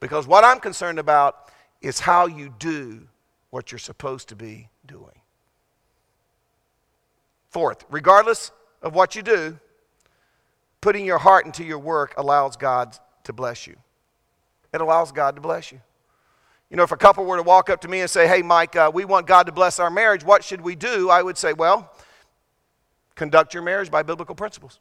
Because 0.00 0.26
what 0.26 0.44
I'm 0.44 0.60
concerned 0.60 0.98
about 0.98 1.50
is 1.80 2.00
how 2.00 2.26
you 2.26 2.52
do 2.58 3.06
what 3.50 3.72
you're 3.72 3.78
supposed 3.78 4.28
to 4.28 4.36
be 4.36 4.68
doing. 4.86 5.20
Fourth, 7.50 7.84
regardless 7.88 8.50
of 8.82 8.94
what 8.94 9.14
you 9.14 9.22
do, 9.22 9.58
putting 10.80 11.06
your 11.06 11.18
heart 11.18 11.46
into 11.46 11.64
your 11.64 11.78
work 11.78 12.14
allows 12.16 12.56
God 12.56 12.98
to 13.24 13.32
bless 13.32 13.66
you. 13.66 13.76
It 14.74 14.80
allows 14.80 15.10
God 15.10 15.36
to 15.36 15.40
bless 15.40 15.72
you. 15.72 15.80
You 16.70 16.76
know, 16.76 16.82
if 16.82 16.92
a 16.92 16.96
couple 16.96 17.24
were 17.24 17.36
to 17.36 17.42
walk 17.42 17.70
up 17.70 17.80
to 17.82 17.88
me 17.88 18.00
and 18.00 18.10
say, 18.10 18.26
Hey, 18.26 18.42
Mike, 18.42 18.76
uh, 18.76 18.90
we 18.92 19.04
want 19.04 19.26
God 19.26 19.46
to 19.46 19.52
bless 19.52 19.78
our 19.78 19.90
marriage, 19.90 20.24
what 20.24 20.44
should 20.44 20.60
we 20.60 20.74
do? 20.74 21.08
I 21.08 21.22
would 21.22 21.38
say, 21.38 21.52
Well, 21.52 21.90
conduct 23.16 23.54
your 23.54 23.62
marriage 23.62 23.90
by 23.90 24.02
biblical 24.02 24.34
principles. 24.34 24.78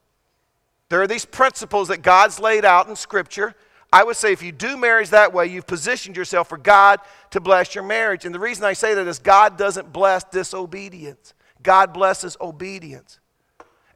There 0.90 1.02
are 1.02 1.08
these 1.08 1.26
principles 1.26 1.88
that 1.88 2.04
God's 2.04 2.40
laid 2.40 2.64
out 2.64 2.88
in 2.88 2.96
Scripture. 2.96 3.56
I 3.92 4.04
would 4.04 4.16
say 4.18 4.32
if 4.32 4.44
you 4.44 4.52
do 4.52 4.78
marriage 4.78 5.10
that 5.10 5.34
way, 5.34 5.48
you've 5.48 5.66
positioned 5.66 6.16
yourself 6.16 6.50
for 6.50 6.58
God 6.58 7.00
to 7.32 7.40
bless 7.40 7.74
your 7.74 7.84
marriage. 7.84 8.26
And 8.26 8.36
the 8.36 8.40
reason 8.40 8.64
I 8.64 8.74
say 8.74 8.94
that 8.94 9.08
is 9.08 9.18
God 9.18 9.58
doesn't 9.58 9.92
bless 9.92 10.24
disobedience, 10.26 11.34
God 11.64 11.94
blesses 11.94 12.38
obedience. 12.40 13.20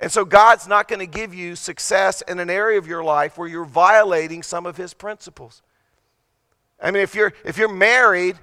And 0.01 0.09
so 0.09 0.23
God's 0.23 0.65
not 0.65 0.87
going 0.87 1.01
to 1.01 1.05
give 1.05 1.33
you 1.33 1.57
success 1.57 2.21
in 2.21 2.39
an 2.39 2.49
area 2.49 2.77
of 2.77 2.87
your 2.87 3.03
life 3.03 3.37
where 3.37 3.49
you're 3.49 3.65
violating 3.65 4.41
some 4.43 4.65
of 4.65 4.77
his 4.77 4.93
principles. 4.93 5.61
I 6.81 6.91
mean, 6.91 7.03
if 7.03 7.13
you're, 7.13 7.33
if 7.43 7.57
you're 7.57 7.67
married 7.67 8.39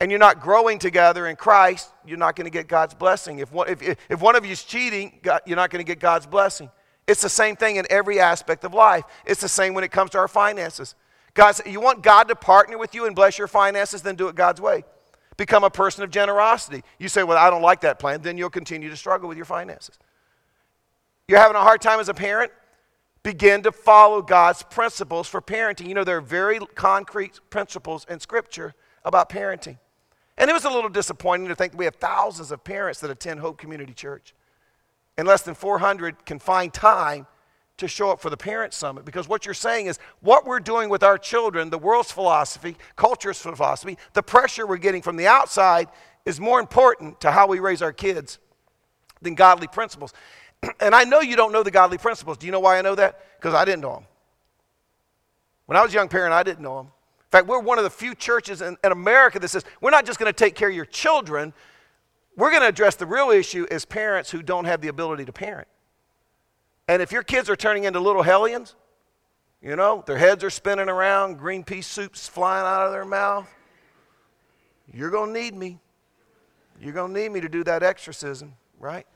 and 0.00 0.10
you're 0.10 0.18
not 0.18 0.40
growing 0.40 0.78
together 0.78 1.26
in 1.26 1.36
Christ, 1.36 1.90
you're 2.06 2.18
not 2.18 2.34
going 2.34 2.46
to 2.46 2.50
get 2.50 2.66
God's 2.68 2.94
blessing. 2.94 3.38
If 3.38 3.52
one, 3.52 3.68
if, 3.68 3.96
if 4.08 4.20
one 4.20 4.34
of 4.34 4.46
you 4.46 4.52
is 4.52 4.64
cheating, 4.64 5.20
God, 5.22 5.42
you're 5.44 5.56
not 5.56 5.70
going 5.70 5.84
to 5.84 5.86
get 5.86 6.00
God's 6.00 6.26
blessing. 6.26 6.70
It's 7.06 7.20
the 7.20 7.28
same 7.28 7.54
thing 7.54 7.76
in 7.76 7.86
every 7.90 8.18
aspect 8.18 8.64
of 8.64 8.72
life. 8.72 9.04
It's 9.26 9.40
the 9.40 9.48
same 9.48 9.74
when 9.74 9.84
it 9.84 9.90
comes 9.90 10.10
to 10.10 10.18
our 10.18 10.28
finances. 10.28 10.94
God, 11.34 11.60
you 11.66 11.80
want 11.80 12.02
God 12.02 12.28
to 12.28 12.34
partner 12.34 12.78
with 12.78 12.94
you 12.94 13.06
and 13.06 13.14
bless 13.14 13.36
your 13.36 13.46
finances, 13.46 14.00
then 14.02 14.16
do 14.16 14.28
it 14.28 14.34
God's 14.34 14.60
way. 14.60 14.84
Become 15.36 15.64
a 15.64 15.70
person 15.70 16.02
of 16.02 16.10
generosity. 16.10 16.82
You 16.98 17.08
say, 17.08 17.22
Well, 17.22 17.38
I 17.38 17.50
don't 17.50 17.62
like 17.62 17.82
that 17.82 17.98
plan, 17.98 18.22
then 18.22 18.38
you'll 18.38 18.50
continue 18.50 18.88
to 18.90 18.96
struggle 18.96 19.28
with 19.28 19.36
your 19.36 19.44
finances. 19.44 19.98
You're 21.28 21.38
having 21.38 21.56
a 21.56 21.60
hard 21.60 21.80
time 21.80 22.00
as 22.00 22.08
a 22.08 22.14
parent? 22.14 22.52
Begin 23.22 23.62
to 23.62 23.72
follow 23.72 24.22
God's 24.22 24.62
principles 24.62 25.28
for 25.28 25.42
parenting. 25.42 25.88
You 25.88 25.94
know, 25.94 26.04
there 26.04 26.16
are 26.16 26.22
very 26.22 26.58
concrete 26.74 27.38
principles 27.50 28.06
in 28.08 28.18
Scripture 28.18 28.74
about 29.04 29.28
parenting. 29.28 29.78
And 30.40 30.48
it 30.48 30.54
was 30.54 30.64
a 30.64 30.70
little 30.70 30.88
disappointing 30.88 31.48
to 31.48 31.54
think 31.54 31.76
we 31.76 31.84
have 31.84 31.96
thousands 31.96 32.50
of 32.50 32.64
parents 32.64 33.00
that 33.00 33.10
attend 33.10 33.40
Hope 33.40 33.58
Community 33.58 33.92
Church, 33.92 34.34
and 35.18 35.28
less 35.28 35.42
than 35.42 35.54
400 35.54 36.24
can 36.24 36.38
find 36.38 36.72
time 36.72 37.26
to 37.76 37.86
show 37.86 38.10
up 38.10 38.20
for 38.20 38.30
the 38.30 38.38
Parent 38.38 38.72
Summit 38.72 39.04
because 39.04 39.28
what 39.28 39.44
you're 39.44 39.54
saying 39.54 39.86
is 39.86 39.98
what 40.20 40.46
we're 40.46 40.58
doing 40.58 40.88
with 40.88 41.02
our 41.02 41.18
children, 41.18 41.68
the 41.68 41.78
world's 41.78 42.10
philosophy, 42.10 42.76
culture's 42.96 43.38
philosophy, 43.38 43.98
the 44.14 44.22
pressure 44.22 44.66
we're 44.66 44.78
getting 44.78 45.02
from 45.02 45.16
the 45.16 45.26
outside 45.26 45.88
is 46.24 46.40
more 46.40 46.58
important 46.58 47.20
to 47.20 47.30
how 47.30 47.46
we 47.46 47.58
raise 47.58 47.82
our 47.82 47.92
kids 47.92 48.38
than 49.20 49.34
godly 49.34 49.66
principles. 49.66 50.14
And 50.80 50.94
I 50.94 51.04
know 51.04 51.20
you 51.20 51.36
don't 51.36 51.52
know 51.52 51.62
the 51.62 51.70
godly 51.70 51.98
principles. 51.98 52.38
Do 52.38 52.46
you 52.46 52.52
know 52.52 52.60
why 52.60 52.78
I 52.78 52.82
know 52.82 52.94
that? 52.94 53.20
Because 53.38 53.54
I 53.54 53.66
didn't 53.66 53.80
know 53.80 53.94
them. 53.94 54.04
When 55.66 55.76
I 55.76 55.82
was 55.82 55.92
a 55.92 55.94
young 55.94 56.08
parent, 56.08 56.32
I 56.32 56.42
didn't 56.42 56.62
know 56.62 56.76
them. 56.76 56.92
In 57.30 57.38
fact, 57.38 57.46
we're 57.46 57.60
one 57.60 57.78
of 57.78 57.84
the 57.84 57.90
few 57.90 58.16
churches 58.16 58.60
in, 58.60 58.76
in 58.82 58.90
America 58.90 59.38
that 59.38 59.46
says 59.46 59.64
we're 59.80 59.92
not 59.92 60.04
just 60.04 60.18
going 60.18 60.28
to 60.28 60.36
take 60.36 60.56
care 60.56 60.68
of 60.68 60.74
your 60.74 60.84
children, 60.84 61.52
we're 62.36 62.50
going 62.50 62.62
to 62.62 62.68
address 62.68 62.96
the 62.96 63.06
real 63.06 63.30
issue 63.30 63.68
as 63.70 63.84
parents 63.84 64.32
who 64.32 64.42
don't 64.42 64.64
have 64.64 64.80
the 64.80 64.88
ability 64.88 65.24
to 65.26 65.32
parent. 65.32 65.68
And 66.88 67.00
if 67.00 67.12
your 67.12 67.22
kids 67.22 67.48
are 67.48 67.54
turning 67.54 67.84
into 67.84 68.00
little 68.00 68.24
hellions, 68.24 68.74
you 69.62 69.76
know, 69.76 70.02
their 70.08 70.18
heads 70.18 70.42
are 70.42 70.50
spinning 70.50 70.88
around, 70.88 71.38
green 71.38 71.62
pea 71.62 71.82
soup's 71.82 72.26
flying 72.26 72.66
out 72.66 72.86
of 72.86 72.90
their 72.90 73.04
mouth, 73.04 73.48
you're 74.92 75.10
going 75.10 75.32
to 75.32 75.40
need 75.40 75.54
me. 75.54 75.78
You're 76.80 76.94
going 76.94 77.14
to 77.14 77.20
need 77.20 77.30
me 77.30 77.40
to 77.42 77.48
do 77.48 77.62
that 77.62 77.84
exorcism, 77.84 78.54
right? 78.80 79.06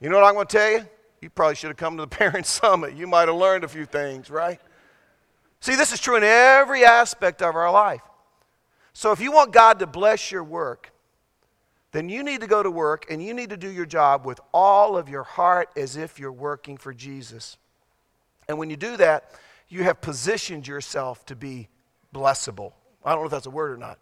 You 0.00 0.08
know 0.08 0.20
what 0.20 0.24
I'm 0.24 0.34
going 0.34 0.46
to 0.46 0.56
tell 0.56 0.70
you? 0.70 0.88
You 1.20 1.30
probably 1.30 1.56
should 1.56 1.70
have 1.70 1.76
come 1.76 1.96
to 1.96 2.02
the 2.02 2.06
Parent 2.16 2.46
Summit. 2.46 2.94
You 2.94 3.08
might 3.08 3.26
have 3.26 3.36
learned 3.36 3.64
a 3.64 3.68
few 3.68 3.86
things, 3.86 4.30
right? 4.30 4.60
See, 5.60 5.74
this 5.74 5.92
is 5.92 6.00
true 6.00 6.16
in 6.16 6.22
every 6.22 6.84
aspect 6.84 7.42
of 7.42 7.56
our 7.56 7.70
life. 7.70 8.02
So 8.92 9.12
if 9.12 9.20
you 9.20 9.32
want 9.32 9.52
God 9.52 9.78
to 9.80 9.86
bless 9.86 10.30
your 10.30 10.44
work, 10.44 10.92
then 11.92 12.08
you 12.08 12.22
need 12.22 12.40
to 12.40 12.46
go 12.46 12.62
to 12.62 12.70
work 12.70 13.06
and 13.10 13.22
you 13.22 13.32
need 13.34 13.50
to 13.50 13.56
do 13.56 13.68
your 13.68 13.86
job 13.86 14.24
with 14.24 14.40
all 14.52 14.96
of 14.96 15.08
your 15.08 15.22
heart 15.22 15.70
as 15.76 15.96
if 15.96 16.18
you're 16.18 16.32
working 16.32 16.76
for 16.76 16.92
Jesus. 16.92 17.56
And 18.48 18.58
when 18.58 18.70
you 18.70 18.76
do 18.76 18.96
that, 18.96 19.32
you 19.68 19.84
have 19.84 20.00
positioned 20.00 20.66
yourself 20.66 21.24
to 21.26 21.36
be 21.36 21.68
blessable. 22.14 22.72
I 23.04 23.12
don't 23.12 23.20
know 23.20 23.26
if 23.26 23.30
that's 23.30 23.46
a 23.46 23.50
word 23.50 23.72
or 23.72 23.76
not 23.76 23.98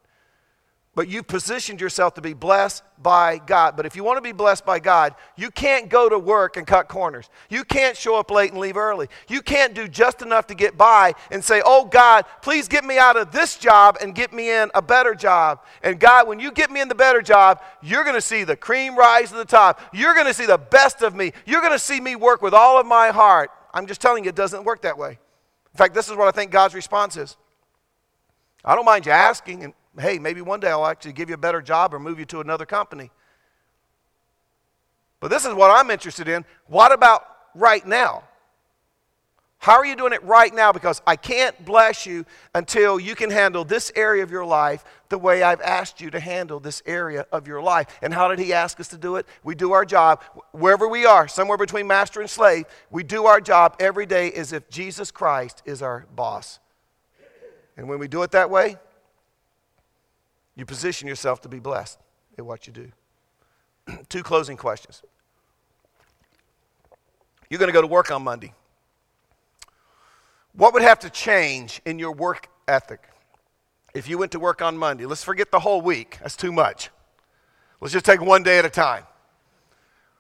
but 0.97 1.09
you've 1.09 1.27
positioned 1.27 1.79
yourself 1.79 2.15
to 2.15 2.23
be 2.23 2.33
blessed 2.33 2.83
by 3.03 3.37
God. 3.37 3.77
But 3.77 3.85
if 3.85 3.95
you 3.95 4.03
want 4.03 4.17
to 4.17 4.23
be 4.23 4.33
blessed 4.33 4.65
by 4.65 4.79
God, 4.79 5.15
you 5.37 5.51
can't 5.51 5.91
go 5.91 6.09
to 6.09 6.19
work 6.19 6.57
and 6.57 6.67
cut 6.67 6.89
corners. 6.89 7.29
You 7.51 7.65
can't 7.65 7.95
show 7.95 8.17
up 8.17 8.31
late 8.31 8.53
and 8.53 8.59
leave 8.59 8.79
early. 8.79 9.09
You 9.29 9.43
can't 9.43 9.75
do 9.75 9.89
just 9.89 10.23
enough 10.23 10.47
to 10.47 10.55
get 10.55 10.79
by 10.79 11.13
and 11.31 11.45
say, 11.45 11.61
Oh 11.67 11.85
God, 11.85 12.25
please 12.41 12.67
get 12.67 12.83
me 12.83 12.97
out 12.97 13.19
of 13.19 13.31
this 13.31 13.59
job 13.59 13.99
and 14.01 14.15
get 14.15 14.33
me 14.33 14.51
in 14.51 14.71
a 14.75 14.81
better 14.81 15.15
job. 15.15 15.63
And 15.83 16.01
God, 16.01 16.29
when 16.29 16.41
you 16.41 16.51
get 16.51 16.71
me 16.71 16.81
in 16.81 16.89
the 16.89 16.95
better 16.95 17.21
job, 17.21 17.61
you're 17.83 18.03
going 18.03 18.17
to 18.17 18.23
see 18.23 18.45
the 18.45 18.57
cream 18.57 18.97
rise 18.97 19.29
to 19.33 19.37
the 19.37 19.45
top. 19.45 19.83
You're 19.93 20.15
going 20.15 20.27
to 20.27 20.35
see 20.35 20.47
the 20.47 20.57
best 20.57 21.03
of 21.03 21.15
me. 21.15 21.35
You're 21.45 21.61
going 21.61 21.75
to 21.75 21.79
see 21.79 22.01
me 22.01 22.17
work 22.17 22.41
with 22.41 22.55
all 22.55 22.81
of 22.81 22.87
my 22.87 23.09
heart. 23.09 23.51
I'm 23.75 23.87
just 23.87 24.01
telling 24.01 24.25
you, 24.25 24.31
it 24.31 24.35
doesn't 24.35 24.65
work 24.65 24.81
that 24.81 24.97
way. 24.97 25.11
In 25.11 25.77
fact, 25.77 25.93
this 25.93 26.09
is 26.09 26.17
what 26.17 26.27
I 26.27 26.31
think 26.31 26.51
God's 26.51 26.75
response 26.75 27.19
is. 27.19 27.37
I 28.65 28.75
don't 28.75 28.87
mind 28.87 29.05
you 29.05 29.13
asking, 29.13 29.63
and 29.63 29.75
hey, 29.99 30.19
maybe 30.19 30.41
one 30.41 30.61
day 30.61 30.71
I'll 30.71 30.87
actually 30.87 31.13
give 31.13 31.29
you 31.29 31.35
a 31.35 31.39
better 31.39 31.63
job 31.63 31.95
or 31.95 31.99
move 31.99 32.19
you 32.19 32.25
to 32.27 32.41
another 32.41 32.67
company. 32.67 33.11
But 35.21 35.29
this 35.29 35.45
is 35.45 35.55
what 35.55 35.71
I'm 35.71 35.91
interested 35.91 36.29
in. 36.29 36.45
What 36.67 36.93
about 36.93 37.27
right 37.55 37.87
now? 37.87 38.25
How 39.59 39.77
are 39.77 39.87
you 39.87 39.97
doing 39.97 40.13
it 40.13 40.23
right 40.23 40.55
now? 40.55 40.71
Because 40.71 41.01
I 41.07 41.17
can't 41.17 41.65
bless 41.65 42.07
you 42.07 42.25
until 42.55 43.01
you 43.01 43.15
can 43.15 43.31
handle 43.31 43.65
this 43.65 43.91
area 43.97 44.23
of 44.23 44.31
your 44.31 44.45
life 44.45 44.85
the 45.09 45.19
way 45.19 45.43
I've 45.43 45.63
asked 45.63 46.01
you 46.01 46.11
to 46.11 46.21
handle 46.21 46.61
this 46.61 46.83
area 46.87 47.27
of 47.33 47.49
your 47.49 47.63
life. 47.63 47.99
And 48.03 48.13
how 48.13 48.29
did 48.29 48.39
He 48.39 48.53
ask 48.53 48.79
us 48.79 48.89
to 48.89 48.99
do 48.99 49.17
it? 49.17 49.27
We 49.43 49.55
do 49.55 49.73
our 49.73 49.85
job 49.85 50.23
wherever 50.53 50.87
we 50.87 51.07
are, 51.07 51.27
somewhere 51.27 51.59
between 51.59 51.87
master 51.87 52.21
and 52.21 52.29
slave. 52.29 52.67
We 52.91 53.03
do 53.03 53.25
our 53.25 53.41
job 53.41 53.77
every 53.81 54.07
day 54.07 54.31
as 54.33 54.53
if 54.53 54.69
Jesus 54.69 55.11
Christ 55.11 55.63
is 55.65 55.83
our 55.83 56.07
boss. 56.15 56.61
And 57.77 57.89
when 57.89 57.99
we 57.99 58.09
do 58.09 58.23
it 58.23 58.31
that 58.33 58.51
way, 58.51 58.77
you 60.57 60.65
position 60.65 61.07
yourself 61.07 61.41
to 61.43 61.49
be 61.49 61.59
blessed 61.59 61.99
at 62.37 62.45
what 62.45 62.67
you 62.67 62.73
do. 62.73 62.93
Two 64.09 64.23
closing 64.23 64.57
questions. 64.57 65.03
You're 67.49 67.59
going 67.59 67.69
to 67.69 67.73
go 67.73 67.83
to 67.83 67.87
work 67.87 68.11
on 68.11 68.25
Monday. 68.25 68.53
What 70.55 70.73
would 70.73 70.83
have 70.83 70.99
to 71.01 71.11
change 71.11 71.81
in 71.85 71.99
your 71.99 72.13
work 72.13 72.49
ethic 72.67 73.09
if 73.95 74.09
you 74.09 74.19
went 74.19 74.33
to 74.33 74.41
work 74.41 74.63
on 74.63 74.77
Monday? 74.77 75.05
Let's 75.05 75.23
forget 75.23 75.51
the 75.51 75.61
whole 75.61 75.83
week. 75.83 76.19
That's 76.21 76.35
too 76.35 76.51
much. 76.51 76.91
Let's 77.81 77.93
just 77.93 78.07
take 78.07 78.23
one 78.23 78.43
day 78.43 78.59
at 78.59 78.65
a 78.65 78.71
time. 78.71 79.05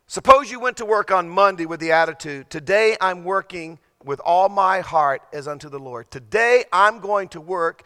Suppose 0.07 0.51
you 0.51 0.61
went 0.61 0.77
to 0.77 0.85
work 0.85 1.11
on 1.11 1.29
Monday 1.29 1.67
with 1.67 1.81
the 1.81 1.91
attitude, 1.91 2.49
Today 2.49 2.97
I'm 3.01 3.25
working 3.25 3.79
with 4.05 4.21
all 4.21 4.49
my 4.49 4.81
heart 4.81 5.23
as 5.33 5.49
unto 5.49 5.69
the 5.69 5.81
Lord. 5.81 6.11
Today 6.11 6.65
I'm 6.73 7.01
going 7.01 7.29
to 7.31 7.41
work 7.41 7.83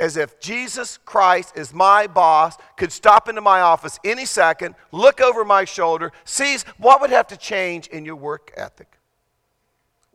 as 0.00 0.16
if 0.16 0.38
Jesus 0.38 0.98
Christ 1.04 1.56
is 1.56 1.74
my 1.74 2.06
boss, 2.06 2.56
could 2.76 2.92
stop 2.92 3.28
into 3.28 3.40
my 3.40 3.60
office 3.60 3.98
any 4.04 4.24
second, 4.24 4.74
look 4.92 5.20
over 5.20 5.44
my 5.44 5.64
shoulder, 5.64 6.12
sees 6.24 6.62
what 6.78 7.00
would 7.00 7.10
have 7.10 7.26
to 7.28 7.36
change 7.36 7.88
in 7.88 8.04
your 8.04 8.16
work 8.16 8.52
ethic? 8.56 8.98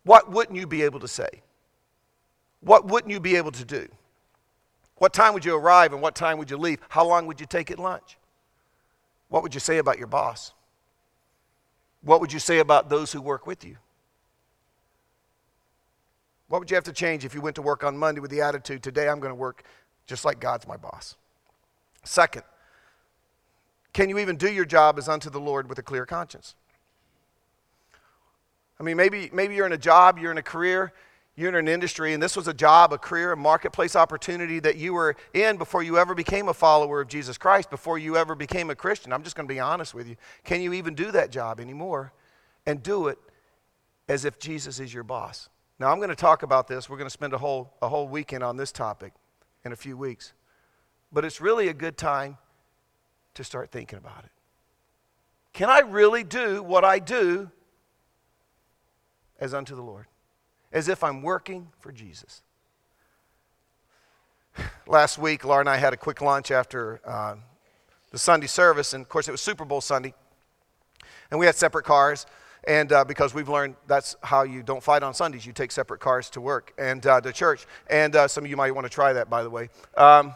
What 0.03 0.31
wouldn't 0.31 0.57
you 0.57 0.67
be 0.67 0.83
able 0.83 0.99
to 1.01 1.07
say? 1.07 1.29
What 2.61 2.85
wouldn't 2.87 3.11
you 3.11 3.19
be 3.19 3.35
able 3.35 3.51
to 3.51 3.65
do? 3.65 3.87
What 4.97 5.11
time 5.11 5.33
would 5.33 5.43
you 5.43 5.55
arrive 5.55 5.91
and 5.91 6.01
what 6.01 6.15
time 6.15 6.37
would 6.37 6.49
you 6.49 6.57
leave? 6.57 6.79
How 6.87 7.05
long 7.05 7.25
would 7.25 7.41
you 7.41 7.45
take 7.45 7.71
at 7.71 7.79
lunch? 7.79 8.17
What 9.27 9.43
would 9.43 9.53
you 9.53 9.59
say 9.59 9.79
about 9.79 9.97
your 9.97 10.07
boss? 10.07 10.53
What 12.03 12.21
would 12.21 12.31
you 12.31 12.39
say 12.39 12.59
about 12.59 12.89
those 12.89 13.11
who 13.11 13.21
work 13.21 13.45
with 13.45 13.65
you? 13.65 13.77
What 16.53 16.59
would 16.59 16.69
you 16.69 16.75
have 16.75 16.83
to 16.83 16.93
change 16.93 17.25
if 17.25 17.33
you 17.33 17.41
went 17.41 17.55
to 17.55 17.63
work 17.63 17.83
on 17.83 17.97
Monday 17.97 18.21
with 18.21 18.29
the 18.29 18.41
attitude, 18.41 18.83
today 18.83 19.09
I'm 19.09 19.19
going 19.19 19.31
to 19.31 19.35
work 19.35 19.63
just 20.05 20.23
like 20.23 20.39
God's 20.39 20.67
my 20.67 20.77
boss? 20.77 21.15
Second, 22.03 22.43
can 23.91 24.07
you 24.07 24.19
even 24.19 24.35
do 24.35 24.51
your 24.51 24.63
job 24.63 24.99
as 24.99 25.09
unto 25.09 25.31
the 25.31 25.39
Lord 25.39 25.67
with 25.67 25.79
a 25.79 25.81
clear 25.81 26.05
conscience? 26.05 26.53
I 28.79 28.83
mean, 28.83 28.97
maybe, 28.97 29.31
maybe 29.33 29.55
you're 29.55 29.65
in 29.65 29.73
a 29.73 29.79
job, 29.79 30.19
you're 30.19 30.29
in 30.29 30.37
a 30.37 30.43
career, 30.43 30.93
you're 31.35 31.49
in 31.49 31.55
an 31.55 31.67
industry, 31.67 32.13
and 32.13 32.21
this 32.21 32.35
was 32.35 32.47
a 32.47 32.53
job, 32.53 32.93
a 32.93 32.99
career, 32.99 33.31
a 33.31 33.37
marketplace 33.37 33.95
opportunity 33.95 34.59
that 34.59 34.75
you 34.77 34.93
were 34.93 35.15
in 35.33 35.57
before 35.57 35.81
you 35.81 35.97
ever 35.97 36.13
became 36.13 36.49
a 36.49 36.53
follower 36.53 37.01
of 37.01 37.07
Jesus 37.07 37.35
Christ, 37.35 37.71
before 37.71 37.97
you 37.97 38.15
ever 38.15 38.35
became 38.35 38.69
a 38.69 38.75
Christian. 38.75 39.11
I'm 39.11 39.23
just 39.23 39.35
going 39.35 39.47
to 39.47 39.51
be 39.51 39.59
honest 39.59 39.95
with 39.95 40.07
you. 40.07 40.17
Can 40.43 40.61
you 40.61 40.73
even 40.73 40.93
do 40.93 41.09
that 41.13 41.31
job 41.31 41.59
anymore 41.59 42.13
and 42.67 42.83
do 42.83 43.07
it 43.07 43.17
as 44.07 44.23
if 44.23 44.37
Jesus 44.37 44.79
is 44.79 44.93
your 44.93 45.03
boss? 45.03 45.49
Now, 45.79 45.91
I'm 45.91 45.97
going 45.97 46.09
to 46.09 46.15
talk 46.15 46.43
about 46.43 46.67
this. 46.67 46.89
We're 46.89 46.97
going 46.97 47.07
to 47.07 47.13
spend 47.13 47.33
a 47.33 47.37
whole, 47.37 47.73
a 47.81 47.89
whole 47.89 48.07
weekend 48.07 48.43
on 48.43 48.57
this 48.57 48.71
topic 48.71 49.13
in 49.65 49.71
a 49.71 49.75
few 49.75 49.97
weeks. 49.97 50.33
But 51.11 51.25
it's 51.25 51.41
really 51.41 51.67
a 51.67 51.73
good 51.73 51.97
time 51.97 52.37
to 53.33 53.43
start 53.43 53.71
thinking 53.71 53.97
about 53.97 54.23
it. 54.23 54.31
Can 55.53 55.69
I 55.69 55.79
really 55.79 56.23
do 56.23 56.63
what 56.63 56.83
I 56.83 56.99
do 56.99 57.49
as 59.39 59.53
unto 59.53 59.75
the 59.75 59.81
Lord? 59.81 60.05
As 60.71 60.87
if 60.87 61.03
I'm 61.03 61.21
working 61.21 61.69
for 61.79 61.91
Jesus. 61.91 62.41
Last 64.87 65.17
week, 65.17 65.45
Laura 65.45 65.59
and 65.59 65.69
I 65.69 65.77
had 65.77 65.93
a 65.93 65.97
quick 65.97 66.21
lunch 66.21 66.49
after 66.51 67.01
uh, 67.05 67.35
the 68.11 68.17
Sunday 68.17 68.47
service, 68.47 68.93
and 68.93 69.03
of 69.03 69.09
course, 69.09 69.27
it 69.27 69.31
was 69.31 69.41
Super 69.41 69.65
Bowl 69.65 69.81
Sunday. 69.81 70.13
And 71.29 71.39
we 71.39 71.45
had 71.45 71.55
separate 71.55 71.85
cars. 71.85 72.25
And 72.65 72.91
uh, 72.91 73.03
because 73.03 73.33
we've 73.33 73.49
learned 73.49 73.75
that's 73.87 74.15
how 74.23 74.43
you 74.43 74.63
don't 74.63 74.81
fight 74.81 75.03
on 75.03 75.13
Sundays, 75.13 75.45
you 75.45 75.53
take 75.53 75.71
separate 75.71 75.99
cars 75.99 76.29
to 76.31 76.41
work 76.41 76.73
and 76.77 77.05
uh, 77.05 77.19
to 77.21 77.31
church. 77.33 77.65
And 77.89 78.15
uh, 78.15 78.27
some 78.27 78.45
of 78.45 78.49
you 78.49 78.57
might 78.57 78.73
want 78.73 78.85
to 78.85 78.89
try 78.89 79.13
that, 79.13 79.29
by 79.29 79.43
the 79.43 79.49
way. 79.49 79.69
Um, 79.97 80.33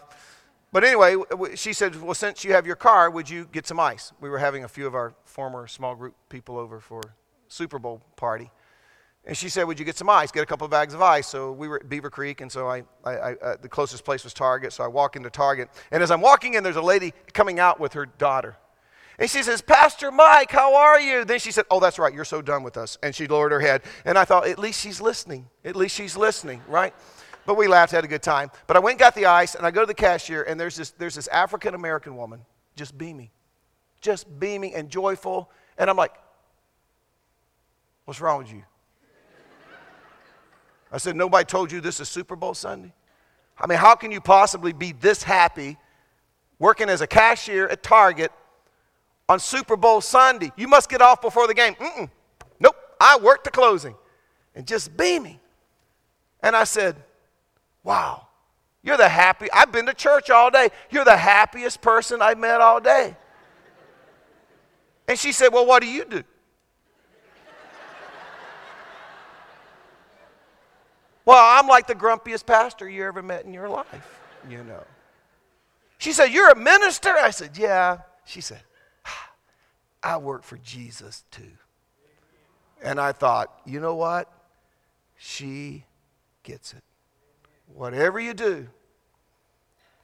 but 0.73 0.84
anyway, 0.84 1.15
she 1.55 1.73
said, 1.73 1.99
Well, 2.01 2.13
since 2.13 2.43
you 2.43 2.53
have 2.53 2.67
your 2.67 2.75
car, 2.75 3.09
would 3.09 3.30
you 3.30 3.47
get 3.51 3.65
some 3.65 3.80
ice? 3.80 4.11
We 4.19 4.30
were 4.30 4.39
having 4.39 4.63
a 4.65 4.67
few 4.67 4.86
of 4.86 4.95
our 4.95 5.13
former 5.23 5.67
small 5.67 5.95
group 5.95 6.15
people 6.30 6.57
over 6.57 6.80
for 6.80 7.01
Super 7.47 7.80
Bowl 7.80 8.01
party. 8.17 8.51
And 9.25 9.36
she 9.36 9.49
said, 9.49 9.63
Would 9.63 9.80
you 9.80 9.86
get 9.86 9.97
some 9.97 10.09
ice? 10.09 10.32
Get 10.32 10.43
a 10.43 10.45
couple 10.45 10.65
of 10.65 10.71
bags 10.71 10.93
of 10.93 11.01
ice. 11.01 11.28
So 11.28 11.53
we 11.53 11.69
were 11.69 11.78
at 11.78 11.88
Beaver 11.88 12.09
Creek, 12.09 12.41
and 12.41 12.51
so 12.51 12.67
I, 12.67 12.84
I, 13.05 13.11
I 13.11 13.34
uh, 13.36 13.57
the 13.61 13.69
closest 13.69 14.03
place 14.03 14.25
was 14.25 14.34
Target. 14.34 14.73
So 14.73 14.84
I 14.84 14.88
walk 14.88 15.15
into 15.15 15.30
Target. 15.30 15.69
And 15.91 16.03
as 16.03 16.11
I'm 16.11 16.21
walking 16.21 16.55
in, 16.55 16.63
there's 16.63 16.75
a 16.75 16.82
lady 16.82 17.13
coming 17.34 17.59
out 17.59 17.80
with 17.80 17.93
her 17.93 18.05
daughter. 18.05 18.57
And 19.20 19.30
she 19.30 19.41
says, 19.41 19.61
Pastor 19.61 20.11
Mike, 20.11 20.51
how 20.51 20.76
are 20.76 20.99
you? 20.99 21.26
Then 21.26 21.39
she 21.39 21.51
said, 21.51 21.65
Oh, 21.72 21.80
that's 21.80 21.97
right, 21.97 22.13
you're 22.13 22.26
so 22.26 22.41
done 22.41 22.63
with 22.63 22.78
us. 22.78 22.97
And 23.01 23.15
she 23.15 23.28
lowered 23.28 23.51
her 23.51 23.59
head. 23.59 23.82
And 24.05 24.18
I 24.18 24.26
thought, 24.26 24.47
At 24.47 24.59
least 24.59 24.80
she's 24.80 25.01
listening. 25.01 25.47
At 25.65 25.76
least 25.76 25.95
she's 25.95 26.15
listening, 26.15 26.61
right? 26.68 26.93
But 27.45 27.55
we 27.55 27.68
laughed, 27.68 27.93
had 27.93 28.03
a 28.03 28.09
good 28.09 28.22
time. 28.22 28.51
But 28.68 28.78
I 28.78 28.80
went 28.80 28.95
and 28.95 28.99
got 28.99 29.15
the 29.15 29.26
ice, 29.26 29.55
and 29.55 29.65
I 29.65 29.72
go 29.72 29.82
to 29.82 29.86
the 29.88 29.93
cashier, 29.93 30.43
and 30.43 30.59
there's 30.59 30.76
this, 30.76 30.91
there's 30.91 31.15
this 31.15 31.28
African 31.30 31.74
American 31.74 32.15
woman 32.15 32.41
just 32.76 32.95
beaming, 32.97 33.32
just 34.01 34.39
beaming 34.39 34.76
and 34.76 34.89
joyful. 34.89 35.49
And 35.78 35.89
I'm 35.89 35.97
like, 35.97 36.13
What's 38.05 38.22
wrong 38.22 38.38
with 38.38 38.53
you? 38.53 38.63
I 40.91 40.97
said, 40.99 41.15
Nobody 41.15 41.43
told 41.43 41.72
you 41.72 41.82
this 41.82 41.99
is 41.99 42.07
Super 42.07 42.36
Bowl 42.36 42.53
Sunday? 42.53 42.93
I 43.59 43.65
mean, 43.65 43.80
how 43.80 43.95
can 43.95 44.11
you 44.11 44.22
possibly 44.22 44.74
be 44.74 44.91
this 44.91 45.24
happy 45.24 45.78
working 46.59 46.89
as 46.89 47.01
a 47.01 47.07
cashier 47.07 47.68
at 47.68 47.82
Target 47.82 48.32
on 49.30 49.39
Super 49.39 49.75
Bowl 49.75 50.01
Sunday? 50.01 50.51
You 50.55 50.67
must 50.67 50.89
get 50.89 51.01
off 51.01 51.21
before 51.21 51.47
the 51.47 51.53
game. 51.53 51.75
Mm-mm. 51.75 52.09
Nope, 52.59 52.75
I 52.99 53.17
worked 53.17 53.43
the 53.43 53.51
closing 53.51 53.95
and 54.55 54.65
just 54.65 54.95
beaming. 54.97 55.39
And 56.41 56.55
I 56.55 56.63
said, 56.63 56.95
Wow, 57.84 58.28
you're 58.84 58.97
the 58.97 59.09
happy. 59.09 59.47
I've 59.51 59.71
been 59.71 59.86
to 59.86 59.93
church 59.93 60.30
all 60.30 60.51
day. 60.51 60.69
You're 60.89 61.05
the 61.05 61.17
happiest 61.17 61.82
person 61.82 62.21
I've 62.21 62.38
met 62.38 62.61
all 62.61 62.80
day. 62.80 63.15
And 65.07 65.17
she 65.17 65.32
said, 65.32 65.53
Well, 65.53 65.65
what 65.65 65.82
do 65.82 65.88
you 65.88 66.05
do? 66.05 66.23
Well, 71.28 71.59
I'm 71.59 71.67
like 71.67 71.88
the 71.88 71.95
grumpiest 71.95 72.45
pastor 72.45 72.88
you 72.88 73.03
ever 73.03 73.21
met 73.21 73.43
in 73.43 73.53
your 73.53 73.67
life, 73.67 74.21
you 74.49 74.63
know. 74.63 74.82
She 75.97 76.13
said, 76.13 76.28
You're 76.28 76.51
a 76.51 76.55
minister? 76.55 77.09
I 77.09 77.32
said, 77.32 77.57
Yeah. 77.57 77.97
She 78.23 78.39
said, 78.39 78.61
I 80.04 80.18
work 80.18 80.43
for 80.43 80.58
Jesus 80.58 81.24
too. 81.32 81.52
And 82.82 83.00
I 83.00 83.12
thought, 83.12 83.52
you 83.66 83.80
know 83.80 83.95
what? 83.95 84.32
She 85.18 85.86
gets 86.43 86.74
it. 86.74 86.84
Whatever 87.74 88.20
you 88.20 88.34
do, 88.34 88.68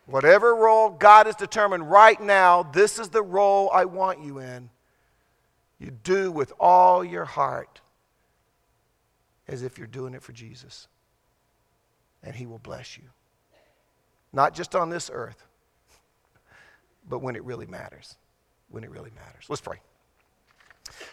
whatever 0.06 0.56
role 0.56 0.90
God 0.90 1.28
has 1.28 1.36
determined 1.36 1.90
right 1.90 2.20
now, 2.20 2.64
this 2.64 3.00
is 3.00 3.10
the 3.10 3.22
role 3.22 3.70
I 3.74 3.86
want 3.86 4.24
you 4.24 4.40
in. 4.40 4.70
You 5.80 5.92
do 5.92 6.32
with 6.32 6.52
all 6.60 7.04
your 7.04 7.26
heart 7.26 7.82
as 9.48 9.64
if 9.64 9.78
you're 9.78 9.88
doing 9.88 10.14
it 10.14 10.24
for 10.24 10.32
Jesus 10.32 10.88
and 12.24 12.36
He 12.36 12.46
will 12.46 12.60
bless 12.60 12.98
you. 12.98 13.04
Not 14.32 14.54
just 14.54 14.76
on 14.76 14.90
this 14.90 15.12
earth, 15.14 15.46
but 17.10 17.20
when 17.20 17.36
it 17.36 17.44
really 17.44 17.68
matters. 17.68 18.16
When 18.74 18.84
it 18.84 18.90
really 18.90 19.12
matters. 19.16 19.46
Let's 19.50 19.62
pray. 19.62 19.80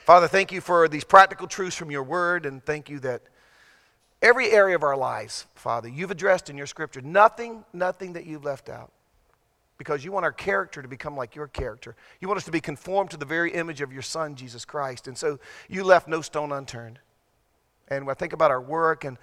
Father, 0.07 0.27
thank 0.27 0.51
you 0.51 0.63
for 0.63 0.89
these 0.89 1.05
practical 1.05 1.47
truths 1.47 1.77
from 1.77 1.91
your 1.91 2.03
word, 2.03 2.47
and 2.47 2.65
thank 2.65 2.89
you 2.89 2.99
that 3.01 3.21
every 4.23 4.51
area 4.51 4.75
of 4.75 4.83
our 4.83 4.97
lives, 4.97 5.45
Father, 5.55 5.87
you've 5.87 6.11
addressed 6.11 6.49
in 6.49 6.57
your 6.57 6.67
scripture. 6.67 7.03
Nothing, 7.03 7.67
nothing 7.75 8.15
that 8.15 8.25
you've 8.25 8.45
left 8.45 8.71
out. 8.71 8.93
Because 9.77 10.03
you 10.03 10.11
want 10.11 10.25
our 10.25 10.33
character 10.33 10.81
to 10.81 10.89
become 10.89 11.19
like 11.19 11.37
your 11.37 11.49
character. 11.49 11.97
You 12.19 12.29
want 12.29 12.39
us 12.39 12.45
to 12.47 12.51
be 12.51 12.63
conformed 12.63 13.11
to 13.11 13.19
the 13.19 13.27
very 13.27 13.53
image 13.53 13.83
of 13.83 13.93
your 13.93 14.03
Son, 14.03 14.37
Jesus 14.37 14.65
Christ. 14.65 15.07
And 15.07 15.19
so 15.19 15.39
you 15.69 15.85
left 15.85 16.09
no 16.09 16.23
stone 16.23 16.53
unturned. 16.53 16.99
And 17.89 18.07
when 18.07 18.15
I 18.15 18.19
think 18.19 18.33
about 18.33 18.51
our 18.51 18.61
work 18.61 19.05
and 19.05 19.19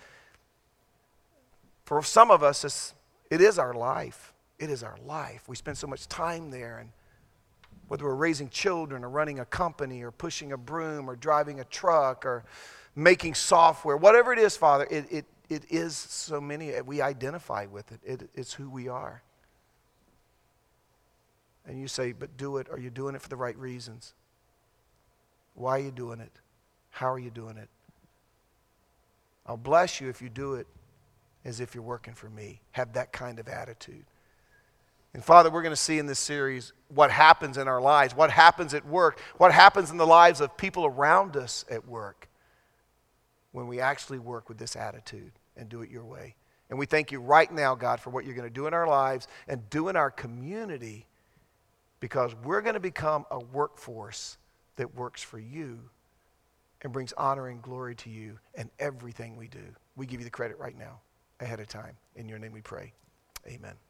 for 1.86 2.04
some 2.04 2.30
of 2.30 2.44
us, 2.44 2.94
it 3.32 3.42
is 3.42 3.58
our 3.58 3.74
life. 3.74 4.32
It 4.60 4.70
is 4.70 4.84
our 4.84 4.98
life. 5.04 5.48
We 5.48 5.56
spend 5.56 5.78
so 5.78 5.88
much 5.88 6.08
time 6.08 6.52
there. 6.52 6.78
And 6.78 6.92
whether 7.88 8.06
we're 8.06 8.16
raising 8.16 8.50
children 8.50 9.04
or 9.04 9.10
running 9.10 9.40
a 9.40 9.46
company 9.46 10.04
or 10.04 10.12
pushing 10.12 10.52
a 10.52 10.58
broom 10.58 11.10
or 11.10 11.16
driving 11.16 11.60
a 11.60 11.64
truck 11.66 12.26
or 12.26 12.44
making 12.96 13.34
software, 13.34 13.96
whatever 13.96 14.34
it 14.34 14.40
is, 14.40 14.58
Father, 14.58 14.88
it, 14.90 15.06
it, 15.12 15.26
it 15.50 15.64
is 15.70 15.96
so 15.96 16.42
many. 16.42 16.76
Uh, 16.76 16.84
we 16.84 17.02
identify 17.02 17.66
with 17.66 17.92
it. 17.92 18.00
it. 18.04 18.30
It's 18.34 18.54
who 18.54 18.70
we 18.70 18.88
are. 18.88 19.22
And 21.66 21.80
you 21.80 21.88
say, 21.88 22.12
but 22.12 22.38
do 22.38 22.58
it. 22.58 22.68
Are 22.70 22.80
you 22.80 22.90
doing 22.90 23.16
it 23.16 23.22
for 23.22 23.30
the 23.30 23.36
right 23.36 23.58
reasons? 23.58 24.14
Why 25.54 25.78
are 25.78 25.84
you 25.84 25.92
doing 25.92 26.20
it? 26.20 26.32
How 26.92 27.12
are 27.12 27.20
you 27.20 27.30
doing 27.30 27.58
it? 27.58 27.70
I'll 29.46 29.58
bless 29.58 30.02
you 30.02 30.10
if 30.10 30.22
you 30.22 30.30
do 30.30 30.56
it 30.56 30.68
as 31.46 31.60
if 31.60 31.74
you're 31.74 31.84
working 31.84 32.14
for 32.14 32.30
me. 32.30 32.62
Have 32.72 32.94
that 32.94 33.12
kind 33.12 33.40
of 33.40 33.48
attitude. 33.48 34.06
And 35.14 35.24
Father, 35.24 35.50
we're 35.50 35.64
going 35.64 35.72
to 35.72 35.76
see 35.76 36.00
in 36.00 36.06
this 36.06 36.20
series 36.20 36.74
what 36.90 37.12
happens 37.12 37.58
in 37.58 37.68
our 37.68 37.82
lives, 37.82 38.16
what 38.16 38.30
happens 38.30 38.74
at 38.74 38.86
work, 38.86 39.20
what 39.38 39.52
happens 39.52 39.90
in 39.90 39.98
the 39.98 40.06
lives 40.06 40.42
of 40.42 40.56
people 40.58 40.86
around 40.86 41.36
us 41.36 41.66
at 41.70 41.88
work 41.88 42.30
when 43.52 43.68
we 43.68 43.80
actually 43.80 44.20
work 44.20 44.50
with 44.50 44.58
this 44.58 44.76
attitude 44.76 45.32
and 45.56 45.70
do 45.70 45.82
it 45.82 45.90
your 45.90 46.06
way. 46.06 46.36
And 46.70 46.78
we 46.78 46.86
thank 46.86 47.12
you 47.12 47.20
right 47.20 47.52
now, 47.52 47.76
God, 47.76 48.00
for 48.00 48.10
what 48.10 48.26
you're 48.26 48.36
going 48.36 48.48
to 48.48 48.54
do 48.54 48.68
in 48.68 48.74
our 48.74 48.88
lives 48.88 49.28
and 49.48 49.68
do 49.70 49.88
in 49.88 49.96
our 49.96 50.12
community 50.12 51.08
because 52.00 52.36
we're 52.44 52.62
going 52.62 52.76
to 52.76 52.80
become 52.80 53.26
a 53.32 53.40
workforce 53.40 54.38
that 54.76 54.94
works 54.96 55.24
for 55.24 55.40
you 55.40 55.80
and 56.82 56.94
brings 56.94 57.14
honor 57.14 57.48
and 57.48 57.62
glory 57.62 57.96
to 57.96 58.10
you 58.10 58.38
in 58.56 58.70
everything 58.80 59.36
we 59.36 59.48
do. 59.48 59.64
We 59.96 60.06
give 60.06 60.20
you 60.20 60.26
the 60.26 60.32
credit 60.32 60.60
right 60.60 60.78
now 60.78 61.00
ahead 61.40 61.60
of 61.60 61.68
time. 61.68 61.98
In 62.16 62.30
your 62.30 62.38
name 62.38 62.52
we 62.52 62.62
pray. 62.62 62.94
Amen. 63.48 63.87